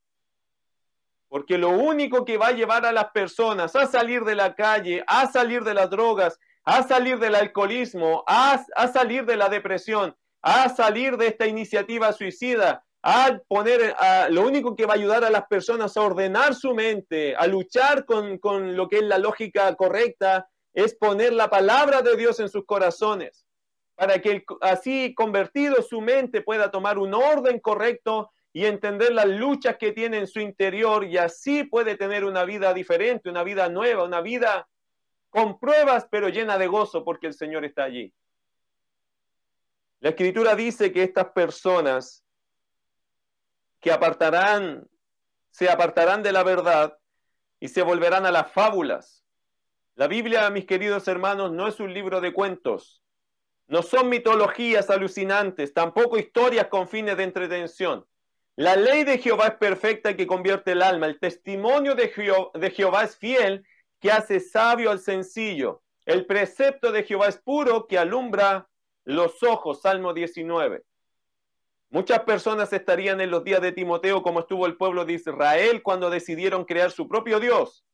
Porque 1.28 1.58
lo 1.58 1.70
único 1.70 2.24
que 2.24 2.38
va 2.38 2.48
a 2.48 2.52
llevar 2.52 2.86
a 2.86 2.92
las 2.92 3.10
personas 3.10 3.76
a 3.76 3.86
salir 3.86 4.24
de 4.24 4.34
la 4.34 4.54
calle, 4.54 5.04
a 5.06 5.30
salir 5.30 5.62
de 5.62 5.74
las 5.74 5.90
drogas, 5.90 6.38
a 6.64 6.82
salir 6.82 7.18
del 7.18 7.34
alcoholismo, 7.34 8.24
a, 8.26 8.62
salir 8.92 9.24
de 9.24 9.36
la 9.36 9.48
depresión, 9.48 10.14
a 10.42 10.68
salir 10.68 11.16
de 11.16 11.28
esta 11.28 11.46
iniciativa 11.46 12.12
suicida, 12.12 12.84
a 13.02 13.38
poner, 13.48 13.94
lo 14.30 14.42
único 14.42 14.76
que 14.76 14.84
va 14.84 14.92
a 14.92 14.96
ayudar 14.96 15.24
a 15.24 15.30
las 15.30 15.46
personas 15.46 15.96
a 15.96 16.02
ordenar 16.02 16.54
su 16.54 16.74
mente, 16.74 17.34
a 17.36 17.46
luchar 17.46 18.04
con, 18.04 18.38
con 18.38 18.76
lo 18.76 18.88
que 18.88 18.96
es 18.98 19.04
la 19.04 19.18
lógica 19.18 19.74
correcta, 19.76 20.48
es 20.74 20.94
poner 20.94 21.32
la 21.32 21.48
palabra 21.48 22.02
de 22.02 22.16
Dios 22.16 22.38
en 22.40 22.48
sus 22.48 22.64
corazones. 22.66 23.46
Para 23.94 24.20
que 24.20 24.44
así 24.60 25.14
convertido 25.14 25.82
su 25.82 26.00
mente 26.00 26.42
pueda 26.42 26.70
tomar 26.70 26.98
un 26.98 27.14
orden 27.14 27.60
correcto 27.60 28.30
y 28.52 28.64
entender 28.64 29.12
las 29.12 29.26
luchas 29.26 29.76
que 29.76 29.92
tiene 29.92 30.18
en 30.18 30.26
su 30.26 30.40
interior 30.40 31.04
y 31.04 31.18
así 31.18 31.64
puede 31.64 31.96
tener 31.96 32.24
una 32.24 32.44
vida 32.44 32.72
diferente, 32.72 33.28
una 33.28 33.42
vida 33.42 33.68
nueva, 33.68 34.04
una 34.04 34.20
vida 34.20 34.68
con 35.30 35.58
pruebas 35.58 36.08
pero 36.10 36.28
llena 36.28 36.58
de 36.58 36.66
gozo 36.66 37.04
porque 37.04 37.26
el 37.26 37.34
Señor 37.34 37.64
está 37.64 37.84
allí. 37.84 38.12
La 40.00 40.10
escritura 40.10 40.54
dice 40.54 40.92
que 40.92 41.02
estas 41.02 41.26
personas 41.32 42.24
que 43.80 43.92
apartarán, 43.92 44.88
se 45.50 45.68
apartarán 45.68 46.22
de 46.22 46.32
la 46.32 46.42
verdad 46.42 46.96
y 47.60 47.68
se 47.68 47.82
volverán 47.82 48.26
a 48.26 48.30
las 48.30 48.50
fábulas. 48.52 49.24
La 49.96 50.06
Biblia, 50.06 50.48
mis 50.50 50.66
queridos 50.66 51.08
hermanos, 51.08 51.50
no 51.52 51.66
es 51.66 51.80
un 51.80 51.92
libro 51.92 52.20
de 52.20 52.32
cuentos. 52.32 53.02
No 53.66 53.82
son 53.82 54.08
mitologías 54.08 54.88
alucinantes, 54.90 55.74
tampoco 55.74 56.16
historias 56.16 56.68
con 56.68 56.88
fines 56.88 57.16
de 57.16 57.24
entretención. 57.24 58.06
La 58.58 58.74
ley 58.74 59.04
de 59.04 59.18
Jehová 59.18 59.46
es 59.46 59.54
perfecta 59.54 60.16
que 60.16 60.26
convierte 60.26 60.72
el 60.72 60.82
alma. 60.82 61.06
El 61.06 61.20
testimonio 61.20 61.94
de, 61.94 62.08
Jehová 62.08 63.04
es 63.04 63.16
fiel 63.16 63.64
que 64.00 64.10
hace 64.10 64.40
sabio 64.40 64.90
al 64.90 64.98
sencillo. 64.98 65.84
El 66.04 66.26
precepto 66.26 66.90
de 66.90 67.04
Jehová 67.04 67.28
es 67.28 67.36
puro 67.36 67.86
que 67.86 67.98
alumbra 67.98 68.68
los 69.04 69.44
ojos. 69.44 69.80
Salmo 69.80 70.12
19. 70.12 70.82
Muchas 71.90 72.18
personas 72.24 72.72
estarían 72.72 73.20
en 73.20 73.30
los 73.30 73.44
días 73.44 73.60
de 73.60 73.70
Timoteo 73.70 74.24
como 74.24 74.40
estuvo 74.40 74.66
el 74.66 74.76
pueblo 74.76 75.04
de 75.04 75.12
Israel 75.12 75.80
cuando 75.84 76.10
decidieron 76.10 76.64
crear 76.64 76.90
su 76.90 77.06
propio 77.06 77.38
Dios, 77.38 77.84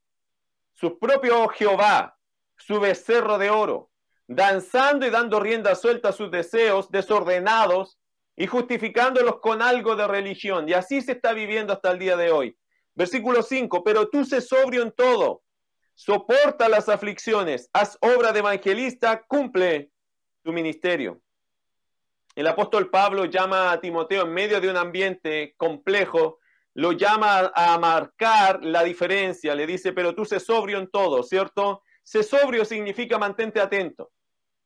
su 0.73 0.99
propio 0.99 1.47
Jehová, 1.49 2.17
su 2.57 2.81
becerro 2.81 3.37
de 3.37 3.51
oro 3.51 3.91
danzando 4.27 5.07
y 5.07 5.11
dando 5.11 5.41
rienda 5.41 5.75
suelta 5.75 6.09
a 6.09 6.12
sus 6.12 6.31
deseos 6.31 6.91
desordenados 6.91 7.99
y 8.37 8.47
justificándolos 8.47 9.41
con 9.41 9.62
algo 9.62 9.97
de 9.97 10.07
religión. 10.07 10.68
Y 10.68 10.72
así 10.72 11.01
se 11.01 11.12
está 11.12 11.32
viviendo 11.32 11.72
hasta 11.72 11.91
el 11.91 11.99
día 11.99 12.16
de 12.16 12.30
hoy. 12.30 12.57
Versículo 12.95 13.43
5, 13.43 13.82
pero 13.82 14.09
tú 14.09 14.24
sé 14.24 14.41
sobrio 14.41 14.82
en 14.82 14.93
todo, 14.93 15.43
soporta 15.95 16.68
las 16.68 16.89
aflicciones, 16.89 17.68
haz 17.72 17.99
obra 18.01 18.32
de 18.32 18.39
evangelista, 18.39 19.24
cumple 19.26 19.91
tu 20.43 20.53
ministerio. 20.53 21.20
El 22.37 22.47
apóstol 22.47 22.91
Pablo 22.91 23.24
llama 23.26 23.72
a 23.72 23.80
Timoteo 23.80 24.22
en 24.22 24.32
medio 24.32 24.61
de 24.61 24.68
un 24.68 24.76
ambiente 24.76 25.55
complejo, 25.57 26.39
lo 26.74 26.93
llama 26.93 27.53
a 27.55 27.78
marcar 27.78 28.64
la 28.64 28.82
diferencia, 28.82 29.55
le 29.55 29.66
dice, 29.66 29.93
pero 29.93 30.14
tú 30.14 30.24
sé 30.24 30.41
sobrio 30.41 30.78
en 30.78 30.91
todo, 30.91 31.22
¿cierto? 31.22 31.82
Sé 32.03 32.24
sobrio 32.24 32.64
significa 32.64 33.18
mantente 33.18 33.61
atento. 33.61 34.11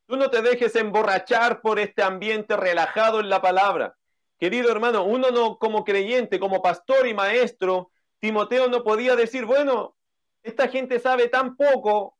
Tú 0.08 0.16
no 0.16 0.30
te 0.30 0.40
dejes 0.40 0.74
emborrachar 0.74 1.60
por 1.60 1.78
este 1.78 2.02
ambiente 2.02 2.56
relajado 2.56 3.20
en 3.20 3.28
la 3.28 3.42
palabra. 3.42 3.94
Querido 4.38 4.72
hermano, 4.72 5.04
uno 5.04 5.30
no 5.30 5.58
como 5.58 5.84
creyente, 5.84 6.40
como 6.40 6.62
pastor 6.62 7.06
y 7.06 7.12
maestro, 7.12 7.90
Timoteo 8.18 8.68
no 8.68 8.82
podía 8.82 9.16
decir, 9.16 9.44
bueno, 9.44 9.96
esta 10.42 10.68
gente 10.68 10.98
sabe 10.98 11.28
tan 11.28 11.56
poco, 11.56 12.16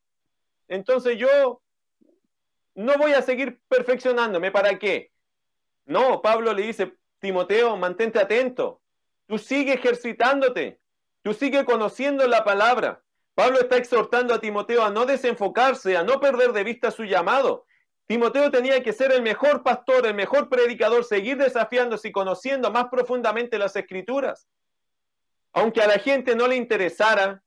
entonces 0.69 1.17
yo 1.17 1.63
no 2.75 2.99
voy 2.99 3.15
a 3.15 3.23
seguir 3.23 3.59
perfeccionándome, 3.69 4.51
¿para 4.51 4.79
qué? 4.79 5.11
No, 5.87 6.21
Pablo 6.21 6.53
le 6.53 6.65
dice, 6.65 6.93
Timoteo, 7.21 7.75
mantente 7.79 8.19
atento, 8.19 8.83
tú 9.27 9.39
sigue 9.39 9.73
ejercitándote, 9.73 10.79
tú 11.23 11.33
sigue 11.33 11.65
conociendo 11.65 12.27
la 12.27 12.45
palabra. 12.45 13.03
Pablo 13.35 13.61
está 13.61 13.79
exhortando 13.79 14.35
a 14.35 14.41
Timoteo 14.41 14.83
a 14.83 14.91
no 14.91 15.07
desenfocarse, 15.07 15.97
a 15.97 16.03
no 16.03 16.21
perder 16.21 16.53
de 16.53 16.65
vista 16.65 16.91
su 16.91 17.05
llamado. 17.05 17.65
Timoteo 18.09 18.51
tenía 18.51 18.83
que 18.83 18.95
ser 18.95 19.13
el 19.13 19.21
mejor 19.21 19.63
pastor, 19.63 20.07
el 20.07 20.15
mejor 20.15 20.49
predicador, 20.49 21.05
seguir 21.05 21.37
desafiándose 21.37 22.09
y 22.09 22.13
conociendo 22.13 22.71
más 22.71 22.87
profundamente 22.89 23.59
las 23.59 23.77
escrituras. 23.77 24.49
Aunque 25.53 25.83
a 25.83 25.87
la 25.87 25.99
gente 25.99 26.35
no 26.35 26.49
le 26.49 26.57
interesara, 26.57 27.43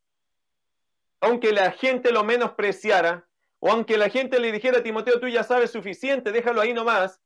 aunque 1.19 1.51
la 1.51 1.71
gente 1.71 2.11
lo 2.11 2.23
menospreciara, 2.23 3.27
o 3.57 3.71
aunque 3.71 3.97
la 3.97 4.09
gente 4.09 4.39
le 4.39 4.51
dijera 4.51 4.79
a 4.79 4.83
Timoteo, 4.83 5.19
tú 5.19 5.27
ya 5.27 5.43
sabes 5.43 5.71
suficiente, 5.71 6.31
déjalo 6.31 6.61
ahí 6.61 6.73
nomás. 6.73 7.19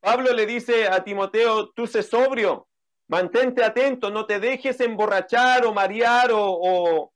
Pablo 0.00 0.32
le 0.32 0.44
dice 0.44 0.88
a 0.88 1.04
Timoteo, 1.04 1.70
tú 1.70 1.86
sé 1.86 2.02
sobrio, 2.02 2.66
mantente 3.06 3.62
atento, 3.62 4.10
no 4.10 4.26
te 4.26 4.40
dejes 4.40 4.80
emborrachar 4.80 5.64
o 5.66 5.72
marear 5.72 6.30
o, 6.32 7.12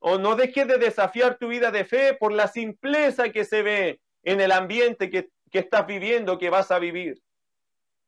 o 0.00 0.18
no 0.18 0.34
dejes 0.34 0.66
de 0.66 0.78
desafiar 0.78 1.38
tu 1.38 1.46
vida 1.46 1.70
de 1.70 1.84
fe 1.84 2.14
por 2.14 2.32
la 2.32 2.48
simpleza 2.48 3.28
que 3.28 3.44
se 3.44 3.62
ve 3.62 4.00
en 4.24 4.40
el 4.40 4.52
ambiente 4.52 5.10
que, 5.10 5.30
estás 5.52 5.86
viviendo, 5.86 6.36
que 6.38 6.50
vas 6.50 6.70
a 6.70 6.78
vivir. 6.78 7.22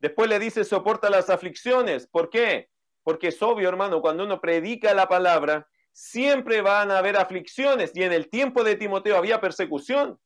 Después 0.00 0.28
le 0.28 0.38
dice, 0.38 0.64
soporta 0.64 1.08
las 1.10 1.30
aflicciones. 1.30 2.06
¿Por 2.08 2.28
qué? 2.28 2.68
Porque 3.02 3.28
es 3.28 3.40
obvio, 3.40 3.68
hermano, 3.68 4.00
cuando 4.00 4.24
uno 4.24 4.40
predica 4.40 4.92
la 4.94 5.08
palabra, 5.08 5.68
siempre 5.92 6.60
van 6.60 6.90
a 6.90 6.98
haber 6.98 7.16
aflicciones 7.16 7.92
y 7.94 8.02
en 8.02 8.12
el 8.12 8.28
tiempo 8.28 8.64
de 8.64 8.76
Timoteo 8.76 9.16
había 9.16 9.40
persecución. 9.40 10.18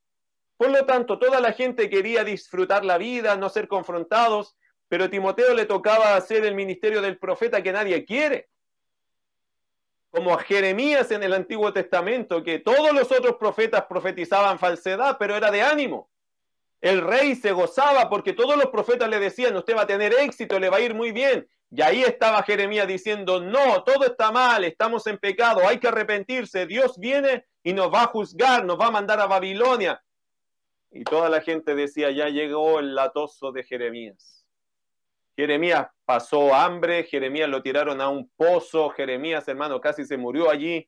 Por 0.56 0.70
lo 0.70 0.84
tanto, 0.86 1.18
toda 1.18 1.40
la 1.40 1.52
gente 1.52 1.88
quería 1.88 2.24
disfrutar 2.24 2.84
la 2.84 2.98
vida, 2.98 3.36
no 3.36 3.48
ser 3.48 3.68
confrontados, 3.68 4.56
pero 4.88 5.04
a 5.04 5.10
Timoteo 5.10 5.54
le 5.54 5.66
tocaba 5.66 6.16
hacer 6.16 6.44
el 6.44 6.54
ministerio 6.54 7.00
del 7.00 7.18
profeta 7.18 7.62
que 7.62 7.72
nadie 7.72 8.04
quiere 8.04 8.49
como 10.10 10.34
a 10.34 10.42
Jeremías 10.42 11.10
en 11.12 11.22
el 11.22 11.32
Antiguo 11.32 11.72
Testamento, 11.72 12.42
que 12.42 12.58
todos 12.58 12.92
los 12.92 13.10
otros 13.12 13.36
profetas 13.36 13.84
profetizaban 13.88 14.58
falsedad, 14.58 15.16
pero 15.18 15.36
era 15.36 15.50
de 15.50 15.62
ánimo. 15.62 16.10
El 16.80 17.00
rey 17.02 17.36
se 17.36 17.52
gozaba 17.52 18.08
porque 18.08 18.32
todos 18.32 18.56
los 18.56 18.66
profetas 18.66 19.08
le 19.08 19.20
decían, 19.20 19.56
usted 19.56 19.76
va 19.76 19.82
a 19.82 19.86
tener 19.86 20.12
éxito, 20.14 20.58
le 20.58 20.70
va 20.70 20.78
a 20.78 20.80
ir 20.80 20.94
muy 20.94 21.12
bien. 21.12 21.46
Y 21.70 21.82
ahí 21.82 22.02
estaba 22.02 22.42
Jeremías 22.42 22.88
diciendo, 22.88 23.40
no, 23.40 23.84
todo 23.84 24.04
está 24.04 24.32
mal, 24.32 24.64
estamos 24.64 25.06
en 25.06 25.18
pecado, 25.18 25.60
hay 25.66 25.78
que 25.78 25.86
arrepentirse, 25.86 26.66
Dios 26.66 26.98
viene 26.98 27.46
y 27.62 27.72
nos 27.72 27.92
va 27.92 28.02
a 28.02 28.06
juzgar, 28.06 28.64
nos 28.64 28.80
va 28.80 28.86
a 28.86 28.90
mandar 28.90 29.20
a 29.20 29.26
Babilonia. 29.26 30.02
Y 30.90 31.04
toda 31.04 31.28
la 31.28 31.40
gente 31.40 31.76
decía, 31.76 32.10
ya 32.10 32.28
llegó 32.28 32.80
el 32.80 32.96
latoso 32.96 33.52
de 33.52 33.62
Jeremías. 33.62 34.39
Jeremías 35.40 35.86
pasó 36.04 36.54
hambre, 36.54 37.04
Jeremías 37.04 37.48
lo 37.48 37.62
tiraron 37.62 38.02
a 38.02 38.10
un 38.10 38.30
pozo, 38.36 38.90
Jeremías, 38.90 39.48
hermano, 39.48 39.80
casi 39.80 40.04
se 40.04 40.18
murió 40.18 40.50
allí. 40.50 40.86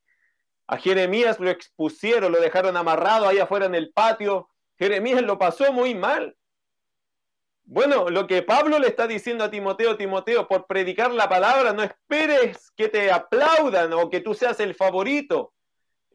A 0.66 0.76
Jeremías 0.76 1.40
lo 1.40 1.48
expusieron, 1.48 2.30
lo 2.30 2.38
dejaron 2.38 2.76
amarrado 2.76 3.26
ahí 3.26 3.38
afuera 3.38 3.64
en 3.64 3.74
el 3.74 3.92
patio. 3.94 4.50
Jeremías 4.78 5.22
lo 5.22 5.38
pasó 5.38 5.72
muy 5.72 5.94
mal. 5.94 6.36
Bueno, 7.64 8.10
lo 8.10 8.26
que 8.26 8.42
Pablo 8.42 8.78
le 8.78 8.88
está 8.88 9.06
diciendo 9.06 9.42
a 9.42 9.50
Timoteo, 9.50 9.96
Timoteo, 9.96 10.46
por 10.46 10.66
predicar 10.66 11.12
la 11.12 11.30
palabra, 11.30 11.72
no 11.72 11.82
esperes 11.82 12.70
que 12.76 12.88
te 12.88 13.10
aplaudan 13.10 13.94
o 13.94 14.10
que 14.10 14.20
tú 14.20 14.34
seas 14.34 14.60
el 14.60 14.74
favorito. 14.74 15.54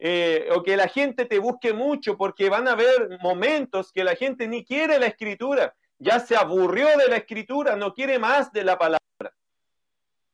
Eh, 0.00 0.48
o 0.54 0.62
que 0.62 0.76
la 0.76 0.86
gente 0.86 1.24
te 1.24 1.40
busque 1.40 1.72
mucho, 1.72 2.16
porque 2.16 2.48
van 2.48 2.68
a 2.68 2.72
haber 2.72 3.18
momentos 3.20 3.90
que 3.90 4.04
la 4.04 4.14
gente 4.14 4.46
ni 4.46 4.64
quiere 4.64 5.00
la 5.00 5.06
escritura 5.06 5.74
ya 5.98 6.20
se 6.20 6.36
aburrió 6.36 6.88
de 6.96 7.08
la 7.08 7.16
escritura, 7.16 7.76
no 7.76 7.94
quiere 7.94 8.18
más 8.18 8.52
de 8.52 8.64
la 8.64 8.78
palabra. 8.78 9.00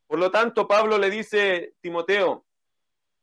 Por 0.07 0.19
lo 0.19 0.31
tanto, 0.31 0.69
Pablo 0.69 0.99
le 0.99 1.11
dice, 1.11 1.75
Timoteo, 1.81 2.45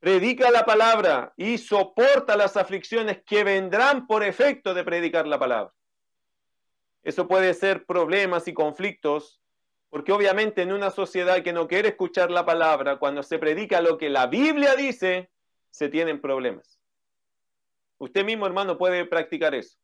Predica 0.01 0.49
la 0.49 0.65
palabra 0.65 1.31
y 1.37 1.59
soporta 1.59 2.35
las 2.35 2.57
aflicciones 2.57 3.21
que 3.23 3.43
vendrán 3.43 4.07
por 4.07 4.23
efecto 4.23 4.73
de 4.73 4.83
predicar 4.83 5.27
la 5.27 5.37
palabra. 5.37 5.71
Eso 7.03 7.27
puede 7.27 7.53
ser 7.53 7.85
problemas 7.85 8.47
y 8.47 8.53
conflictos, 8.55 9.39
porque 9.91 10.11
obviamente 10.11 10.63
en 10.63 10.71
una 10.71 10.89
sociedad 10.89 11.43
que 11.43 11.53
no 11.53 11.67
quiere 11.67 11.89
escuchar 11.89 12.31
la 12.31 12.43
palabra, 12.47 12.97
cuando 12.97 13.21
se 13.21 13.37
predica 13.37 13.79
lo 13.79 13.99
que 13.99 14.09
la 14.09 14.25
Biblia 14.25 14.75
dice, 14.75 15.29
se 15.69 15.87
tienen 15.87 16.19
problemas. 16.19 16.79
Usted 17.99 18.25
mismo, 18.25 18.47
hermano, 18.47 18.79
puede 18.79 19.05
practicar 19.05 19.53
eso. 19.53 19.77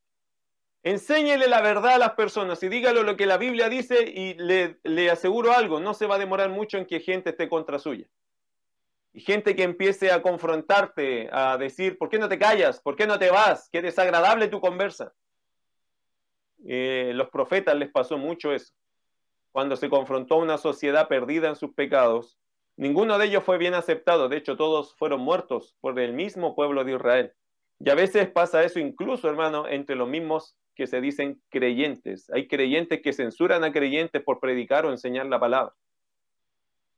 Enséñele 0.83 1.47
la 1.47 1.61
verdad 1.61 1.95
a 1.95 1.97
las 1.97 2.13
personas 2.13 2.61
y 2.63 2.69
dígale 2.69 3.03
lo 3.03 3.17
que 3.17 3.25
la 3.25 3.37
Biblia 3.37 3.67
dice 3.67 4.03
y 4.03 4.35
le, 4.35 4.79
le 4.83 5.09
aseguro 5.09 5.51
algo, 5.51 5.79
no 5.79 5.93
se 5.93 6.05
va 6.05 6.15
a 6.15 6.19
demorar 6.19 6.49
mucho 6.49 6.77
en 6.77 6.85
que 6.85 6.99
gente 6.99 7.31
esté 7.31 7.49
contra 7.49 7.79
suya 7.79 8.07
y 9.17 9.21
gente 9.21 9.55
que 9.55 9.63
empiece 9.63 10.11
a 10.11 10.21
confrontarte, 10.21 11.27
a 11.31 11.57
decir, 11.57 11.97
¿por 11.97 12.07
qué 12.07 12.19
no 12.19 12.29
te 12.29 12.37
callas? 12.37 12.79
¿Por 12.79 12.95
qué 12.95 13.07
no 13.07 13.17
te 13.17 13.31
vas? 13.31 13.67
Qué 13.71 13.81
desagradable 13.81 14.47
tu 14.47 14.61
conversa. 14.61 15.11
Eh, 16.67 17.13
los 17.15 17.29
profetas 17.29 17.75
les 17.75 17.89
pasó 17.89 18.19
mucho 18.19 18.53
eso. 18.53 18.75
Cuando 19.51 19.75
se 19.75 19.89
confrontó 19.89 20.35
a 20.35 20.43
una 20.43 20.59
sociedad 20.59 21.07
perdida 21.07 21.49
en 21.49 21.55
sus 21.55 21.73
pecados, 21.73 22.37
ninguno 22.75 23.17
de 23.17 23.25
ellos 23.25 23.43
fue 23.43 23.57
bien 23.57 23.73
aceptado. 23.73 24.29
De 24.29 24.37
hecho, 24.37 24.55
todos 24.55 24.93
fueron 24.97 25.21
muertos 25.21 25.75
por 25.81 25.99
el 25.99 26.13
mismo 26.13 26.53
pueblo 26.53 26.83
de 26.83 26.93
Israel. 26.93 27.33
Y 27.79 27.89
a 27.89 27.95
veces 27.95 28.29
pasa 28.29 28.63
eso 28.63 28.77
incluso, 28.77 29.27
hermano, 29.27 29.67
entre 29.67 29.95
los 29.95 30.07
mismos 30.07 30.55
que 30.77 30.87
se 30.87 31.01
dicen 31.01 31.41
creyentes. 31.49 32.29
Hay 32.29 32.47
creyentes 32.47 33.01
que 33.01 33.11
censuran 33.11 33.63
a 33.63 33.71
creyentes 33.71 34.21
por 34.23 34.39
predicar 34.39 34.85
o 34.85 34.91
enseñar 34.91 35.25
la 35.25 35.39
palabra. 35.39 35.73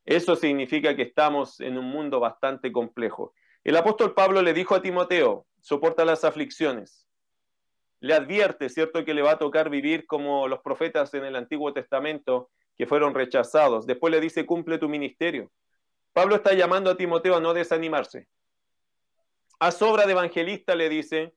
Eso 0.05 0.35
significa 0.35 0.95
que 0.97 1.03
estamos 1.03 1.61
en 1.61 1.77
un 1.77 1.85
mundo 1.85 2.19
bastante 2.19 2.73
complejo. 2.73 3.33
El 3.63 3.77
apóstol 3.77 4.13
Pablo 4.13 4.41
le 4.41 4.53
dijo 4.53 4.75
a 4.75 4.81
Timoteo, 4.81 5.45
soporta 5.61 6.03
las 6.03 6.25
aflicciones. 6.25 7.07
Le 8.01 8.13
advierte, 8.13 8.67
¿cierto?, 8.69 9.05
que 9.05 9.13
le 9.13 9.21
va 9.21 9.31
a 9.31 9.37
tocar 9.39 9.69
vivir 9.69 10.05
como 10.05 10.47
los 10.49 10.59
profetas 10.59 11.13
en 11.13 11.23
el 11.23 11.37
Antiguo 11.37 11.71
Testamento 11.71 12.49
que 12.77 12.85
fueron 12.85 13.13
rechazados. 13.13 13.85
Después 13.87 14.11
le 14.11 14.19
dice, 14.19 14.45
cumple 14.45 14.77
tu 14.77 14.89
ministerio. 14.89 15.51
Pablo 16.11 16.35
está 16.35 16.53
llamando 16.53 16.89
a 16.89 16.97
Timoteo 16.97 17.35
a 17.35 17.39
no 17.39 17.53
desanimarse. 17.53 18.27
A 19.59 19.71
sobra 19.71 20.05
de 20.05 20.13
evangelista 20.13 20.75
le 20.75 20.89
dice, 20.89 21.33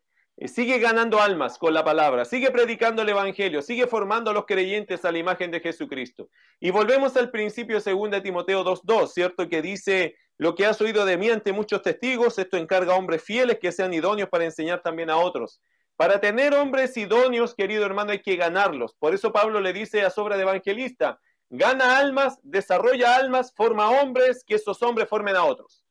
sigue 0.48 0.78
ganando 0.78 1.20
almas 1.20 1.58
con 1.58 1.74
la 1.74 1.84
palabra, 1.84 2.24
sigue 2.24 2.50
predicando 2.50 3.02
el 3.02 3.08
Evangelio, 3.08 3.62
sigue 3.62 3.86
formando 3.86 4.30
a 4.30 4.34
los 4.34 4.46
creyentes 4.46 5.04
a 5.04 5.12
la 5.12 5.18
imagen 5.18 5.50
de 5.50 5.60
Jesucristo. 5.60 6.28
Y 6.58 6.70
volvemos 6.70 7.16
al 7.16 7.30
principio 7.30 7.80
de 7.80 8.20
Timoteo 8.20 8.64
2.2, 8.64 9.08
¿cierto? 9.08 9.48
Que 9.48 9.62
dice, 9.62 10.16
lo 10.38 10.54
que 10.54 10.66
has 10.66 10.80
oído 10.80 11.04
de 11.04 11.16
mí 11.16 11.30
ante 11.30 11.52
muchos 11.52 11.82
testigos, 11.82 12.38
esto 12.38 12.56
encarga 12.56 12.94
a 12.94 12.96
hombres 12.96 13.22
fieles 13.22 13.58
que 13.60 13.72
sean 13.72 13.94
idóneos 13.94 14.28
para 14.28 14.44
enseñar 14.44 14.82
también 14.82 15.10
a 15.10 15.16
otros. 15.16 15.60
Para 15.96 16.20
tener 16.20 16.54
hombres 16.54 16.96
idóneos, 16.96 17.54
querido 17.54 17.84
hermano, 17.84 18.12
hay 18.12 18.22
que 18.22 18.36
ganarlos. 18.36 18.94
Por 18.94 19.14
eso 19.14 19.32
Pablo 19.32 19.60
le 19.60 19.72
dice 19.72 20.02
a 20.02 20.10
sobra 20.10 20.36
de 20.36 20.42
evangelista, 20.42 21.20
gana 21.50 21.98
almas, 21.98 22.40
desarrolla 22.42 23.14
almas, 23.14 23.54
forma 23.54 23.88
hombres, 23.90 24.42
que 24.44 24.56
esos 24.56 24.82
hombres 24.82 25.08
formen 25.08 25.36
a 25.36 25.44
otros. 25.44 25.84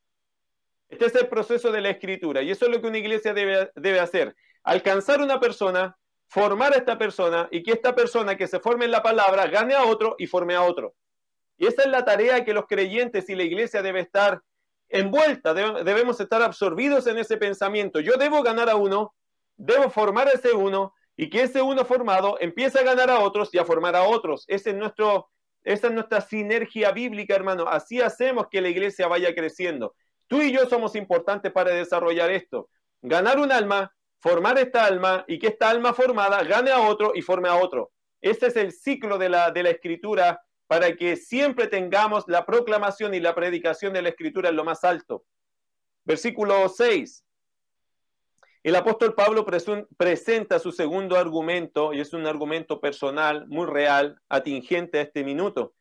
Este 0.91 1.05
es 1.05 1.15
el 1.15 1.29
proceso 1.29 1.71
de 1.71 1.79
la 1.79 1.89
escritura 1.89 2.41
y 2.41 2.51
eso 2.51 2.65
es 2.65 2.71
lo 2.71 2.81
que 2.81 2.87
una 2.87 2.97
iglesia 2.97 3.33
debe, 3.33 3.71
debe 3.75 4.01
hacer. 4.01 4.35
Alcanzar 4.63 5.21
una 5.21 5.39
persona, 5.39 5.97
formar 6.27 6.73
a 6.73 6.77
esta 6.77 6.97
persona 6.97 7.47
y 7.49 7.63
que 7.63 7.71
esta 7.71 7.95
persona 7.95 8.35
que 8.35 8.45
se 8.45 8.59
forme 8.59 8.85
en 8.85 8.91
la 8.91 9.01
palabra 9.01 9.47
gane 9.47 9.73
a 9.73 9.85
otro 9.85 10.15
y 10.19 10.27
forme 10.27 10.53
a 10.53 10.63
otro. 10.63 10.93
Y 11.57 11.65
esa 11.65 11.83
es 11.83 11.87
la 11.87 12.03
tarea 12.03 12.43
que 12.43 12.53
los 12.53 12.65
creyentes 12.67 13.29
y 13.29 13.35
la 13.35 13.43
iglesia 13.43 13.81
debe 13.81 14.01
estar 14.01 14.41
envuelta, 14.89 15.53
debemos 15.53 16.19
estar 16.19 16.41
absorbidos 16.41 17.07
en 17.07 17.17
ese 17.17 17.37
pensamiento. 17.37 18.01
Yo 18.01 18.13
debo 18.17 18.43
ganar 18.43 18.69
a 18.69 18.75
uno, 18.75 19.15
debo 19.55 19.89
formar 19.89 20.27
a 20.27 20.31
ese 20.31 20.51
uno 20.51 20.93
y 21.15 21.29
que 21.29 21.43
ese 21.43 21.61
uno 21.61 21.85
formado 21.85 22.37
empiece 22.41 22.79
a 22.79 22.83
ganar 22.83 23.09
a 23.09 23.19
otros 23.19 23.53
y 23.53 23.59
a 23.59 23.63
formar 23.63 23.95
a 23.95 24.03
otros. 24.03 24.43
Ese 24.49 24.71
es 24.71 24.75
nuestro, 24.75 25.29
esa 25.63 25.87
es 25.87 25.93
nuestra 25.93 26.19
sinergia 26.19 26.91
bíblica, 26.91 27.33
hermano. 27.33 27.69
Así 27.69 28.01
hacemos 28.01 28.47
que 28.51 28.59
la 28.59 28.67
iglesia 28.67 29.07
vaya 29.07 29.33
creciendo. 29.33 29.95
Tú 30.31 30.41
y 30.41 30.53
yo 30.53 30.65
somos 30.65 30.95
importantes 30.95 31.51
para 31.51 31.71
desarrollar 31.71 32.31
esto. 32.31 32.69
Ganar 33.01 33.37
un 33.37 33.51
alma, 33.51 33.93
formar 34.21 34.57
esta 34.59 34.85
alma 34.85 35.25
y 35.27 35.37
que 35.37 35.47
esta 35.47 35.69
alma 35.69 35.93
formada 35.93 36.41
gane 36.45 36.71
a 36.71 36.79
otro 36.79 37.11
y 37.13 37.21
forme 37.21 37.49
a 37.49 37.55
otro. 37.55 37.91
Este 38.21 38.47
es 38.47 38.55
el 38.55 38.71
ciclo 38.71 39.17
de 39.17 39.27
la, 39.27 39.51
de 39.51 39.61
la 39.61 39.71
escritura 39.71 40.41
para 40.67 40.95
que 40.95 41.17
siempre 41.17 41.67
tengamos 41.67 42.23
la 42.29 42.45
proclamación 42.45 43.13
y 43.13 43.19
la 43.19 43.35
predicación 43.35 43.91
de 43.91 44.03
la 44.03 44.07
escritura 44.07 44.47
en 44.47 44.55
lo 44.55 44.63
más 44.63 44.85
alto. 44.85 45.25
Versículo 46.05 46.69
6. 46.69 47.25
El 48.63 48.77
apóstol 48.77 49.13
Pablo 49.13 49.45
presenta 49.97 50.59
su 50.59 50.71
segundo 50.71 51.17
argumento, 51.17 51.91
y 51.91 51.99
es 51.99 52.13
un 52.13 52.25
argumento 52.25 52.79
personal, 52.79 53.49
muy 53.49 53.65
real, 53.65 54.17
atingente 54.29 54.99
a 54.99 55.01
este 55.01 55.25
minuto. 55.25 55.73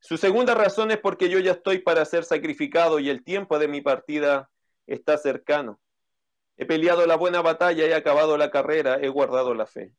Su 0.00 0.16
segunda 0.16 0.54
razón 0.54 0.90
es 0.90 0.98
porque 0.98 1.28
yo 1.28 1.38
ya 1.38 1.52
estoy 1.52 1.78
para 1.78 2.04
ser 2.04 2.24
sacrificado 2.24 2.98
y 2.98 3.10
el 3.10 3.22
tiempo 3.22 3.58
de 3.58 3.68
mi 3.68 3.82
partida 3.82 4.50
está 4.86 5.18
cercano. 5.18 5.78
He 6.56 6.66
peleado 6.66 7.06
la 7.06 7.16
buena 7.16 7.42
batalla, 7.42 7.84
he 7.86 7.94
acabado 7.94 8.36
la 8.36 8.50
carrera, 8.50 8.98
he 9.00 9.08
guardado 9.08 9.54
la 9.54 9.66
fe. 9.66 9.92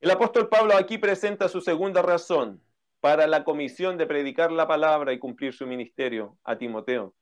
El 0.00 0.10
apóstol 0.10 0.48
Pablo 0.48 0.76
aquí 0.76 0.98
presenta 0.98 1.48
su 1.48 1.60
segunda 1.60 2.02
razón 2.02 2.60
para 3.00 3.28
la 3.28 3.44
comisión 3.44 3.96
de 3.96 4.06
predicar 4.06 4.50
la 4.50 4.66
palabra 4.66 5.12
y 5.12 5.20
cumplir 5.20 5.54
su 5.54 5.66
ministerio 5.66 6.36
a 6.42 6.58
Timoteo. 6.58 7.14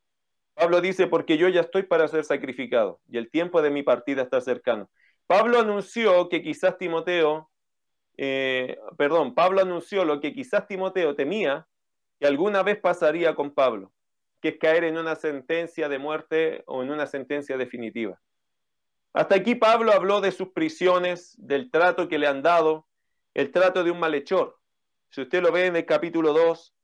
Pablo 0.55 0.81
dice, 0.81 1.07
porque 1.07 1.37
yo 1.37 1.49
ya 1.49 1.61
estoy 1.61 1.83
para 1.83 2.09
ser 2.09 2.25
sacrificado 2.25 3.01
y 3.09 3.19
el 3.19 3.31
tiempo 3.31 3.61
de 3.61 3.71
mi 3.71 3.83
partida 3.83 4.23
está 4.23 4.41
cercano. 4.41 4.91
Pablo 5.27 5.59
anunció 5.59 6.29
que 6.31 6.43
quizás 6.43 6.79
Timoteo 6.79 7.50
eh, 8.23 8.79
perdón, 8.99 9.35
Pablo 9.35 9.63
anunció 9.63 10.05
lo 10.05 10.21
que 10.21 10.35
quizás 10.35 10.67
Timoteo 10.67 11.17
temía 11.17 11.67
que 12.19 12.27
alguna 12.27 12.63
vez 12.63 12.79
pasaría 12.79 13.35
con 13.35 13.55
Pablo, 13.55 13.95
que 14.43 14.49
es 14.49 14.59
caer 14.59 14.85
en 14.85 14.99
una 14.99 15.17
sentencia 15.17 15.89
de 15.89 15.99
muerte 15.99 16.63
o 16.67 16.83
en 16.83 16.91
una 16.91 17.07
sentencia 17.07 17.57
definitiva. 17.57 18.21
Hasta 19.15 19.37
aquí 19.37 19.55
Pablo 19.55 19.93
habló 19.93 20.21
de 20.21 20.33
sus 20.33 20.51
prisiones, 20.51 21.35
del 21.39 21.71
trato 21.71 22.09
que 22.09 22.19
le 22.19 22.27
han 22.27 22.43
dado, 22.43 22.87
el 23.33 23.53
trato 23.53 23.85
de 23.85 23.91
un 23.91 23.99
malhechor. 23.99 24.59
Si 25.09 25.23
usted 25.23 25.41
lo 25.43 25.51
ve 25.51 25.65
en 25.65 25.77
el 25.77 25.87
capítulo 25.87 26.35
2, 26.35 26.75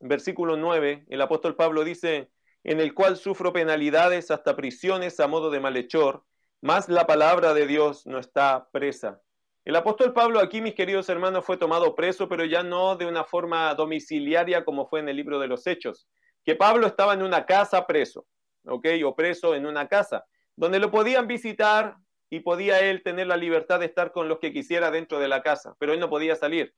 versículo 0.00 0.56
9, 0.56 1.06
el 1.08 1.20
apóstol 1.20 1.54
Pablo 1.54 1.84
dice, 1.84 2.28
en 2.64 2.80
el 2.80 2.92
cual 2.92 3.18
sufro 3.18 3.52
penalidades 3.52 4.32
hasta 4.32 4.56
prisiones 4.56 5.20
a 5.20 5.28
modo 5.28 5.50
de 5.50 5.60
malhechor, 5.60 6.24
más 6.60 6.88
la 6.88 7.06
palabra 7.06 7.54
de 7.54 7.68
Dios 7.68 8.04
no 8.04 8.18
está 8.18 8.68
presa. 8.72 9.22
El 9.68 9.76
apóstol 9.76 10.14
Pablo 10.14 10.40
aquí, 10.40 10.62
mis 10.62 10.72
queridos 10.72 11.10
hermanos, 11.10 11.44
fue 11.44 11.58
tomado 11.58 11.94
preso, 11.94 12.26
pero 12.26 12.46
ya 12.46 12.62
no 12.62 12.96
de 12.96 13.04
una 13.04 13.22
forma 13.22 13.74
domiciliaria 13.74 14.64
como 14.64 14.86
fue 14.86 15.00
en 15.00 15.10
el 15.10 15.16
libro 15.16 15.38
de 15.38 15.46
los 15.46 15.66
Hechos, 15.66 16.08
que 16.42 16.54
Pablo 16.54 16.86
estaba 16.86 17.12
en 17.12 17.22
una 17.22 17.44
casa 17.44 17.86
preso, 17.86 18.26
¿ok? 18.64 18.86
O 19.04 19.14
preso 19.14 19.54
en 19.54 19.66
una 19.66 19.86
casa, 19.86 20.24
donde 20.56 20.78
lo 20.78 20.90
podían 20.90 21.26
visitar 21.26 21.96
y 22.30 22.40
podía 22.40 22.80
él 22.80 23.02
tener 23.02 23.26
la 23.26 23.36
libertad 23.36 23.78
de 23.80 23.84
estar 23.84 24.10
con 24.10 24.26
los 24.26 24.38
que 24.38 24.54
quisiera 24.54 24.90
dentro 24.90 25.18
de 25.18 25.28
la 25.28 25.42
casa, 25.42 25.76
pero 25.78 25.92
él 25.92 26.00
no 26.00 26.08
podía 26.08 26.34
salir. 26.34 26.74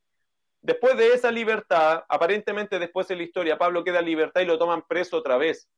Después 0.60 0.96
de 0.96 1.12
esa 1.12 1.30
libertad, 1.30 2.02
aparentemente 2.08 2.80
después 2.80 3.06
de 3.06 3.14
la 3.14 3.22
historia, 3.22 3.56
Pablo 3.56 3.84
queda 3.84 4.00
en 4.00 4.06
libertad 4.06 4.40
y 4.40 4.46
lo 4.46 4.58
toman 4.58 4.82
preso 4.88 5.16
otra 5.16 5.36
vez. 5.36 5.68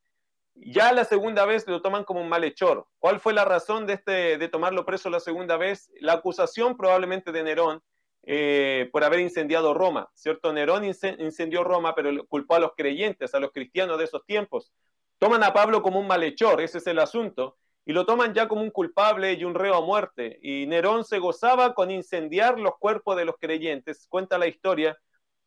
Ya 0.55 0.93
la 0.93 1.03
segunda 1.03 1.45
vez 1.45 1.67
lo 1.67 1.81
toman 1.81 2.03
como 2.03 2.21
un 2.21 2.29
malhechor. 2.29 2.87
¿Cuál 2.99 3.19
fue 3.19 3.33
la 3.33 3.45
razón 3.45 3.87
de, 3.87 3.93
este, 3.93 4.37
de 4.37 4.47
tomarlo 4.49 4.85
preso 4.85 5.09
la 5.09 5.19
segunda 5.19 5.57
vez? 5.57 5.91
La 5.99 6.13
acusación 6.13 6.77
probablemente 6.77 7.31
de 7.31 7.43
Nerón 7.43 7.81
eh, 8.23 8.89
por 8.91 9.03
haber 9.03 9.19
incendiado 9.19 9.73
Roma, 9.73 10.09
¿cierto? 10.13 10.53
Nerón 10.53 10.85
incendió 10.85 11.63
Roma, 11.63 11.95
pero 11.95 12.25
culpó 12.27 12.55
a 12.55 12.59
los 12.59 12.71
creyentes, 12.77 13.33
a 13.33 13.39
los 13.39 13.51
cristianos 13.51 13.97
de 13.97 14.05
esos 14.05 14.25
tiempos. 14.25 14.71
Toman 15.17 15.43
a 15.43 15.53
Pablo 15.53 15.81
como 15.81 15.99
un 15.99 16.07
malhechor, 16.07 16.61
ese 16.61 16.77
es 16.77 16.87
el 16.87 16.99
asunto, 16.99 17.57
y 17.85 17.91
lo 17.91 18.05
toman 18.05 18.33
ya 18.33 18.47
como 18.47 18.61
un 18.61 18.71
culpable 18.71 19.33
y 19.33 19.43
un 19.43 19.55
reo 19.55 19.75
a 19.75 19.85
muerte. 19.85 20.39
Y 20.41 20.67
Nerón 20.67 21.03
se 21.03 21.19
gozaba 21.19 21.73
con 21.73 21.91
incendiar 21.91 22.59
los 22.59 22.77
cuerpos 22.77 23.17
de 23.17 23.25
los 23.25 23.35
creyentes. 23.37 24.07
Cuenta 24.07 24.37
la 24.37 24.47
historia 24.47 24.97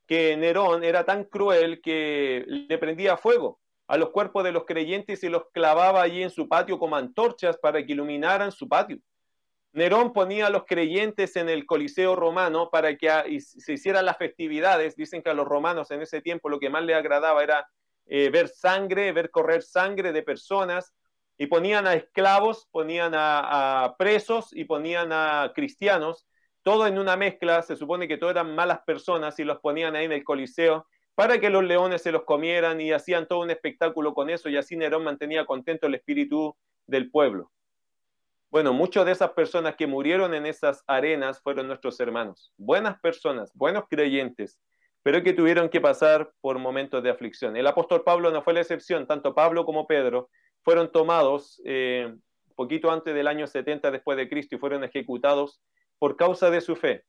que 0.07 0.37
Nerón 0.37 0.85
era 0.85 1.05
tan 1.05 1.25
cruel 1.25 1.81
que 1.81 2.45
le 2.47 2.79
prendía 2.79 3.17
fuego 3.17 3.61
a 3.89 3.97
los 3.97 4.11
cuerpos 4.11 4.45
de 4.45 4.53
los 4.53 4.65
creyentes 4.65 5.23
y 5.23 5.29
los 5.29 5.51
clavaba 5.53 6.03
allí 6.03 6.23
en 6.23 6.31
su 6.31 6.49
patio 6.49 6.79
como 6.79 6.97
antorchas 6.97 7.57
para 7.59 7.85
que 7.85 7.93
iluminaran 7.93 8.53
su 8.53 8.69
patio. 8.69 8.99
Nerón 9.73 10.13
ponía 10.13 10.47
a 10.47 10.51
los 10.51 10.65
creyentes 10.65 11.37
en 11.37 11.49
el 11.49 11.67
Coliseo 11.67 12.17
romano 12.17 12.71
para 12.71 12.97
que 12.97 13.41
se 13.41 13.75
hicieran 13.75 14.07
las 14.07 14.17
festividades. 14.17 14.97
Dicen 14.97 15.23
que 15.23 15.31
a 15.31 15.35
los 15.35 15.47
romanos 15.47 15.91
en 15.91 16.01
ese 16.01 16.23
tiempo 16.23 16.49
lo 16.49 16.59
que 16.59 16.71
más 16.71 16.83
les 16.83 16.97
agradaba 16.97 17.43
era 17.43 17.69
eh, 18.07 18.31
ver 18.31 18.49
sangre, 18.49 19.13
ver 19.13 19.31
correr 19.31 19.63
sangre 19.63 20.13
de 20.13 20.23
personas, 20.23 20.95
y 21.39 21.47
ponían 21.47 21.87
a 21.87 21.95
esclavos, 21.95 22.67
ponían 22.71 23.15
a, 23.15 23.85
a 23.85 23.97
presos 23.97 24.49
y 24.53 24.65
ponían 24.65 25.13
a 25.13 25.53
cristianos, 25.55 26.27
todo 26.63 26.87
en 26.87 26.99
una 26.99 27.17
mezcla. 27.17 27.61
Se 27.61 27.77
supone 27.77 28.09
que 28.09 28.17
todos 28.17 28.33
eran 28.33 28.55
malas 28.55 28.81
personas 28.87 29.39
y 29.39 29.45
los 29.45 29.59
ponían 29.61 29.95
ahí 29.95 30.07
en 30.07 30.13
el 30.13 30.25
Coliseo 30.25 30.87
para 31.17 31.41
que 31.41 31.51
los 31.51 31.65
leones 31.65 32.03
se 32.03 32.13
los 32.13 32.25
comieran 32.25 32.81
y 32.81 32.93
hacían 32.93 33.27
todo 33.27 33.41
un 33.41 33.51
espectáculo 33.51 34.15
con 34.15 34.31
eso 34.31 34.49
y 34.49 34.57
así 34.57 34.77
Nerón 34.77 35.03
mantenía 35.03 35.47
contento 35.47 35.87
el 35.89 35.95
espíritu 35.95 36.55
del 36.87 37.11
pueblo. 37.11 37.51
Bueno, 38.51 38.73
muchas 38.73 39.07
de 39.07 39.13
esas 39.13 39.31
personas 39.31 39.77
que 39.77 39.87
murieron 39.87 40.35
en 40.35 40.47
esas 40.47 40.85
arenas 40.87 41.41
fueron 41.41 41.67
nuestros 41.67 41.99
hermanos, 41.99 42.53
buenas 42.59 43.01
personas, 43.01 43.51
buenos 43.55 43.85
creyentes, 43.89 44.61
pero 45.03 45.23
que 45.23 45.33
tuvieron 45.33 45.71
que 45.71 45.81
pasar 45.81 46.31
por 46.41 46.59
momentos 46.59 47.03
de 47.03 47.11
aflicción. 47.11 47.57
El 47.57 47.67
apóstol 47.67 48.05
Pablo 48.05 48.31
no 48.31 48.43
fue 48.43 48.53
la 48.53 48.61
excepción, 48.61 49.07
tanto 49.07 49.35
Pablo 49.35 49.65
como 49.65 49.87
Pedro 49.87 50.29
fueron 50.63 50.93
tomados 50.93 51.61
eh, 51.65 52.15
poquito 52.55 52.91
antes 52.91 53.15
del 53.15 53.27
año 53.27 53.47
70 53.47 53.91
después 53.91 54.19
de 54.19 54.29
Cristo 54.29 54.57
y 54.57 54.59
fueron 54.59 54.85
ejecutados 54.85 55.63
por 55.99 56.17
causa 56.17 56.51
de 56.51 56.61
su 56.61 56.77
fe. 56.77 57.05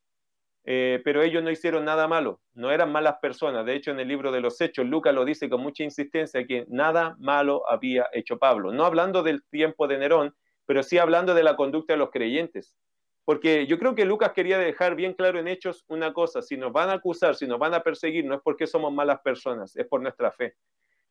Eh, 0.70 1.02
pero 1.06 1.22
ellos 1.22 1.42
no 1.42 1.50
hicieron 1.50 1.86
nada 1.86 2.10
malo, 2.10 2.42
no 2.54 2.72
eran 2.72 2.92
malas 2.92 3.20
personas. 3.22 3.66
De 3.66 3.74
hecho, 3.74 3.92
en 3.92 4.02
el 4.02 4.10
libro 4.10 4.34
de 4.34 4.42
los 4.42 4.60
Hechos, 4.60 4.86
Lucas 4.86 5.16
lo 5.16 5.24
dice 5.24 5.50
con 5.50 5.62
mucha 5.62 5.84
insistencia 5.84 6.46
que 6.46 6.66
nada 6.68 7.16
malo 7.20 7.64
había 7.70 8.10
hecho 8.12 8.38
Pablo. 8.38 8.74
No 8.74 8.84
hablando 8.84 9.24
del 9.24 9.46
tiempo 9.46 9.88
de 9.88 9.98
Nerón, 9.98 10.36
pero 10.66 10.84
sí 10.84 10.98
hablando 10.98 11.34
de 11.34 11.44
la 11.44 11.56
conducta 11.56 11.94
de 11.94 12.00
los 12.00 12.12
creyentes. 12.12 12.76
Porque 13.24 13.66
yo 13.66 13.80
creo 13.80 13.96
que 13.96 14.04
Lucas 14.04 14.34
quería 14.34 14.58
dejar 14.58 14.96
bien 14.96 15.14
claro 15.14 15.40
en 15.40 15.48
Hechos 15.48 15.86
una 15.88 16.12
cosa, 16.12 16.42
si 16.42 16.58
nos 16.58 16.74
van 16.74 16.90
a 16.90 16.96
acusar, 16.96 17.36
si 17.36 17.48
nos 17.48 17.60
van 17.60 17.74
a 17.74 17.82
perseguir, 17.82 18.26
no 18.26 18.36
es 18.36 18.42
porque 18.44 18.68
somos 18.68 18.92
malas 18.92 19.22
personas, 19.22 19.74
es 19.78 19.88
por 19.88 20.02
nuestra 20.02 20.34
fe. 20.34 20.56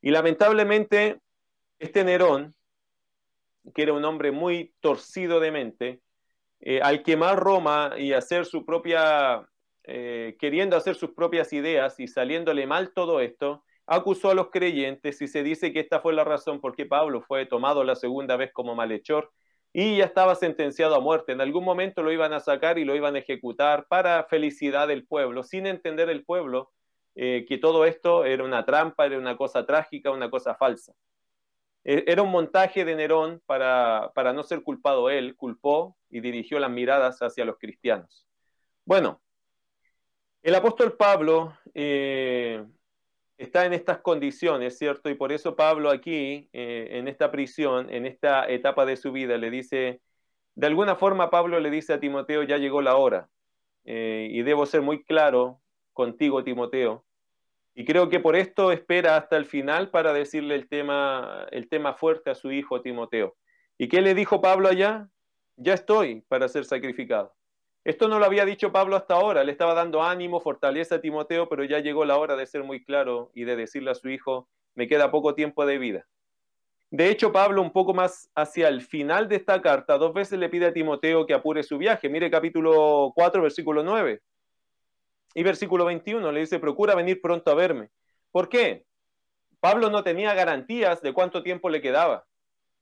Y 0.02 0.11
lamentablemente, 0.11 1.18
este 1.78 2.04
Nerón, 2.04 2.54
que 3.74 3.84
era 3.84 3.94
un 3.94 4.04
hombre 4.04 4.32
muy 4.32 4.74
torcido 4.80 5.40
de 5.40 5.50
mente, 5.50 6.00
eh, 6.61 6.80
al 6.82 7.02
quemar 7.02 7.38
Roma 7.38 7.94
y 7.98 8.12
hacer 8.12 8.46
su 8.46 8.64
propia, 8.64 9.48
eh, 9.84 10.36
queriendo 10.38 10.76
hacer 10.76 10.96
sus 10.96 11.11
propias 11.12 11.52
ideas 11.52 12.00
y 12.00 12.09
saliéndole 12.09 12.66
mal 12.66 12.92
todo 12.94 13.20
esto, 13.20 13.64
acusó 13.86 14.30
a 14.30 14.34
los 14.34 14.50
creyentes 14.50 15.22
y 15.22 15.28
se 15.28 15.42
dice 15.42 15.72
que 15.72 15.80
esta 15.80 16.00
fue 16.00 16.12
la 16.12 16.24
razón 16.24 16.61
por 16.61 16.74
qué 16.74 16.86
Pablo 16.86 17.22
fue 17.22 17.46
tomado 17.46 17.84
la 17.84 17.94
segunda 17.94 18.36
vez 18.36 18.52
como 18.52 18.74
malhechor 18.74 19.32
y 19.72 19.98
ya 19.98 20.07
estaba 20.07 20.34
sentenciado 20.34 20.94
a 20.94 21.00
muerte. 21.00 21.32
En 21.32 21.40
algún 21.40 21.64
momento 21.64 22.02
lo 22.02 22.11
iban 22.11 22.32
a 22.32 22.40
sacar 22.40 22.78
y 22.78 22.84
lo 22.84 22.96
iban 22.96 23.14
a 23.14 23.18
ejecutar 23.18 23.86
para 23.88 24.24
felicidad 24.24 24.88
del 24.88 25.07
pueblo, 25.07 25.42
sin 25.42 25.66
entender 25.66 26.09
el 26.09 26.24
pueblo 26.24 26.72
eh, 27.14 27.44
que 27.48 27.59
todo 27.59 27.84
esto 27.84 28.24
era 28.24 28.44
una 28.44 28.64
trampa, 28.64 29.07
era 29.07 29.18
una 29.18 29.36
cosa 29.36 29.64
trágica, 29.66 30.11
una 30.11 30.30
cosa 30.30 30.54
falsa. 30.54 30.94
E, 31.89 32.03
era 32.09 32.22
un 32.22 32.30
montaje 32.32 32.84
de 32.84 32.97
Nerón 32.97 33.41
para, 33.47 34.11
para 34.14 34.32
no 34.32 34.43
ser 34.43 34.62
culpado 34.62 35.09
él, 35.09 35.37
culpó 35.37 35.97
y 36.11 36.20
dirigió 36.20 36.59
las 36.59 36.70
miradas 36.70 37.22
hacia 37.22 37.45
los 37.45 37.59
cristianos. 37.59 38.26
Bueno, 38.84 39.22
el 40.43 40.55
apóstol 40.57 40.97
Pablo 40.97 41.57
eh, 41.74 42.64
está 43.39 43.66
en 43.66 43.72
estas 43.72 43.99
condiciones, 43.99 44.76
¿cierto? 44.76 45.11
Y 45.11 45.14
por 45.14 45.30
eso 45.30 45.55
Pablo 45.55 45.91
aquí, 45.91 46.49
eh, 46.53 46.89
en 46.91 47.07
esta 47.07 47.30
prisión, 47.30 47.89
en 47.91 48.05
esta 48.05 48.49
etapa 48.49 48.84
de 48.84 48.97
su 48.97 49.12
vida, 49.12 49.39
le 49.39 49.51
dice, 49.51 50.01
de 50.57 50.66
alguna 50.66 50.97
forma 50.97 51.30
Pablo 51.30 51.61
le 51.61 51.70
dice 51.70 51.93
a 51.93 52.01
Timoteo, 52.01 52.43
ya 52.43 52.59
llegó 52.59 52.82
la 52.82 52.97
hora. 52.97 53.28
Eh, 53.84 54.28
y 54.32 54.43
debo 54.43 54.66
ser 54.66 54.82
muy 54.82 55.05
claro 55.05 55.61
contigo, 55.93 56.43
Timoteo, 56.43 57.05
y 57.78 57.84
creo 57.84 58.08
que 58.08 58.20
por 58.20 58.36
esto 58.36 58.72
espera 58.72 59.16
hasta 59.16 59.36
el 59.36 59.44
final 59.44 59.90
para 59.90 60.14
decirle 60.14 60.54
el 60.54 60.66
tema, 60.66 61.46
el 61.50 61.68
tema 61.68 61.92
fuerte 61.92 62.30
a 62.30 62.34
su 62.34 62.50
hijo 62.50 62.80
Timoteo. 62.80 63.36
¿Y 63.76 63.88
qué 63.88 64.00
le 64.00 64.14
dijo 64.14 64.40
Pablo 64.40 64.68
allá? 64.68 65.10
Ya 65.56 65.74
estoy 65.74 66.22
para 66.22 66.48
ser 66.48 66.64
sacrificado. 66.64 67.34
Esto 67.84 68.08
no 68.08 68.18
lo 68.18 68.24
había 68.24 68.46
dicho 68.46 68.72
Pablo 68.72 68.96
hasta 68.96 69.14
ahora, 69.14 69.44
le 69.44 69.52
estaba 69.52 69.74
dando 69.74 70.02
ánimo, 70.02 70.40
fortaleza 70.40 70.94
a 70.94 71.00
Timoteo, 71.02 71.50
pero 71.50 71.64
ya 71.64 71.80
llegó 71.80 72.06
la 72.06 72.16
hora 72.16 72.34
de 72.34 72.46
ser 72.46 72.64
muy 72.64 72.82
claro 72.82 73.30
y 73.34 73.44
de 73.44 73.56
decirle 73.56 73.90
a 73.90 73.94
su 73.94 74.08
hijo, 74.08 74.48
me 74.74 74.88
queda 74.88 75.10
poco 75.10 75.34
tiempo 75.34 75.66
de 75.66 75.76
vida. 75.76 76.06
De 76.90 77.10
hecho, 77.10 77.30
Pablo, 77.30 77.60
un 77.60 77.72
poco 77.72 77.92
más 77.92 78.30
hacia 78.34 78.68
el 78.68 78.80
final 78.80 79.28
de 79.28 79.36
esta 79.36 79.60
carta, 79.60 79.98
dos 79.98 80.14
veces 80.14 80.38
le 80.38 80.48
pide 80.48 80.64
a 80.64 80.72
Timoteo 80.72 81.26
que 81.26 81.34
apure 81.34 81.62
su 81.62 81.76
viaje. 81.76 82.08
Mire 82.08 82.30
capítulo 82.30 83.12
4, 83.14 83.42
versículo 83.42 83.82
9. 83.82 84.22
Y 85.37 85.43
versículo 85.43 85.84
21 85.84 86.32
le 86.32 86.41
dice, 86.41 86.59
procura 86.59 86.95
venir 86.95 87.20
pronto 87.20 87.51
a 87.51 87.55
verme. 87.55 87.91
¿Por 88.32 88.49
qué? 88.49 88.87
Pablo 89.61 89.91
no 89.91 90.03
tenía 90.03 90.32
garantías 90.32 91.03
de 91.03 91.12
cuánto 91.12 91.43
tiempo 91.43 91.68
le 91.68 91.82
quedaba. 91.82 92.24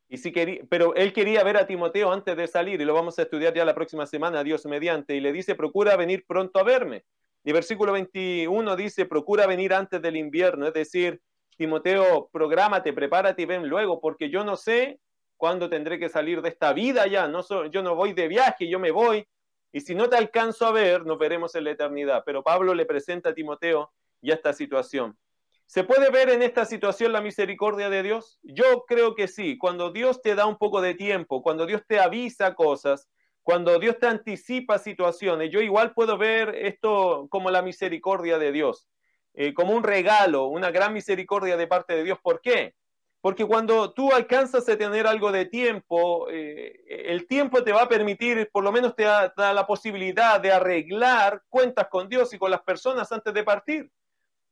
Y 0.08 0.18
si 0.18 0.30
quería, 0.30 0.62
pero 0.68 0.94
él 0.94 1.12
quería 1.12 1.42
ver 1.42 1.56
a 1.56 1.66
Timoteo 1.66 2.12
antes 2.12 2.36
de 2.36 2.46
salir 2.46 2.80
y 2.80 2.84
lo 2.84 2.94
vamos 2.94 3.18
a 3.18 3.22
estudiar 3.22 3.54
ya 3.54 3.64
la 3.64 3.74
próxima 3.74 4.06
semana, 4.06 4.44
Dios 4.44 4.66
mediante, 4.66 5.16
y 5.16 5.20
le 5.20 5.32
dice, 5.32 5.56
procura 5.56 5.96
venir 5.96 6.24
pronto 6.28 6.60
a 6.60 6.62
verme. 6.62 7.02
Y 7.42 7.50
versículo 7.50 7.90
21 7.90 8.76
dice, 8.76 9.04
procura 9.04 9.48
venir 9.48 9.74
antes 9.74 10.00
del 10.00 10.16
invierno, 10.16 10.68
es 10.68 10.74
decir, 10.74 11.20
Timoteo, 11.56 12.30
prográmate, 12.32 12.92
prepárate 12.92 13.42
y 13.42 13.46
ven 13.46 13.66
luego, 13.66 14.00
porque 14.00 14.30
yo 14.30 14.44
no 14.44 14.54
sé 14.54 15.00
cuándo 15.36 15.68
tendré 15.68 15.98
que 15.98 16.08
salir 16.08 16.40
de 16.40 16.50
esta 16.50 16.72
vida 16.72 17.08
ya, 17.08 17.26
no 17.26 17.42
yo 17.66 17.82
no 17.82 17.96
voy 17.96 18.12
de 18.12 18.28
viaje, 18.28 18.68
yo 18.68 18.78
me 18.78 18.92
voy, 18.92 19.26
y 19.74 19.80
si 19.80 19.96
no 19.96 20.08
te 20.08 20.16
alcanzo 20.16 20.66
a 20.66 20.70
ver, 20.70 21.04
nos 21.04 21.18
veremos 21.18 21.56
en 21.56 21.64
la 21.64 21.72
eternidad. 21.72 22.22
Pero 22.24 22.44
Pablo 22.44 22.74
le 22.74 22.86
presenta 22.86 23.30
a 23.30 23.34
Timoteo 23.34 23.92
ya 24.22 24.34
esta 24.34 24.52
situación. 24.52 25.18
¿Se 25.66 25.82
puede 25.82 26.10
ver 26.10 26.30
en 26.30 26.42
esta 26.42 26.64
situación 26.64 27.12
la 27.12 27.20
misericordia 27.20 27.90
de 27.90 28.04
Dios? 28.04 28.38
Yo 28.44 28.84
creo 28.86 29.16
que 29.16 29.26
sí. 29.26 29.58
Cuando 29.58 29.90
Dios 29.90 30.22
te 30.22 30.36
da 30.36 30.46
un 30.46 30.58
poco 30.58 30.80
de 30.80 30.94
tiempo, 30.94 31.42
cuando 31.42 31.66
Dios 31.66 31.82
te 31.88 31.98
avisa 31.98 32.54
cosas, 32.54 33.08
cuando 33.42 33.80
Dios 33.80 33.98
te 33.98 34.06
anticipa 34.06 34.78
situaciones, 34.78 35.50
yo 35.50 35.60
igual 35.60 35.92
puedo 35.92 36.16
ver 36.18 36.54
esto 36.54 37.26
como 37.28 37.50
la 37.50 37.60
misericordia 37.60 38.38
de 38.38 38.52
Dios, 38.52 38.88
eh, 39.32 39.54
como 39.54 39.74
un 39.74 39.82
regalo, 39.82 40.46
una 40.46 40.70
gran 40.70 40.92
misericordia 40.92 41.56
de 41.56 41.66
parte 41.66 41.96
de 41.96 42.04
Dios. 42.04 42.18
¿Por 42.22 42.40
qué? 42.40 42.76
Porque 43.24 43.46
cuando 43.46 43.90
tú 43.94 44.12
alcanzas 44.12 44.68
a 44.68 44.76
tener 44.76 45.06
algo 45.06 45.32
de 45.32 45.46
tiempo, 45.46 46.28
eh, 46.30 46.84
el 46.86 47.26
tiempo 47.26 47.64
te 47.64 47.72
va 47.72 47.84
a 47.84 47.88
permitir, 47.88 48.50
por 48.52 48.62
lo 48.62 48.70
menos 48.70 48.94
te 48.94 49.04
da, 49.04 49.32
la 49.34 49.66
posibilidad 49.66 50.38
de 50.38 50.52
arreglar 50.52 51.42
cuentas 51.48 51.88
con 51.88 52.06
Dios 52.06 52.34
y 52.34 52.38
con 52.38 52.50
las 52.50 52.60
personas 52.60 53.10
antes 53.12 53.32
de 53.32 53.42
partir. 53.42 53.90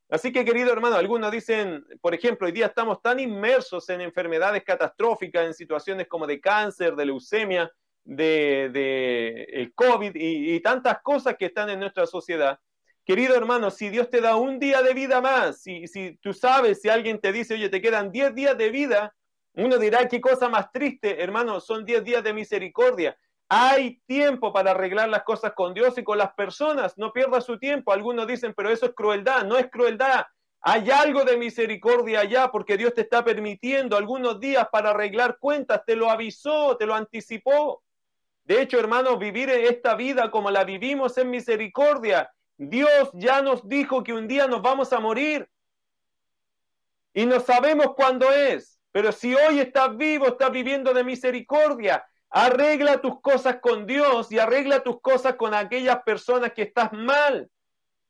Así 0.09 0.33
que, 0.33 0.43
querido 0.43 0.73
hermano, 0.73 0.97
algunos 0.97 1.31
dicen, 1.31 1.85
por 2.01 2.15
ejemplo, 2.15 2.47
hoy 2.47 2.53
día 2.55 2.65
estamos 2.65 3.03
tan 3.03 3.21
inmersos 3.21 3.87
en 3.91 4.01
enfermedades 4.01 4.65
catastróficas, 4.65 5.45
en 5.45 5.53
situaciones 5.53 6.09
como 6.09 6.27
de 6.27 6.41
cáncer, 6.41 6.97
de 6.97 7.05
leucemia, 7.05 7.71
de, 8.05 9.49
el 9.53 9.75
COVID 9.75 10.13
y 10.15 10.59
tantas 10.61 11.03
cosas 11.03 11.37
que 11.39 11.45
están 11.45 11.69
en 11.69 11.79
nuestra 11.79 12.07
sociedad, 12.07 12.59
Querido 13.05 13.35
hermano, 13.35 13.71
si 13.73 13.91
Dios 13.91 14.11
te 14.11 14.21
da 14.21 14.37
un 14.37 14.61
día 14.61 14.81
de 14.81 14.95
vida 14.95 15.21
más, 15.21 15.61
si, 15.61 16.19
tú 16.23 16.33
sabes, 16.33 16.81
si 16.81 16.89
alguien 16.89 17.21
te 17.21 17.33
dice, 17.33 17.55
oye, 17.55 17.69
te 17.69 17.83
quedan 17.83 18.13
10 18.13 18.35
días 18.35 18.57
de 18.57 18.71
vida, 18.71 19.15
uno 19.55 19.77
dirá, 19.77 20.07
qué 20.07 20.21
cosa 20.21 20.49
más 20.49 20.71
triste, 20.71 21.21
hermano, 21.21 21.61
son 21.61 21.85
10 21.85 22.05
días 22.05 22.23
de 22.23 22.33
misericordia. 22.33 23.17
Hay 23.49 24.01
tiempo 24.07 24.53
para 24.53 24.71
arreglar 24.71 25.09
las 25.09 25.25
cosas 25.25 25.53
con 25.53 25.75
Dios 25.75 25.99
y 25.99 26.05
con 26.05 26.17
las 26.17 26.33
personas, 26.35 26.97
no 26.97 27.13
pierda 27.13 27.41
su 27.41 27.59
tiempo. 27.59 27.93
Algunos 27.93 28.27
dicen, 28.27 28.55
pero 28.57 28.71
eso 28.71 28.87
es 28.87 28.95
crueldad, 28.95 29.45
no 29.45 29.59
es 29.59 29.69
crueldad. 29.69 30.25
Hay 30.61 30.89
algo 30.91 31.25
de 31.25 31.37
misericordia 31.37 32.21
allá 32.21 32.53
porque 32.53 32.77
Dios 32.77 32.95
te 32.95 33.01
está 33.01 33.25
permitiendo 33.25 33.97
algunos 33.97 34.39
días 34.39 34.69
para 34.71 34.91
arreglar 34.91 35.39
cuentas, 35.41 35.83
te 35.85 35.97
lo 35.97 36.09
avisó, 36.09 36.77
te 36.77 36.87
lo 36.87 36.95
anticipó. 36.95 37.83
De 38.45 38.63
hecho, 38.63 38.79
hermano, 38.79 39.19
vivir 39.19 39.51
esta 39.51 39.97
vida 39.97 40.31
como 40.31 40.53
la 40.53 40.63
vivimos 40.63 41.19
en 41.19 41.31
misericordia 41.31 42.31
Dios 42.57 43.11
ya 43.15 43.43
nos 43.43 43.69
dijo 43.69 44.03
que 44.03 44.13
un 44.13 44.29
día 44.29 44.47
nos 44.47 44.63
vamos 44.63 44.93
a 44.93 45.01
morir. 45.01 45.49
Y 47.15 47.27
no 47.27 47.41
sabemos 47.41 47.95
cuándo 47.95 48.31
es. 48.33 48.79
Pero 48.93 49.11
si 49.11 49.35
hoy 49.35 49.59
estás 49.59 49.97
vivo, 49.97 50.27
estás 50.27 50.51
viviendo 50.51 50.93
de 50.93 51.03
misericordia, 51.03 52.07
arregla 52.29 53.01
tus 53.01 53.21
cosas 53.21 53.57
con 53.61 53.87
Dios 53.87 54.31
y 54.31 54.39
arregla 54.39 54.83
tus 54.83 55.01
cosas 55.01 55.37
con 55.37 55.55
aquellas 55.55 56.03
personas 56.03 56.53
que 56.53 56.63
estás 56.63 56.93
mal. 56.93 57.51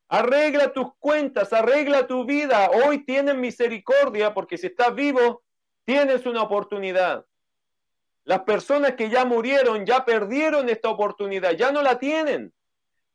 Arregla 0.09 0.73
tus 0.73 0.93
cuentas, 0.99 1.53
arregla 1.53 2.05
tu 2.05 2.25
vida. 2.25 2.69
Hoy 2.69 3.05
tienes 3.05 3.35
misericordia 3.35 4.33
porque 4.33 4.57
si 4.57 4.67
estás 4.67 4.93
vivo, 4.93 5.41
tienes 5.85 6.25
una 6.25 6.43
oportunidad. 6.43 7.25
Las 8.25 8.41
personas 8.41 8.93
que 8.93 9.09
ya 9.09 9.25
murieron, 9.25 9.85
ya 9.85 10.05
perdieron 10.05 10.69
esta 10.69 10.89
oportunidad, 10.89 11.51
ya 11.51 11.71
no 11.71 11.81
la 11.81 11.97
tienen. 11.97 12.53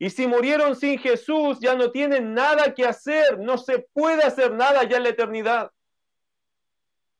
Y 0.01 0.09
si 0.09 0.27
murieron 0.27 0.77
sin 0.77 0.97
Jesús, 0.97 1.59
ya 1.59 1.75
no 1.75 1.91
tienen 1.91 2.33
nada 2.33 2.73
que 2.73 2.85
hacer, 2.85 3.37
no 3.37 3.57
se 3.57 3.79
puede 3.79 4.23
hacer 4.23 4.53
nada 4.53 4.83
ya 4.85 4.95
en 4.95 5.03
la 5.03 5.09
eternidad. 5.09 5.71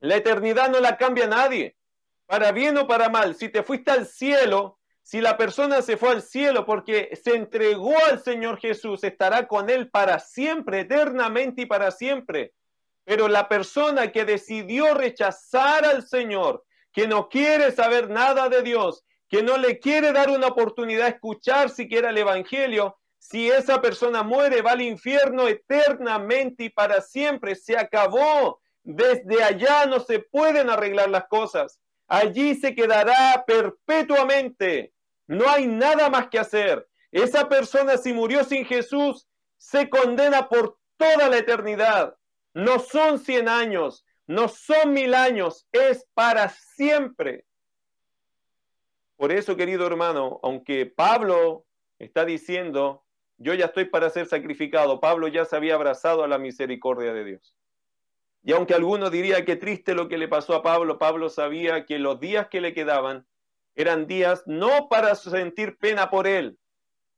La 0.00 0.16
eternidad 0.16 0.70
no 0.70 0.80
la 0.80 0.96
cambia 0.96 1.26
nadie, 1.26 1.76
para 2.24 2.52
bien 2.52 2.78
o 2.78 2.86
para 2.86 3.10
mal. 3.10 3.34
Si 3.34 3.50
te 3.50 3.62
fuiste 3.62 3.90
al 3.90 4.06
cielo, 4.06 4.78
si 5.02 5.20
la 5.20 5.36
persona 5.36 5.82
se 5.82 5.98
fue 5.98 6.10
al 6.10 6.22
cielo 6.22 6.64
porque 6.64 7.10
se 7.22 7.36
entregó 7.36 7.94
al 8.08 8.22
Señor 8.22 8.58
Jesús, 8.58 9.04
estará 9.04 9.46
con 9.46 9.68
Él 9.68 9.90
para 9.90 10.18
siempre, 10.18 10.80
eternamente 10.80 11.62
y 11.62 11.66
para 11.66 11.90
siempre. 11.90 12.54
Pero 13.04 13.28
la 13.28 13.46
persona 13.46 14.10
que 14.10 14.24
decidió 14.24 14.94
rechazar 14.94 15.84
al 15.84 16.06
Señor, 16.08 16.64
que 16.92 17.06
no 17.06 17.28
quiere 17.28 17.72
saber 17.72 18.08
nada 18.08 18.48
de 18.48 18.62
Dios, 18.62 19.04
que 19.30 19.44
no 19.44 19.56
le 19.56 19.78
quiere 19.78 20.12
dar 20.12 20.28
una 20.28 20.48
oportunidad 20.48 21.06
a 21.06 21.10
escuchar 21.10 21.70
siquiera 21.70 22.10
el 22.10 22.18
Evangelio, 22.18 22.96
Si 23.22 23.50
esa 23.50 23.82
persona 23.82 24.22
muere, 24.22 24.62
va 24.62 24.72
al 24.72 24.80
infierno 24.80 25.46
eternamente 25.46 26.64
y 26.64 26.70
para 26.70 27.02
siempre. 27.02 27.54
Se 27.54 27.76
acabó. 27.76 28.60
Desde 28.82 29.42
allá 29.42 29.84
no 29.84 30.00
se 30.00 30.20
pueden 30.20 30.70
arreglar 30.70 31.10
las 31.10 31.28
cosas. 31.28 31.78
Allí 32.08 32.54
se 32.54 32.74
quedará 32.74 33.44
perpetuamente. 33.46 34.94
No 35.26 35.48
hay 35.48 35.66
nada 35.66 36.08
más 36.08 36.28
que 36.28 36.38
hacer. 36.38 36.88
Esa 37.12 37.46
persona 37.48 37.98
si 37.98 38.14
murió 38.14 38.42
sin 38.42 38.64
Jesús, 38.64 39.28
se 39.58 39.90
condena 39.90 40.48
por 40.48 40.78
toda 40.96 41.28
la 41.28 41.36
eternidad. 41.36 42.16
No 42.54 42.78
son 42.78 43.18
cien 43.18 43.48
años, 43.48 44.04
no 44.26 44.48
son 44.48 44.94
mil 44.94 45.14
años, 45.14 45.66
es 45.72 46.06
para 46.14 46.48
siempre. 46.48 47.44
Por 49.20 49.32
eso, 49.32 49.54
querido 49.54 49.86
hermano, 49.86 50.40
aunque 50.42 50.86
Pablo 50.86 51.66
está 51.98 52.24
diciendo, 52.24 53.04
yo 53.36 53.52
ya 53.52 53.66
estoy 53.66 53.84
para 53.84 54.08
ser 54.08 54.24
sacrificado, 54.24 54.98
Pablo 54.98 55.28
ya 55.28 55.44
se 55.44 55.56
había 55.56 55.74
abrazado 55.74 56.24
a 56.24 56.26
la 56.26 56.38
misericordia 56.38 57.12
de 57.12 57.24
Dios. 57.24 57.54
Y 58.42 58.52
aunque 58.52 58.72
alguno 58.72 59.10
diría 59.10 59.44
que 59.44 59.56
triste 59.56 59.94
lo 59.94 60.08
que 60.08 60.16
le 60.16 60.26
pasó 60.26 60.54
a 60.54 60.62
Pablo, 60.62 60.96
Pablo 60.96 61.28
sabía 61.28 61.84
que 61.84 61.98
los 61.98 62.18
días 62.18 62.48
que 62.48 62.62
le 62.62 62.72
quedaban 62.72 63.26
eran 63.74 64.06
días 64.06 64.42
no 64.46 64.88
para 64.88 65.14
sentir 65.14 65.76
pena 65.76 66.08
por 66.08 66.26
él, 66.26 66.56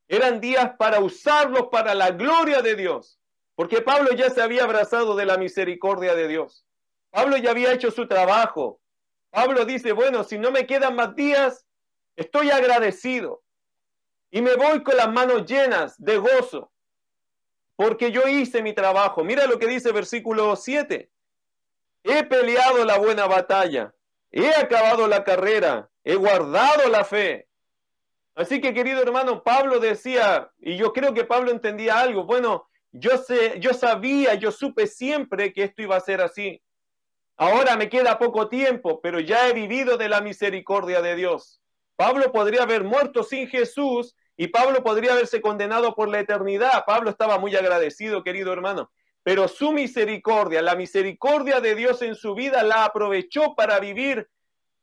eran 0.09 0.41
días 0.41 0.73
para 0.77 0.99
usarlos 0.99 1.69
para 1.71 1.95
la 1.95 2.11
gloria 2.11 2.61
de 2.61 2.75
Dios, 2.75 3.17
porque 3.55 3.81
Pablo 3.81 4.11
ya 4.11 4.29
se 4.29 4.41
había 4.41 4.65
abrazado 4.65 5.15
de 5.15 5.25
la 5.25 5.37
misericordia 5.37 6.15
de 6.15 6.27
Dios. 6.27 6.65
Pablo 7.11 7.37
ya 7.37 7.51
había 7.51 7.71
hecho 7.71 7.91
su 7.91 8.09
trabajo. 8.09 8.81
Pablo 9.29 9.63
dice, 9.63 9.93
bueno, 9.93 10.25
si 10.25 10.37
no 10.37 10.51
me 10.51 10.67
quedan 10.67 10.97
más 10.97 11.15
días, 11.15 11.65
Estoy 12.15 12.51
agradecido 12.51 13.43
y 14.29 14.41
me 14.41 14.55
voy 14.55 14.83
con 14.83 14.97
las 14.97 15.11
manos 15.11 15.45
llenas 15.45 15.95
de 15.97 16.17
gozo 16.17 16.71
porque 17.75 18.11
yo 18.11 18.27
hice 18.27 18.61
mi 18.61 18.73
trabajo. 18.73 19.23
Mira 19.23 19.45
lo 19.45 19.59
que 19.59 19.67
dice 19.67 19.91
versículo 19.91 20.55
7. 20.55 21.09
He 22.03 22.23
peleado 22.25 22.83
la 22.85 22.97
buena 22.97 23.27
batalla, 23.27 23.93
he 24.31 24.53
acabado 24.55 25.07
la 25.07 25.23
carrera, 25.23 25.89
he 26.03 26.15
guardado 26.15 26.89
la 26.89 27.05
fe. 27.05 27.47
Así 28.35 28.59
que 28.59 28.73
querido 28.73 29.01
hermano, 29.01 29.43
Pablo 29.43 29.79
decía, 29.79 30.51
y 30.59 30.75
yo 30.75 30.91
creo 30.91 31.13
que 31.13 31.23
Pablo 31.23 31.51
entendía 31.51 31.99
algo, 31.99 32.25
bueno, 32.25 32.67
yo, 32.91 33.17
sé, 33.17 33.59
yo 33.59 33.73
sabía, 33.73 34.33
yo 34.33 34.51
supe 34.51 34.87
siempre 34.87 35.53
que 35.53 35.63
esto 35.63 35.81
iba 35.81 35.95
a 35.95 36.01
ser 36.01 36.21
así. 36.21 36.61
Ahora 37.37 37.77
me 37.77 37.89
queda 37.89 38.19
poco 38.19 38.49
tiempo, 38.49 39.01
pero 39.01 39.19
ya 39.19 39.47
he 39.47 39.53
vivido 39.53 39.97
de 39.97 40.09
la 40.09 40.21
misericordia 40.21 41.01
de 41.01 41.15
Dios. 41.15 41.62
Pablo 41.95 42.31
podría 42.31 42.63
haber 42.63 42.83
muerto 42.83 43.23
sin 43.23 43.47
Jesús 43.47 44.15
y 44.35 44.47
Pablo 44.47 44.83
podría 44.83 45.13
haberse 45.13 45.41
condenado 45.41 45.93
por 45.95 46.09
la 46.09 46.19
eternidad. 46.19 46.83
Pablo 46.85 47.09
estaba 47.09 47.37
muy 47.37 47.55
agradecido, 47.55 48.23
querido 48.23 48.51
hermano, 48.51 48.91
pero 49.21 49.47
su 49.47 49.71
misericordia, 49.71 50.61
la 50.61 50.75
misericordia 50.75 51.61
de 51.61 51.75
Dios 51.75 52.01
en 52.01 52.15
su 52.15 52.33
vida, 52.35 52.63
la 52.63 52.85
aprovechó 52.85 53.55
para 53.55 53.79
vivir 53.79 54.27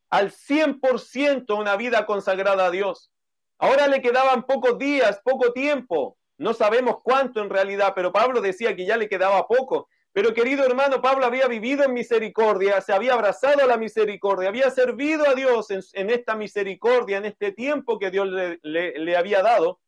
al 0.09 0.33
100% 0.33 1.57
una 1.59 1.77
vida 1.77 2.07
consagrada 2.07 2.67
a 2.67 2.71
Dios. 2.71 3.13
Ahora 3.59 3.87
le 3.89 4.01
quedaban 4.01 4.45
pocos 4.45 4.79
días, 4.79 5.21
poco 5.23 5.53
tiempo. 5.53 6.17
No 6.39 6.55
sabemos 6.55 6.97
cuánto 7.03 7.41
en 7.41 7.51
realidad, 7.51 7.93
pero 7.95 8.13
Pablo 8.13 8.41
decía 8.41 8.75
que 8.75 8.87
ya 8.87 8.97
le 8.97 9.09
quedaba 9.09 9.47
poco. 9.47 9.89
Pero 10.13 10.35
querido 10.35 10.65
hermano, 10.65 11.01
Pablo 11.01 11.25
había 11.25 11.47
vivido 11.47 11.85
en 11.85 11.93
misericordia, 11.93 12.81
se 12.81 12.93
había 12.93 13.15
abrazado 13.15 13.63
a 13.63 13.67
la 13.67 13.77
misericordia, 13.77 14.49
había 14.49 14.69
servido 14.71 15.29
a 15.29 15.35
Dios 15.35 15.69
en, 15.71 16.11
esta 16.11 16.35
misericordia, 16.35 17.19
en 17.19 17.27
este 17.27 17.53
tiempo 17.53 17.99
que 17.99 18.11
Dios 18.11 18.27
le, 18.27 18.59
le 18.63 19.17
había 19.17 19.41
dado. 19.43 19.81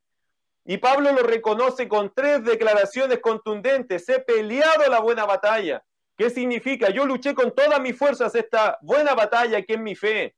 Y 0.65 0.77
Pablo 0.77 1.11
lo 1.11 1.23
reconoce 1.23 1.89
con 1.89 2.13
tres 2.13 2.41
declaraciones 2.45 3.19
contundentes. 3.19 4.07
He 4.07 4.19
peleado 4.19 4.89
la 4.89 5.01
buena 5.01 5.25
batalla. 5.25 5.83
¿Qué 6.15 6.29
significa? 6.29 6.89
Yo 6.89 7.05
luché 7.05 7.33
con 7.33 7.53
todas 7.53 7.81
mis 7.81 7.97
fuerzas 7.97 8.33
esta 8.33 8.77
buena 8.81 9.13
batalla 9.13 9.61
que 9.63 9.73
es 9.73 9.79
mi 9.79 9.93
fe. 9.93 10.37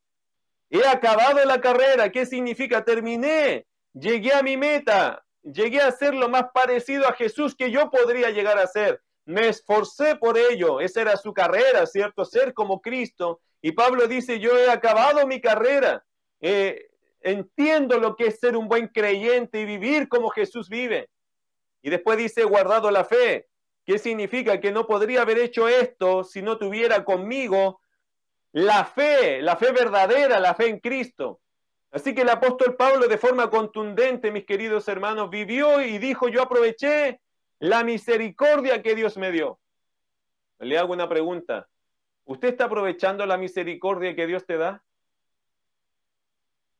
He 0.71 0.83
acabado 0.87 1.45
la 1.45 1.61
carrera. 1.61 2.11
¿Qué 2.11 2.25
significa? 2.25 2.83
Terminé. 2.83 3.67
Llegué 3.93 4.33
a 4.33 4.41
mi 4.41 4.57
meta. 4.57 5.23
Llegué 5.43 5.79
a 5.79 5.91
ser 5.91 6.15
lo 6.15 6.27
más 6.27 6.45
parecido 6.55 7.07
a 7.07 7.13
Jesús 7.13 7.55
que 7.55 7.69
yo 7.69 7.91
podría 7.91 8.31
llegar 8.31 8.57
a 8.57 8.65
ser 8.65 8.99
me 9.25 9.47
esforcé 9.49 10.15
por 10.15 10.37
ello, 10.37 10.79
esa 10.79 11.01
era 11.01 11.17
su 11.17 11.33
carrera, 11.33 11.85
¿cierto? 11.85 12.23
Ser 12.25 12.53
como 12.53 12.81
Cristo. 12.81 13.41
Y 13.61 13.71
Pablo 13.71 14.07
dice, 14.07 14.39
yo 14.39 14.57
he 14.57 14.69
acabado 14.69 15.25
mi 15.25 15.41
carrera, 15.41 16.05
eh, 16.39 16.89
entiendo 17.21 17.99
lo 17.99 18.15
que 18.15 18.27
es 18.27 18.39
ser 18.39 18.55
un 18.55 18.67
buen 18.67 18.87
creyente 18.87 19.59
y 19.59 19.65
vivir 19.65 20.07
como 20.07 20.29
Jesús 20.29 20.69
vive. 20.69 21.09
Y 21.81 21.89
después 21.89 22.17
dice, 22.17 22.43
guardado 22.43 22.91
la 22.91 23.03
fe. 23.03 23.47
¿Qué 23.85 23.99
significa? 23.99 24.59
Que 24.59 24.71
no 24.71 24.87
podría 24.87 25.21
haber 25.21 25.39
hecho 25.39 25.67
esto 25.67 26.23
si 26.23 26.41
no 26.41 26.57
tuviera 26.57 27.03
conmigo 27.03 27.81
la 28.51 28.85
fe, 28.85 29.41
la 29.41 29.57
fe 29.57 29.71
verdadera, 29.71 30.39
la 30.39 30.55
fe 30.55 30.67
en 30.67 30.79
Cristo. 30.79 31.41
Así 31.91 32.13
que 32.13 32.21
el 32.21 32.29
apóstol 32.29 32.75
Pablo 32.75 33.07
de 33.07 33.17
forma 33.17 33.49
contundente, 33.49 34.31
mis 34.31 34.45
queridos 34.45 34.87
hermanos, 34.87 35.29
vivió 35.29 35.81
y 35.81 35.97
dijo, 35.97 36.27
yo 36.27 36.41
aproveché 36.41 37.21
la 37.59 37.83
misericordia 37.83 38.81
que 38.81 38.95
Dios 38.95 39.17
me 39.17 39.31
dio. 39.31 39.59
Le 40.59 40.77
hago 40.77 40.93
una 40.93 41.09
pregunta. 41.09 41.67
¿Usted 42.25 42.49
está 42.49 42.65
aprovechando 42.65 43.25
la 43.25 43.37
misericordia 43.37 44.15
que 44.15 44.27
Dios 44.27 44.45
te 44.45 44.57
da? 44.57 44.83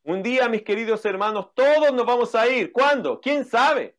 Un 0.03 0.21
día, 0.21 0.47
mis 0.49 0.63
queridos 0.63 1.03
hermanos, 1.05 1.53
todos 1.53 1.91
nos 1.93 2.05
vamos 2.05 2.35
a 2.35 2.47
ir. 2.47 2.71
¿Cuándo? 2.71 3.19
¿Quién 3.19 3.45
sabe? 3.45 3.95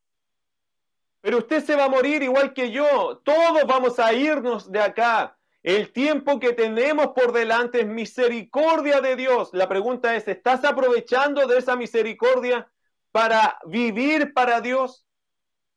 Pero 1.20 1.38
usted 1.38 1.64
se 1.64 1.74
va 1.74 1.86
a 1.86 1.88
morir 1.88 2.22
igual 2.22 2.52
que 2.52 2.70
yo. 2.70 3.20
Todos 3.24 3.66
vamos 3.66 3.98
a 3.98 4.12
irnos 4.12 4.70
de 4.70 4.80
acá. 4.80 5.36
El 5.62 5.92
tiempo 5.92 6.38
que 6.38 6.52
tenemos 6.52 7.08
por 7.08 7.32
delante 7.32 7.80
es 7.80 7.86
misericordia 7.86 9.00
de 9.00 9.16
Dios. 9.16 9.50
La 9.52 9.68
pregunta 9.68 10.14
es, 10.14 10.28
¿estás 10.28 10.64
aprovechando 10.64 11.44
de 11.48 11.58
esa 11.58 11.74
misericordia 11.74 12.70
para 13.10 13.58
vivir 13.66 14.32
para 14.32 14.60
Dios? 14.60 15.05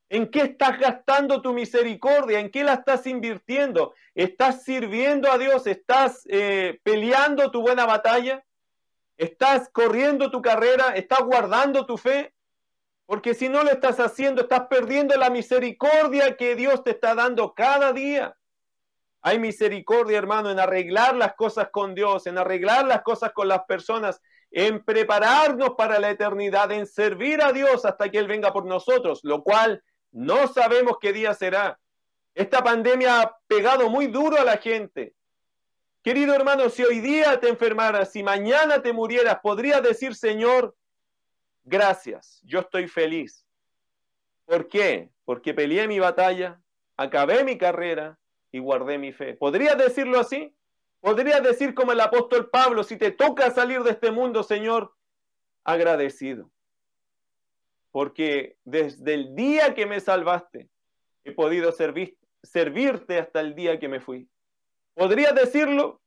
¿En 0.09 0.31
qué 0.31 0.41
estás 0.41 0.79
gastando 0.79 1.41
tu 1.41 1.53
misericordia? 1.53 2.39
¿En 2.39 2.49
qué 2.49 2.63
la 2.63 2.73
estás 2.73 3.05
invirtiendo? 3.05 3.93
¿Estás 4.15 4.63
sirviendo 4.63 5.31
a 5.31 5.37
Dios? 5.37 5.67
¿Estás 5.67 6.23
eh, 6.27 6.79
peleando 6.81 7.51
tu 7.51 7.61
buena 7.61 7.85
batalla? 7.85 8.43
¿Estás 9.17 9.69
corriendo 9.69 10.31
tu 10.31 10.41
carrera? 10.41 10.95
¿Estás 10.95 11.19
guardando 11.21 11.85
tu 11.85 11.95
fe? 11.95 12.33
Porque 13.05 13.35
si 13.35 13.49
no 13.49 13.63
lo 13.63 13.69
estás 13.69 13.99
haciendo, 13.99 14.41
estás 14.41 14.67
perdiendo 14.67 15.15
la 15.15 15.29
misericordia 15.29 16.35
que 16.35 16.55
Dios 16.55 16.83
te 16.83 16.91
está 16.91 17.13
dando 17.13 17.53
cada 17.53 17.93
día. 17.93 18.35
Hay 19.21 19.37
misericordia, 19.37 20.17
hermano, 20.17 20.49
en 20.49 20.59
arreglar 20.59 21.15
las 21.15 21.35
cosas 21.35 21.69
con 21.71 21.93
Dios, 21.93 22.25
en 22.25 22.37
arreglar 22.37 22.85
las 22.85 23.01
cosas 23.03 23.31
con 23.33 23.47
las 23.47 23.65
personas, 23.65 24.21
en 24.49 24.83
prepararnos 24.83 25.71
para 25.77 25.99
la 25.99 26.09
eternidad, 26.09 26.71
en 26.71 26.87
servir 26.87 27.43
a 27.43 27.51
Dios 27.51 27.85
hasta 27.85 28.09
que 28.09 28.17
Él 28.17 28.27
venga 28.27 28.53
por 28.53 28.65
nosotros, 28.65 29.19
lo 29.23 29.43
cual 29.43 29.83
no 30.11 30.47
sabemos 30.47 30.97
qué 30.99 31.13
día 31.13 31.33
será. 31.33 31.79
Esta 32.33 32.63
pandemia 32.63 33.21
ha 33.21 33.37
pegado 33.47 33.89
muy 33.89 34.07
duro 34.07 34.37
a 34.37 34.43
la 34.43 34.57
gente. 34.57 35.15
Querido 36.01 36.33
hermano, 36.33 36.69
si 36.69 36.83
hoy 36.83 36.99
día 36.99 37.39
te 37.39 37.49
enfermaras, 37.49 38.11
si 38.11 38.23
mañana 38.23 38.81
te 38.81 38.93
murieras, 38.93 39.39
podrías 39.41 39.83
decir, 39.83 40.15
Señor, 40.15 40.75
gracias, 41.63 42.41
yo 42.43 42.59
estoy 42.59 42.87
feliz. 42.87 43.45
¿Por 44.45 44.67
qué? 44.67 45.09
Porque 45.25 45.53
peleé 45.53 45.87
mi 45.87 45.99
batalla, 45.99 46.61
acabé 46.95 47.43
mi 47.43 47.57
carrera 47.57 48.17
y 48.51 48.59
guardé 48.59 48.97
mi 48.97 49.11
fe. 49.11 49.33
¿Podrías 49.33 49.77
decirlo 49.77 50.19
así? 50.19 50.55
¿Podrías 51.01 51.43
decir 51.43 51.73
como 51.73 51.91
el 51.91 51.99
apóstol 52.01 52.49
Pablo, 52.49 52.83
si 52.83 52.97
te 52.97 53.11
toca 53.11 53.51
salir 53.51 53.83
de 53.83 53.91
este 53.91 54.11
mundo, 54.11 54.43
Señor, 54.43 54.93
agradecido? 55.63 56.49
Porque 57.91 58.57
desde 58.63 59.13
el 59.13 59.35
día 59.35 59.73
que 59.73 59.85
me 59.85 59.99
salvaste 59.99 60.69
he 61.23 61.31
podido 61.31 61.71
servirte 61.71 63.19
hasta 63.19 63.39
el 63.39 63.55
día 63.55 63.79
que 63.79 63.87
me 63.87 63.99
fui. 63.99 64.27
¿Podrías 64.93 65.35
decirlo? 65.35 66.01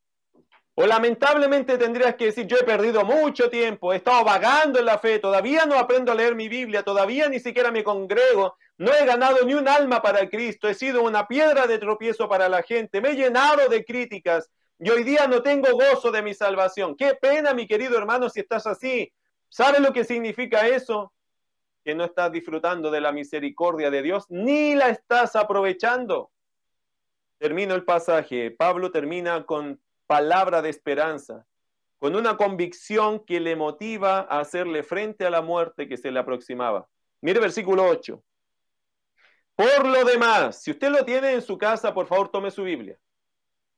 O 0.74 0.86
lamentablemente 0.86 1.76
tendrías 1.76 2.14
que 2.14 2.26
decir, 2.26 2.46
yo 2.46 2.56
he 2.56 2.64
perdido 2.64 3.04
mucho 3.04 3.50
tiempo, 3.50 3.92
he 3.92 3.96
estado 3.96 4.24
vagando 4.24 4.78
en 4.78 4.86
la 4.86 4.98
fe, 4.98 5.18
todavía 5.18 5.66
no 5.66 5.78
aprendo 5.78 6.10
a 6.12 6.14
leer 6.14 6.34
mi 6.34 6.48
Biblia, 6.48 6.82
todavía 6.82 7.28
ni 7.28 7.40
siquiera 7.40 7.70
me 7.70 7.84
congrego, 7.84 8.56
no 8.78 8.90
he 8.94 9.04
ganado 9.04 9.44
ni 9.44 9.52
un 9.52 9.68
alma 9.68 10.00
para 10.00 10.30
Cristo, 10.30 10.68
he 10.68 10.74
sido 10.74 11.02
una 11.02 11.28
piedra 11.28 11.66
de 11.66 11.78
tropiezo 11.78 12.26
para 12.26 12.48
la 12.48 12.62
gente, 12.62 13.02
me 13.02 13.10
he 13.10 13.16
llenado 13.16 13.68
de 13.68 13.84
críticas 13.84 14.50
y 14.78 14.88
hoy 14.88 15.04
día 15.04 15.26
no 15.26 15.42
tengo 15.42 15.68
gozo 15.72 16.10
de 16.10 16.22
mi 16.22 16.32
salvación. 16.34 16.96
Qué 16.96 17.14
pena, 17.20 17.52
mi 17.52 17.66
querido 17.66 17.96
hermano, 17.96 18.28
si 18.30 18.40
estás 18.40 18.66
así. 18.66 19.12
¿Sabes 19.48 19.80
lo 19.80 19.92
que 19.92 20.04
significa 20.04 20.66
eso? 20.66 21.12
Que 21.84 21.94
no 21.94 22.04
estás 22.04 22.32
disfrutando 22.32 22.90
de 22.90 23.00
la 23.00 23.12
misericordia 23.12 23.90
de 23.90 24.02
Dios, 24.02 24.26
ni 24.28 24.74
la 24.74 24.88
estás 24.88 25.36
aprovechando. 25.36 26.30
Termino 27.38 27.74
el 27.74 27.84
pasaje. 27.84 28.50
Pablo 28.50 28.90
termina 28.90 29.44
con 29.44 29.80
palabra 30.06 30.62
de 30.62 30.70
esperanza, 30.70 31.46
con 31.98 32.14
una 32.14 32.36
convicción 32.36 33.24
que 33.24 33.40
le 33.40 33.56
motiva 33.56 34.20
a 34.20 34.40
hacerle 34.40 34.82
frente 34.82 35.26
a 35.26 35.30
la 35.30 35.42
muerte 35.42 35.88
que 35.88 35.96
se 35.96 36.10
le 36.10 36.20
aproximaba. 36.20 36.88
Mire 37.20 37.40
versículo 37.40 37.86
8. 37.86 38.22
Por 39.54 39.86
lo 39.86 40.04
demás, 40.04 40.62
si 40.62 40.70
usted 40.70 40.90
lo 40.90 41.04
tiene 41.04 41.32
en 41.32 41.42
su 41.42 41.58
casa, 41.58 41.92
por 41.92 42.06
favor 42.06 42.30
tome 42.30 42.50
su 42.50 42.64
Biblia. 42.64 42.98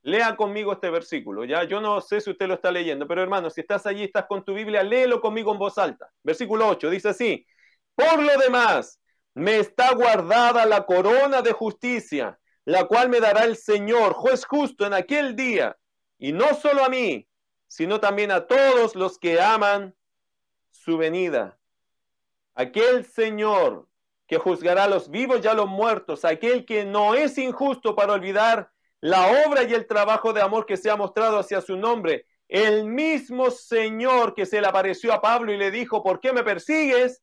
Lea 0.03 0.37
conmigo 0.37 0.73
este 0.73 0.91
versículo. 0.91 1.45
Ya 1.45 1.65
yo 1.65 1.81
no 1.81 2.01
sé 2.01 2.21
si 2.21 2.31
usted 2.31 2.47
lo 2.47 2.55
está 2.55 2.71
leyendo, 2.71 3.09
pero 3.09 3.23
hermano, 3.23 3.49
si 3.49 3.63
estás 3.63 3.87
allí, 3.87 4.05
estás 4.05 4.27
con 4.27 4.45
tu 4.45 4.53
Biblia, 4.53 4.83
léelo 4.83 5.21
conmigo 5.21 5.53
en 5.53 5.59
voz 5.59 5.79
alta. 5.79 6.11
Versículo 6.23 6.69
8 6.69 6.91
dice 6.91 7.09
así: 7.09 7.47
Por 7.95 8.23
lo 8.23 8.37
demás, 8.39 9.01
me 9.35 9.59
está 9.59 9.95
guardada 9.95 10.67
la 10.67 10.87
corona 10.87 11.43
de 11.43 11.53
justicia, 11.53 12.39
la 12.65 12.85
cual 12.85 13.09
me 13.09 13.21
dará 13.21 13.45
el 13.45 13.57
Señor, 13.57 14.15
juez 14.15 14.45
justo, 14.45 14.87
en 14.87 14.95
aquel 14.95 15.37
día, 15.37 15.77
y 16.19 16.33
no 16.33 16.55
solo 16.55 16.85
a 16.85 16.89
mí, 16.89 17.29
sino 17.67 18.01
también 18.01 18.31
a 18.31 18.47
todos 18.47 18.95
los 18.95 19.19
que 19.19 19.41
aman 19.41 19.95
su 20.71 20.97
venida. 20.97 21.59
Aquel 22.55 23.05
Señor 23.05 23.89
que 24.27 24.39
juzgará 24.39 24.85
a 24.85 24.89
los 24.89 25.11
vivos 25.11 25.41
y 25.43 25.49
a 25.49 25.55
los 25.55 25.67
muertos, 25.67 26.25
aquel 26.25 26.65
que 26.65 26.85
no 26.85 27.15
es 27.15 27.37
injusto 27.37 27.95
para 27.95 28.15
olvidar 28.15 28.71
la 29.01 29.45
obra 29.47 29.65
y 29.65 29.75
el 29.75 29.87
trabajo 29.87 30.33
de 30.33 30.41
amor 30.41 30.65
que 30.65 30.79
se 30.79 30.91
ha 30.91 30.97
mostrado 30.97 31.39
hacia 31.39 31.61
su 31.61 31.77
nombre, 31.77 32.27
el 32.49 32.85
mismo 32.85 33.51
Señor 33.51 34.35
que 34.35 34.47
se 34.47 34.61
le 34.61 34.67
apareció 34.67 35.13
a 35.13 35.21
Pablo 35.21 35.53
y 35.53 35.59
le 35.59 35.71
dijo, 35.71 36.03
¿por 36.03 36.21
qué 36.21 36.33
me 36.33 36.43
persigues? 36.43 37.23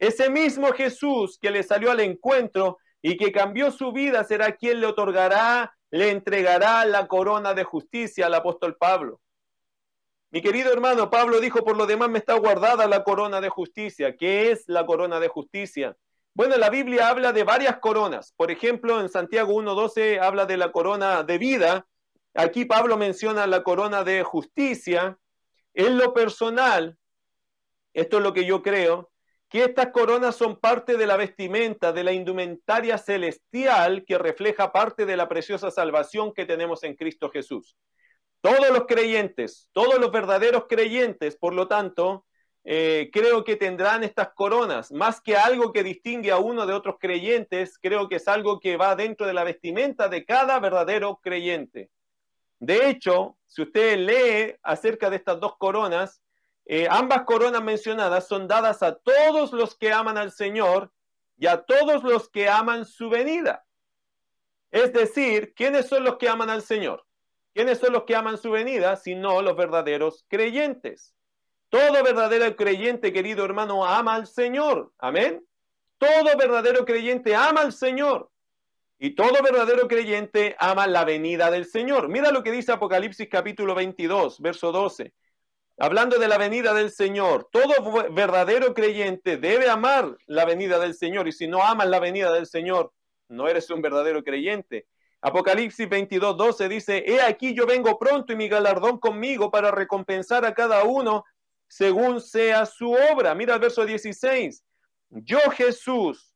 Ese 0.00 0.30
mismo 0.30 0.72
Jesús 0.72 1.38
que 1.38 1.50
le 1.50 1.62
salió 1.62 1.90
al 1.90 2.00
encuentro 2.00 2.78
y 3.02 3.18
que 3.18 3.30
cambió 3.30 3.70
su 3.70 3.92
vida 3.92 4.24
será 4.24 4.56
quien 4.56 4.80
le 4.80 4.86
otorgará, 4.86 5.76
le 5.90 6.10
entregará 6.10 6.86
la 6.86 7.06
corona 7.06 7.52
de 7.52 7.64
justicia 7.64 8.26
al 8.26 8.34
apóstol 8.34 8.78
Pablo. 8.78 9.20
Mi 10.30 10.40
querido 10.40 10.72
hermano, 10.72 11.10
Pablo 11.10 11.38
dijo, 11.38 11.62
por 11.64 11.76
lo 11.76 11.84
demás 11.84 12.08
me 12.08 12.18
está 12.18 12.34
guardada 12.38 12.86
la 12.86 13.04
corona 13.04 13.42
de 13.42 13.50
justicia. 13.50 14.16
¿Qué 14.16 14.50
es 14.50 14.64
la 14.68 14.86
corona 14.86 15.20
de 15.20 15.28
justicia? 15.28 15.94
Bueno, 16.32 16.56
la 16.56 16.70
Biblia 16.70 17.08
habla 17.08 17.34
de 17.34 17.44
varias 17.44 17.78
coronas. 17.78 18.32
Por 18.38 18.50
ejemplo, 18.50 19.00
en 19.00 19.10
Santiago 19.10 19.52
1.12 19.52 20.18
habla 20.18 20.46
de 20.46 20.56
la 20.56 20.72
corona 20.72 21.24
de 21.24 21.36
vida. 21.36 21.86
Aquí 22.32 22.64
Pablo 22.64 22.96
menciona 22.96 23.46
la 23.46 23.62
corona 23.62 24.02
de 24.02 24.22
justicia. 24.22 25.18
En 25.74 25.98
lo 25.98 26.14
personal, 26.14 26.96
esto 27.92 28.16
es 28.16 28.22
lo 28.22 28.32
que 28.32 28.46
yo 28.46 28.62
creo, 28.62 29.10
que 29.50 29.64
estas 29.64 29.88
coronas 29.88 30.36
son 30.36 30.58
parte 30.60 30.96
de 30.96 31.08
la 31.08 31.16
vestimenta, 31.16 31.92
de 31.92 32.04
la 32.04 32.12
indumentaria 32.12 32.96
celestial 32.96 34.04
que 34.06 34.16
refleja 34.16 34.72
parte 34.72 35.04
de 35.06 35.16
la 35.16 35.28
preciosa 35.28 35.72
salvación 35.72 36.32
que 36.32 36.46
tenemos 36.46 36.84
en 36.84 36.94
Cristo 36.94 37.30
Jesús. 37.30 37.76
Todos 38.40 38.70
los 38.70 38.86
creyentes, 38.86 39.68
todos 39.72 39.98
los 39.98 40.12
verdaderos 40.12 40.66
creyentes, 40.68 41.36
por 41.36 41.52
lo 41.52 41.66
tanto, 41.66 42.24
eh, 42.62 43.10
creo 43.12 43.42
que 43.42 43.56
tendrán 43.56 44.04
estas 44.04 44.32
coronas. 44.34 44.92
Más 44.92 45.20
que 45.20 45.36
algo 45.36 45.72
que 45.72 45.82
distingue 45.82 46.30
a 46.30 46.38
uno 46.38 46.64
de 46.64 46.72
otros 46.72 46.96
creyentes, 47.00 47.76
creo 47.80 48.08
que 48.08 48.16
es 48.16 48.28
algo 48.28 48.60
que 48.60 48.76
va 48.76 48.94
dentro 48.94 49.26
de 49.26 49.34
la 49.34 49.42
vestimenta 49.42 50.08
de 50.08 50.24
cada 50.24 50.60
verdadero 50.60 51.18
creyente. 51.20 51.90
De 52.60 52.88
hecho, 52.88 53.36
si 53.46 53.62
usted 53.62 53.98
lee 53.98 54.54
acerca 54.62 55.10
de 55.10 55.16
estas 55.16 55.40
dos 55.40 55.56
coronas, 55.58 56.22
eh, 56.66 56.86
ambas 56.90 57.22
coronas 57.22 57.62
mencionadas 57.62 58.28
son 58.28 58.46
dadas 58.46 58.82
a 58.82 58.94
todos 58.94 59.52
los 59.52 59.76
que 59.76 59.92
aman 59.92 60.18
al 60.18 60.32
Señor 60.32 60.92
y 61.36 61.46
a 61.46 61.62
todos 61.62 62.02
los 62.04 62.28
que 62.28 62.48
aman 62.48 62.84
su 62.84 63.08
venida. 63.08 63.64
Es 64.70 64.92
decir, 64.92 65.54
¿quiénes 65.54 65.88
son 65.88 66.04
los 66.04 66.16
que 66.16 66.28
aman 66.28 66.50
al 66.50 66.62
Señor? 66.62 67.04
¿Quiénes 67.54 67.78
son 67.78 67.92
los 67.92 68.04
que 68.04 68.14
aman 68.14 68.38
su 68.38 68.50
venida? 68.50 68.96
Sino 68.96 69.42
los 69.42 69.56
verdaderos 69.56 70.24
creyentes. 70.28 71.14
Todo 71.68 72.02
verdadero 72.02 72.54
creyente, 72.56 73.12
querido 73.12 73.44
hermano, 73.44 73.84
ama 73.84 74.14
al 74.14 74.26
Señor. 74.26 74.92
Amén. 74.98 75.44
Todo 75.98 76.36
verdadero 76.36 76.84
creyente 76.84 77.34
ama 77.34 77.62
al 77.62 77.72
Señor. 77.72 78.30
Y 78.98 79.14
todo 79.14 79.42
verdadero 79.42 79.88
creyente 79.88 80.56
ama 80.58 80.86
la 80.86 81.04
venida 81.04 81.50
del 81.50 81.64
Señor. 81.64 82.08
Mira 82.08 82.30
lo 82.30 82.42
que 82.42 82.52
dice 82.52 82.72
Apocalipsis 82.72 83.28
capítulo 83.30 83.74
22, 83.74 84.40
verso 84.40 84.72
12. 84.72 85.14
Hablando 85.82 86.18
de 86.18 86.28
la 86.28 86.36
venida 86.36 86.74
del 86.74 86.90
Señor, 86.90 87.48
todo 87.50 87.72
verdadero 88.10 88.74
creyente 88.74 89.38
debe 89.38 89.70
amar 89.70 90.14
la 90.26 90.44
venida 90.44 90.78
del 90.78 90.94
Señor. 90.94 91.26
Y 91.26 91.32
si 91.32 91.48
no 91.48 91.62
amas 91.62 91.88
la 91.88 91.98
venida 91.98 92.30
del 92.32 92.46
Señor, 92.46 92.92
no 93.28 93.48
eres 93.48 93.70
un 93.70 93.80
verdadero 93.80 94.22
creyente. 94.22 94.86
Apocalipsis 95.22 95.88
22, 95.88 96.36
12 96.36 96.68
dice, 96.68 97.04
He 97.06 97.22
aquí 97.22 97.54
yo 97.54 97.64
vengo 97.64 97.98
pronto 97.98 98.34
y 98.34 98.36
mi 98.36 98.46
galardón 98.46 98.98
conmigo 98.98 99.50
para 99.50 99.70
recompensar 99.70 100.44
a 100.44 100.52
cada 100.52 100.84
uno 100.84 101.24
según 101.66 102.20
sea 102.20 102.66
su 102.66 102.92
obra. 102.92 103.34
Mira 103.34 103.54
el 103.54 103.60
verso 103.60 103.86
16. 103.86 104.62
Yo 105.08 105.38
Jesús 105.50 106.34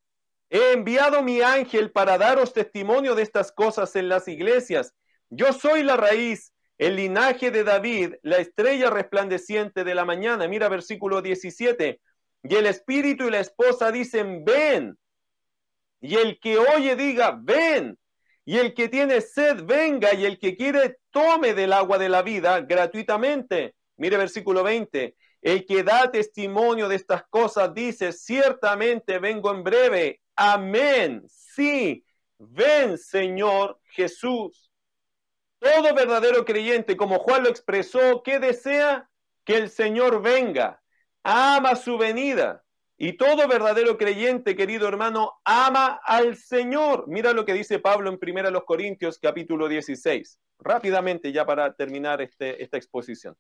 he 0.49 0.73
enviado 0.73 1.23
mi 1.23 1.43
ángel 1.43 1.93
para 1.93 2.17
daros 2.17 2.55
testimonio 2.55 3.15
de 3.15 3.23
estas 3.23 3.53
cosas 3.53 3.95
en 3.95 4.09
las 4.09 4.27
iglesias. 4.27 4.95
Yo 5.29 5.53
soy 5.53 5.83
la 5.83 5.99
raíz, 5.99 6.54
el 6.79 6.97
linaje 6.97 7.51
de 7.51 7.65
David, 7.65 8.15
la 8.23 8.39
estrella 8.39 8.91
resplandeciente 8.91 9.85
de 9.85 9.95
la 9.95 10.05
mañana. 10.05 10.49
Mira 10.49 10.69
versículo 10.69 11.23
17. 11.23 12.01
Y 12.43 12.55
el 12.55 12.67
espíritu 12.67 13.29
y 13.29 13.31
la 13.31 13.41
esposa 13.41 13.93
dicen, 13.93 14.45
ven. 14.45 14.99
Y 16.01 16.17
el 16.17 16.39
que 16.41 16.59
oye 16.59 16.97
diga, 16.97 17.39
ven. 17.41 17.99
Y 18.45 18.59
el 18.59 18.75
que 18.75 18.89
tiene 18.89 19.21
sed, 19.23 19.65
venga, 19.65 20.13
y 20.13 20.27
el 20.27 20.39
que 20.39 20.55
quiere, 20.55 20.99
tome 21.11 21.55
del 21.55 21.73
agua 21.73 21.97
de 21.97 22.11
la 22.11 22.23
vida 22.23 22.61
gratuitamente. 22.61 23.75
Mire 23.97 24.19
versículo 24.19 24.63
20. 24.63 25.17
El 25.41 25.65
que 25.65 25.83
da 25.83 26.11
testimonio 26.11 26.89
de 26.89 26.97
estas 26.97 27.25
cosas 27.29 27.73
dice, 27.73 28.13
ciertamente 28.13 29.19
vengo 29.19 29.51
en 29.51 29.63
breve. 29.63 30.21
Amén. 30.37 31.23
Sí, 31.29 32.05
ven 32.39 32.99
Señor 32.99 33.81
Jesús. 33.85 34.71
Todo 35.65 35.95
verdadero 35.95 36.45
creyente, 36.45 36.95
como 36.95 37.19
Juan 37.21 37.45
lo 37.45 37.49
expresó, 37.49 38.23
que 38.23 38.39
desea 38.39 39.09
que 39.47 39.57
el 39.57 39.71
Señor 39.71 40.21
venga, 40.21 40.83
ama 41.23 41.75
su 41.75 41.97
venida. 41.97 42.63
Y 42.99 43.15
todo 43.15 43.49
verdadero 43.49 43.97
creyente, 43.97 44.57
querido 44.57 44.87
hermano, 44.87 45.41
ama 45.43 45.99
al 46.05 46.37
Señor. 46.37 47.05
Mira 47.09 47.33
lo 47.33 47.47
que 47.47 47.55
dice 47.55 47.79
Pablo 47.79 48.11
en 48.11 48.19
1 48.21 48.65
Corintios 48.67 49.19
capítulo 49.19 49.67
16. 49.67 50.39
Rápidamente 50.59 51.33
ya 51.33 51.47
para 51.47 51.73
terminar 51.73 52.21
este, 52.21 52.63
esta 52.63 52.77
exposición. 52.77 53.35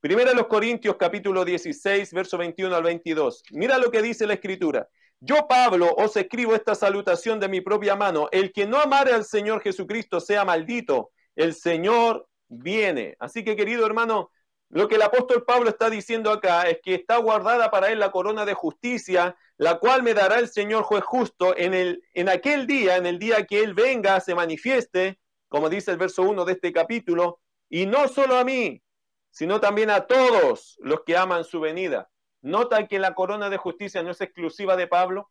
Primera 0.00 0.32
los 0.32 0.46
Corintios 0.46 0.96
capítulo 0.96 1.44
16, 1.44 2.14
verso 2.14 2.38
21 2.38 2.74
al 2.74 2.82
22. 2.82 3.42
Mira 3.50 3.76
lo 3.76 3.90
que 3.90 4.00
dice 4.00 4.26
la 4.26 4.34
escritura. 4.34 4.88
Yo, 5.20 5.46
Pablo, 5.46 5.94
os 5.98 6.16
escribo 6.16 6.54
esta 6.54 6.74
salutación 6.74 7.38
de 7.38 7.48
mi 7.48 7.60
propia 7.60 7.94
mano. 7.94 8.30
El 8.32 8.54
que 8.54 8.66
no 8.66 8.80
amare 8.80 9.12
al 9.12 9.26
Señor 9.26 9.60
Jesucristo 9.60 10.18
sea 10.18 10.46
maldito. 10.46 11.10
El 11.38 11.54
Señor 11.54 12.28
viene. 12.48 13.16
Así 13.20 13.44
que, 13.44 13.54
querido 13.54 13.86
hermano, 13.86 14.32
lo 14.70 14.88
que 14.88 14.96
el 14.96 15.02
apóstol 15.02 15.44
Pablo 15.44 15.70
está 15.70 15.88
diciendo 15.88 16.32
acá 16.32 16.62
es 16.62 16.80
que 16.82 16.96
está 16.96 17.16
guardada 17.18 17.70
para 17.70 17.92
él 17.92 18.00
la 18.00 18.10
corona 18.10 18.44
de 18.44 18.54
justicia, 18.54 19.36
la 19.56 19.78
cual 19.78 20.02
me 20.02 20.14
dará 20.14 20.40
el 20.40 20.48
Señor 20.48 20.82
juez 20.82 21.04
justo 21.04 21.56
en, 21.56 21.74
el, 21.74 22.02
en 22.12 22.28
aquel 22.28 22.66
día, 22.66 22.96
en 22.96 23.06
el 23.06 23.20
día 23.20 23.46
que 23.46 23.60
él 23.60 23.72
venga, 23.72 24.18
se 24.18 24.34
manifieste, 24.34 25.20
como 25.48 25.70
dice 25.70 25.92
el 25.92 25.96
verso 25.96 26.22
1 26.22 26.44
de 26.44 26.54
este 26.54 26.72
capítulo, 26.72 27.40
y 27.70 27.86
no 27.86 28.08
solo 28.08 28.36
a 28.36 28.42
mí, 28.42 28.82
sino 29.30 29.60
también 29.60 29.90
a 29.90 30.06
todos 30.06 30.76
los 30.80 31.02
que 31.06 31.16
aman 31.16 31.44
su 31.44 31.60
venida. 31.60 32.10
Nota 32.42 32.88
que 32.88 32.98
la 32.98 33.14
corona 33.14 33.48
de 33.48 33.58
justicia 33.58 34.02
no 34.02 34.10
es 34.10 34.20
exclusiva 34.20 34.74
de 34.74 34.88
Pablo, 34.88 35.30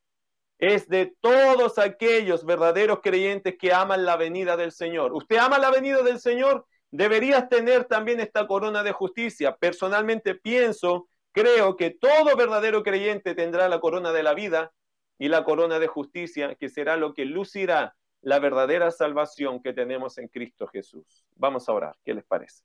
es 0.60 0.88
de 0.88 1.16
todos 1.22 1.78
aquellos 1.78 2.46
verdaderos 2.46 3.00
creyentes 3.02 3.56
que 3.60 3.74
aman 3.74 4.06
la 4.06 4.16
venida 4.16 4.58
del 4.58 4.72
Señor. 4.72 5.14
¿Usted 5.14 5.38
ama 5.38 5.60
la 5.60 5.72
venida 5.72 6.02
del 6.02 6.20
Señor? 6.20 6.66
deberías 6.92 7.50
tener 7.50 7.86
también 7.86 8.20
esta 8.20 8.48
corona 8.48 8.84
de 8.84 8.92
justicia. 8.92 9.56
Personalmente 9.56 10.36
pienso, 10.36 11.10
creo 11.32 11.76
que 11.76 11.92
todo 11.92 12.36
verdadero 12.36 12.84
creyente 12.84 13.36
tendrá 13.36 13.70
la 13.70 13.80
corona 13.80 14.12
de 14.12 14.24
la 14.24 14.34
vida 14.34 14.72
y 15.18 15.30
la 15.30 15.44
corona 15.44 15.80
de 15.80 15.88
justicia, 15.88 16.56
que 16.56 16.70
será 16.70 16.96
lo 16.96 17.14
que 17.14 17.26
lucirá 17.26 17.96
la 18.22 18.40
verdadera 18.40 18.92
salvación 18.92 19.62
que 19.62 19.74
tenemos 19.74 20.18
en 20.18 20.28
Cristo 20.28 20.68
Jesús. 20.68 21.26
Vamos 21.36 21.68
a 21.70 21.74
orar, 21.74 21.96
¿qué 22.04 22.14
les 22.14 22.26
parece? 22.26 22.64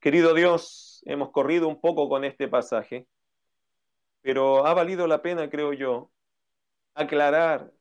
Querido 0.00 0.34
Dios, 0.34 1.02
hemos 1.06 1.30
corrido 1.30 1.68
un 1.68 1.80
poco 1.80 2.08
con 2.08 2.24
este 2.24 2.48
pasaje, 2.48 3.06
pero 4.20 4.66
ha 4.66 4.74
valido 4.74 5.06
la 5.06 5.22
pena, 5.22 5.48
creo 5.48 5.72
yo, 5.72 6.10
aclarar 6.94 7.72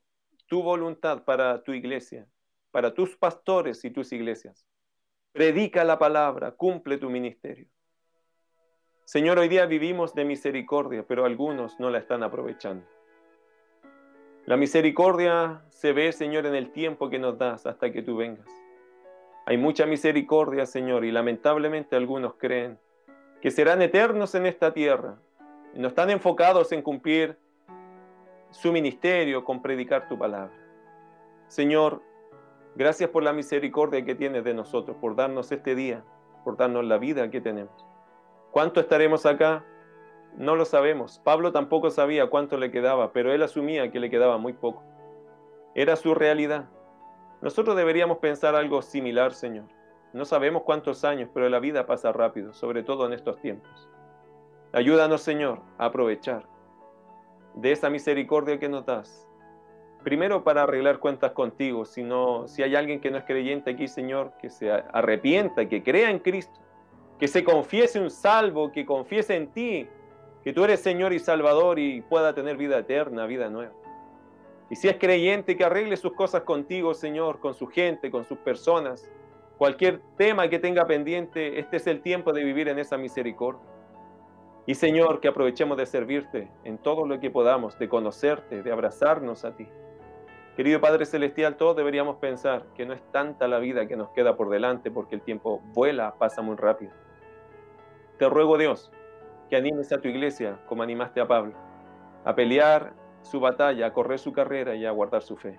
tu 0.47 0.63
voluntad 0.63 1.23
para 1.23 1.63
tu 1.63 1.73
iglesia, 1.73 2.27
para 2.71 2.93
tus 2.93 3.15
pastores 3.15 3.83
y 3.85 3.91
tus 3.91 4.11
iglesias 4.11 4.65
predica 5.31 5.83
la 5.83 5.97
palabra, 5.97 6.51
cumple 6.51 6.97
tu 6.97 7.09
ministerio. 7.09 7.67
Señor, 9.05 9.39
hoy 9.39 9.47
día 9.47 9.65
vivimos 9.65 10.13
de 10.13 10.25
misericordia, 10.25 11.05
pero 11.07 11.25
algunos 11.25 11.79
no 11.79 11.89
la 11.89 11.99
están 11.99 12.23
aprovechando. 12.23 12.85
La 14.45 14.57
misericordia 14.57 15.63
se 15.69 15.93
ve, 15.93 16.11
Señor, 16.11 16.45
en 16.45 16.55
el 16.55 16.71
tiempo 16.71 17.09
que 17.09 17.19
nos 17.19 17.37
das 17.37 17.65
hasta 17.65 17.91
que 17.91 18.01
tú 18.01 18.17
vengas. 18.17 18.47
Hay 19.45 19.57
mucha 19.57 19.85
misericordia, 19.85 20.65
Señor, 20.65 21.05
y 21.05 21.11
lamentablemente 21.11 21.95
algunos 21.95 22.35
creen 22.35 22.79
que 23.41 23.51
serán 23.51 23.81
eternos 23.81 24.35
en 24.35 24.45
esta 24.45 24.73
tierra 24.73 25.19
y 25.73 25.79
no 25.79 25.87
están 25.87 26.09
enfocados 26.09 26.71
en 26.71 26.81
cumplir 26.81 27.37
su 28.51 28.71
ministerio 28.71 29.43
con 29.43 29.61
predicar 29.61 30.07
tu 30.07 30.17
palabra. 30.17 30.53
Señor, 31.47 32.01
gracias 32.75 33.09
por 33.09 33.23
la 33.23 33.33
misericordia 33.33 34.05
que 34.05 34.15
tienes 34.15 34.43
de 34.43 34.53
nosotros, 34.53 34.97
por 34.99 35.15
darnos 35.15 35.51
este 35.51 35.73
día, 35.73 36.03
por 36.43 36.57
darnos 36.57 36.85
la 36.85 36.97
vida 36.97 37.29
que 37.29 37.41
tenemos. 37.41 37.85
¿Cuánto 38.51 38.81
estaremos 38.81 39.25
acá? 39.25 39.65
No 40.37 40.55
lo 40.55 40.65
sabemos. 40.65 41.19
Pablo 41.23 41.51
tampoco 41.51 41.89
sabía 41.89 42.29
cuánto 42.29 42.57
le 42.57 42.71
quedaba, 42.71 43.11
pero 43.13 43.33
él 43.33 43.41
asumía 43.41 43.91
que 43.91 43.99
le 43.99 44.09
quedaba 44.09 44.37
muy 44.37 44.53
poco. 44.53 44.83
Era 45.73 45.95
su 45.95 46.13
realidad. 46.13 46.69
Nosotros 47.41 47.75
deberíamos 47.75 48.17
pensar 48.19 48.55
algo 48.55 48.81
similar, 48.81 49.33
Señor. 49.33 49.65
No 50.13 50.25
sabemos 50.25 50.63
cuántos 50.63 51.05
años, 51.05 51.29
pero 51.33 51.47
la 51.47 51.59
vida 51.59 51.85
pasa 51.85 52.11
rápido, 52.11 52.53
sobre 52.53 52.83
todo 52.83 53.05
en 53.07 53.13
estos 53.13 53.39
tiempos. 53.39 53.89
Ayúdanos, 54.73 55.21
Señor, 55.21 55.61
a 55.77 55.85
aprovechar 55.85 56.50
de 57.55 57.71
esa 57.71 57.89
misericordia 57.89 58.59
que 58.59 58.69
nos 58.69 58.85
das. 58.85 59.27
Primero 60.03 60.43
para 60.43 60.63
arreglar 60.63 60.99
cuentas 60.99 61.31
contigo, 61.31 61.85
sino 61.85 62.47
si 62.47 62.63
hay 62.63 62.75
alguien 62.75 62.99
que 62.99 63.11
no 63.11 63.17
es 63.17 63.23
creyente 63.23 63.71
aquí, 63.71 63.87
Señor, 63.87 64.33
que 64.41 64.49
se 64.49 64.71
arrepienta, 64.71 65.67
que 65.69 65.83
crea 65.83 66.09
en 66.09 66.19
Cristo, 66.19 66.59
que 67.19 67.27
se 67.27 67.43
confiese 67.43 67.99
un 67.99 68.09
salvo, 68.09 68.71
que 68.71 68.85
confiese 68.85 69.35
en 69.35 69.47
ti, 69.51 69.87
que 70.43 70.53
tú 70.53 70.63
eres 70.63 70.79
Señor 70.79 71.13
y 71.13 71.19
Salvador 71.19 71.77
y 71.77 72.01
pueda 72.01 72.33
tener 72.33 72.57
vida 72.57 72.79
eterna, 72.79 73.27
vida 73.27 73.49
nueva. 73.49 73.73
Y 74.71 74.75
si 74.75 74.87
es 74.87 74.95
creyente, 74.95 75.55
que 75.55 75.65
arregle 75.65 75.97
sus 75.97 76.13
cosas 76.13 76.43
contigo, 76.43 76.93
Señor, 76.93 77.39
con 77.39 77.53
su 77.53 77.67
gente, 77.67 78.09
con 78.09 78.23
sus 78.23 78.37
personas. 78.39 79.07
Cualquier 79.57 80.01
tema 80.17 80.49
que 80.49 80.57
tenga 80.57 80.87
pendiente, 80.87 81.59
este 81.59 81.77
es 81.77 81.85
el 81.85 82.01
tiempo 82.01 82.33
de 82.33 82.43
vivir 82.43 82.69
en 82.69 82.79
esa 82.79 82.97
misericordia. 82.97 83.61
Y 84.65 84.75
Señor, 84.75 85.19
que 85.19 85.27
aprovechemos 85.27 85.77
de 85.77 85.85
servirte 85.85 86.51
en 86.63 86.77
todo 86.77 87.05
lo 87.05 87.19
que 87.19 87.31
podamos, 87.31 87.79
de 87.79 87.89
conocerte, 87.89 88.61
de 88.61 88.71
abrazarnos 88.71 89.43
a 89.43 89.55
ti. 89.55 89.67
Querido 90.55 90.79
Padre 90.79 91.05
Celestial, 91.05 91.55
todos 91.55 91.75
deberíamos 91.75 92.17
pensar 92.17 92.65
que 92.75 92.85
no 92.85 92.93
es 92.93 93.01
tanta 93.11 93.47
la 93.47 93.57
vida 93.57 93.87
que 93.87 93.95
nos 93.95 94.09
queda 94.09 94.35
por 94.35 94.49
delante 94.49 94.91
porque 94.91 95.15
el 95.15 95.21
tiempo 95.21 95.61
vuela, 95.73 96.13
pasa 96.19 96.41
muy 96.41 96.57
rápido. 96.57 96.91
Te 98.19 98.29
ruego 98.29 98.57
Dios 98.57 98.91
que 99.49 99.55
animes 99.55 99.91
a 99.91 99.99
tu 99.99 100.07
iglesia 100.07 100.59
como 100.67 100.83
animaste 100.83 101.21
a 101.21 101.27
Pablo, 101.27 101.53
a 102.23 102.35
pelear 102.35 102.93
su 103.21 103.39
batalla, 103.39 103.87
a 103.87 103.93
correr 103.93 104.19
su 104.19 104.31
carrera 104.31 104.75
y 104.75 104.85
a 104.85 104.91
guardar 104.91 105.23
su 105.23 105.37
fe. 105.37 105.57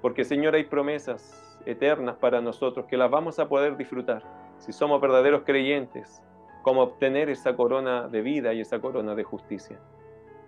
Porque 0.00 0.24
Señor 0.24 0.54
hay 0.54 0.64
promesas 0.64 1.58
eternas 1.66 2.16
para 2.16 2.40
nosotros 2.40 2.86
que 2.86 2.96
las 2.96 3.10
vamos 3.10 3.38
a 3.38 3.48
poder 3.48 3.76
disfrutar 3.76 4.22
si 4.58 4.72
somos 4.72 5.00
verdaderos 5.00 5.42
creyentes, 5.44 6.22
como 6.66 6.82
obtener 6.82 7.30
esa 7.30 7.54
corona 7.54 8.08
de 8.08 8.22
vida 8.22 8.52
y 8.52 8.60
esa 8.60 8.80
corona 8.80 9.14
de 9.14 9.22
justicia. 9.22 9.78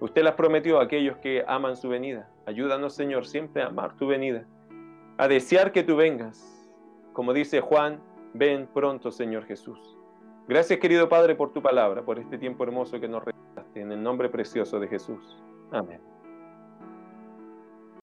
Usted 0.01 0.25
las 0.25 0.35
prometió 0.35 0.81
a 0.81 0.83
aquellos 0.83 1.17
que 1.19 1.45
aman 1.47 1.77
su 1.77 1.89
venida. 1.89 2.29
Ayúdanos, 2.45 2.93
Señor, 2.93 3.25
siempre 3.25 3.63
a 3.63 3.67
amar 3.67 3.95
tu 3.95 4.09
venida, 4.09 4.45
a 5.17 5.29
desear 5.29 5.71
que 5.71 5.85
tú 5.85 5.95
vengas. 5.95 6.69
Como 7.13 7.33
dice 7.33 7.61
Juan, 7.61 8.01
ven 8.35 8.67
pronto, 8.75 9.13
Señor 9.13 9.45
Jesús. 9.45 9.97
Gracias, 10.49 10.81
querido 10.81 11.09
Padre, 11.09 11.37
por 11.37 11.53
tu 11.53 11.63
palabra, 11.63 12.03
por 12.03 12.19
este 12.19 12.37
tiempo 12.37 12.65
hermoso 12.65 12.99
que 12.99 13.07
nos 13.07 13.25
regalaste, 13.25 13.81
en 13.81 13.93
el 13.93 14.03
nombre 14.03 14.29
precioso 14.29 14.81
de 14.81 14.89
Jesús. 14.89 15.41
Amén. 15.71 16.01